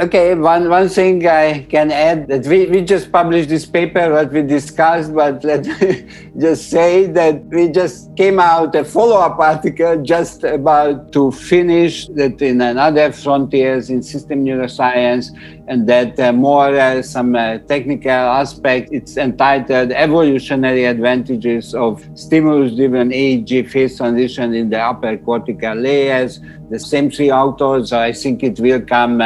Okay, 0.00 0.34
one, 0.34 0.70
one 0.70 0.88
thing 0.88 1.26
I 1.28 1.64
can 1.64 1.92
add 1.92 2.26
that 2.28 2.46
we, 2.46 2.64
we 2.68 2.80
just 2.80 3.12
published 3.12 3.50
this 3.50 3.66
paper 3.66 4.10
what 4.10 4.32
we 4.32 4.40
discussed, 4.40 5.14
but 5.14 5.44
let 5.44 5.66
me 5.66 6.06
just 6.40 6.70
say 6.70 7.04
that 7.08 7.44
we 7.44 7.68
just 7.68 8.16
came 8.16 8.40
out 8.40 8.74
a 8.74 8.82
follow-up 8.82 9.38
article 9.38 10.02
just 10.02 10.42
about 10.42 11.12
to 11.12 11.30
finish 11.30 12.06
that 12.14 12.40
in 12.40 12.62
another 12.62 13.12
frontiers 13.12 13.90
in 13.90 14.02
system 14.02 14.42
neuroscience 14.42 15.38
and 15.68 15.86
that 15.86 16.18
uh, 16.18 16.32
more 16.32 16.74
uh, 16.74 17.02
some 17.02 17.34
uh, 17.34 17.58
technical 17.58 18.10
aspect. 18.10 18.88
It's 18.92 19.18
entitled 19.18 19.92
Evolutionary 19.92 20.86
Advantages 20.86 21.74
of 21.74 22.02
Stimulus-Driven 22.14 23.10
EEG 23.10 23.68
Phase 23.68 23.98
Transition 23.98 24.54
in 24.54 24.70
the 24.70 24.80
Upper 24.80 25.18
Cortical 25.18 25.74
Layers. 25.74 26.40
The 26.70 26.78
same 26.78 27.10
three 27.10 27.30
authors, 27.30 27.92
I 27.92 28.12
think 28.12 28.42
it 28.42 28.58
will 28.58 28.80
come 28.80 29.20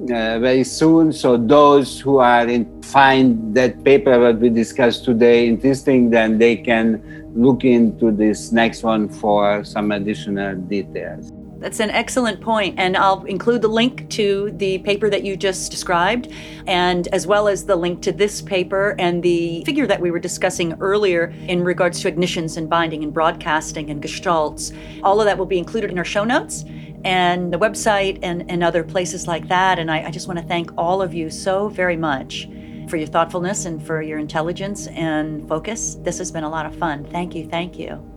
uh, 0.00 0.38
very 0.38 0.64
soon. 0.64 1.12
So 1.12 1.36
those 1.36 2.00
who 2.00 2.18
are 2.18 2.48
in, 2.48 2.82
find 2.82 3.54
that 3.54 3.84
paper 3.84 4.18
that 4.18 4.40
we 4.40 4.48
discussed 4.48 5.04
today 5.04 5.48
interesting, 5.48 6.10
then 6.10 6.38
they 6.38 6.56
can 6.56 7.32
look 7.34 7.64
into 7.64 8.10
this 8.10 8.52
next 8.52 8.82
one 8.82 9.08
for 9.08 9.64
some 9.64 9.92
additional 9.92 10.56
details. 10.56 11.32
That's 11.62 11.78
an 11.78 11.90
excellent 11.90 12.40
point, 12.40 12.74
and 12.76 12.96
I'll 12.96 13.22
include 13.22 13.62
the 13.62 13.68
link 13.68 14.10
to 14.10 14.50
the 14.56 14.78
paper 14.78 15.08
that 15.08 15.22
you 15.22 15.36
just 15.36 15.70
described, 15.70 16.28
and 16.66 17.06
as 17.12 17.28
well 17.28 17.46
as 17.46 17.64
the 17.64 17.76
link 17.76 18.02
to 18.02 18.10
this 18.10 18.42
paper 18.42 18.96
and 18.98 19.22
the 19.22 19.62
figure 19.64 19.86
that 19.86 20.00
we 20.00 20.10
were 20.10 20.18
discussing 20.18 20.72
earlier 20.80 21.32
in 21.46 21.62
regards 21.62 22.00
to 22.00 22.10
ignitions 22.10 22.56
and 22.56 22.68
binding 22.68 23.04
and 23.04 23.14
broadcasting 23.14 23.90
and 23.90 24.02
gestalts. 24.02 24.76
All 25.04 25.20
of 25.20 25.26
that 25.26 25.38
will 25.38 25.46
be 25.46 25.58
included 25.58 25.92
in 25.92 25.98
our 25.98 26.04
show 26.04 26.24
notes 26.24 26.64
and 27.04 27.52
the 27.52 27.58
website 27.58 28.18
and, 28.22 28.50
and 28.50 28.62
other 28.62 28.84
places 28.84 29.26
like 29.26 29.48
that. 29.48 29.78
And 29.78 29.90
I, 29.90 30.06
I 30.06 30.10
just 30.10 30.26
want 30.26 30.38
to 30.38 30.44
thank 30.46 30.70
all 30.76 31.02
of 31.02 31.14
you 31.14 31.30
so 31.30 31.68
very 31.68 31.96
much 31.96 32.48
for 32.88 32.96
your 32.96 33.06
thoughtfulness 33.06 33.64
and 33.64 33.84
for 33.84 34.02
your 34.02 34.18
intelligence 34.18 34.86
and 34.88 35.48
focus. 35.48 35.96
This 35.96 36.18
has 36.18 36.30
been 36.30 36.44
a 36.44 36.50
lot 36.50 36.66
of 36.66 36.74
fun. 36.76 37.04
Thank 37.04 37.34
you. 37.34 37.48
Thank 37.48 37.78
you. 37.78 38.08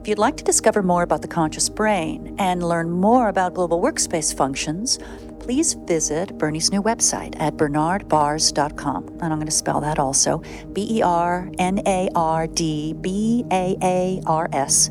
If 0.00 0.08
you'd 0.08 0.18
like 0.18 0.36
to 0.38 0.44
discover 0.44 0.82
more 0.82 1.02
about 1.02 1.20
the 1.20 1.28
conscious 1.28 1.68
brain 1.68 2.34
and 2.38 2.62
learn 2.62 2.90
more 2.90 3.28
about 3.28 3.52
global 3.52 3.82
workspace 3.82 4.34
functions, 4.34 4.98
please 5.40 5.74
visit 5.74 6.38
Bernie's 6.38 6.72
new 6.72 6.82
website 6.82 7.38
at 7.38 7.56
bernardbaars.com. 7.56 9.08
And 9.08 9.22
I'm 9.24 9.38
going 9.38 9.44
to 9.44 9.50
spell 9.50 9.80
that 9.82 9.98
also 9.98 10.42
B 10.72 10.86
E 10.90 11.02
R 11.02 11.50
N 11.58 11.82
A 11.86 12.08
R 12.14 12.46
D 12.46 12.94
B 12.94 13.44
A 13.50 13.76
A 13.82 14.22
R 14.26 14.48
S. 14.52 14.90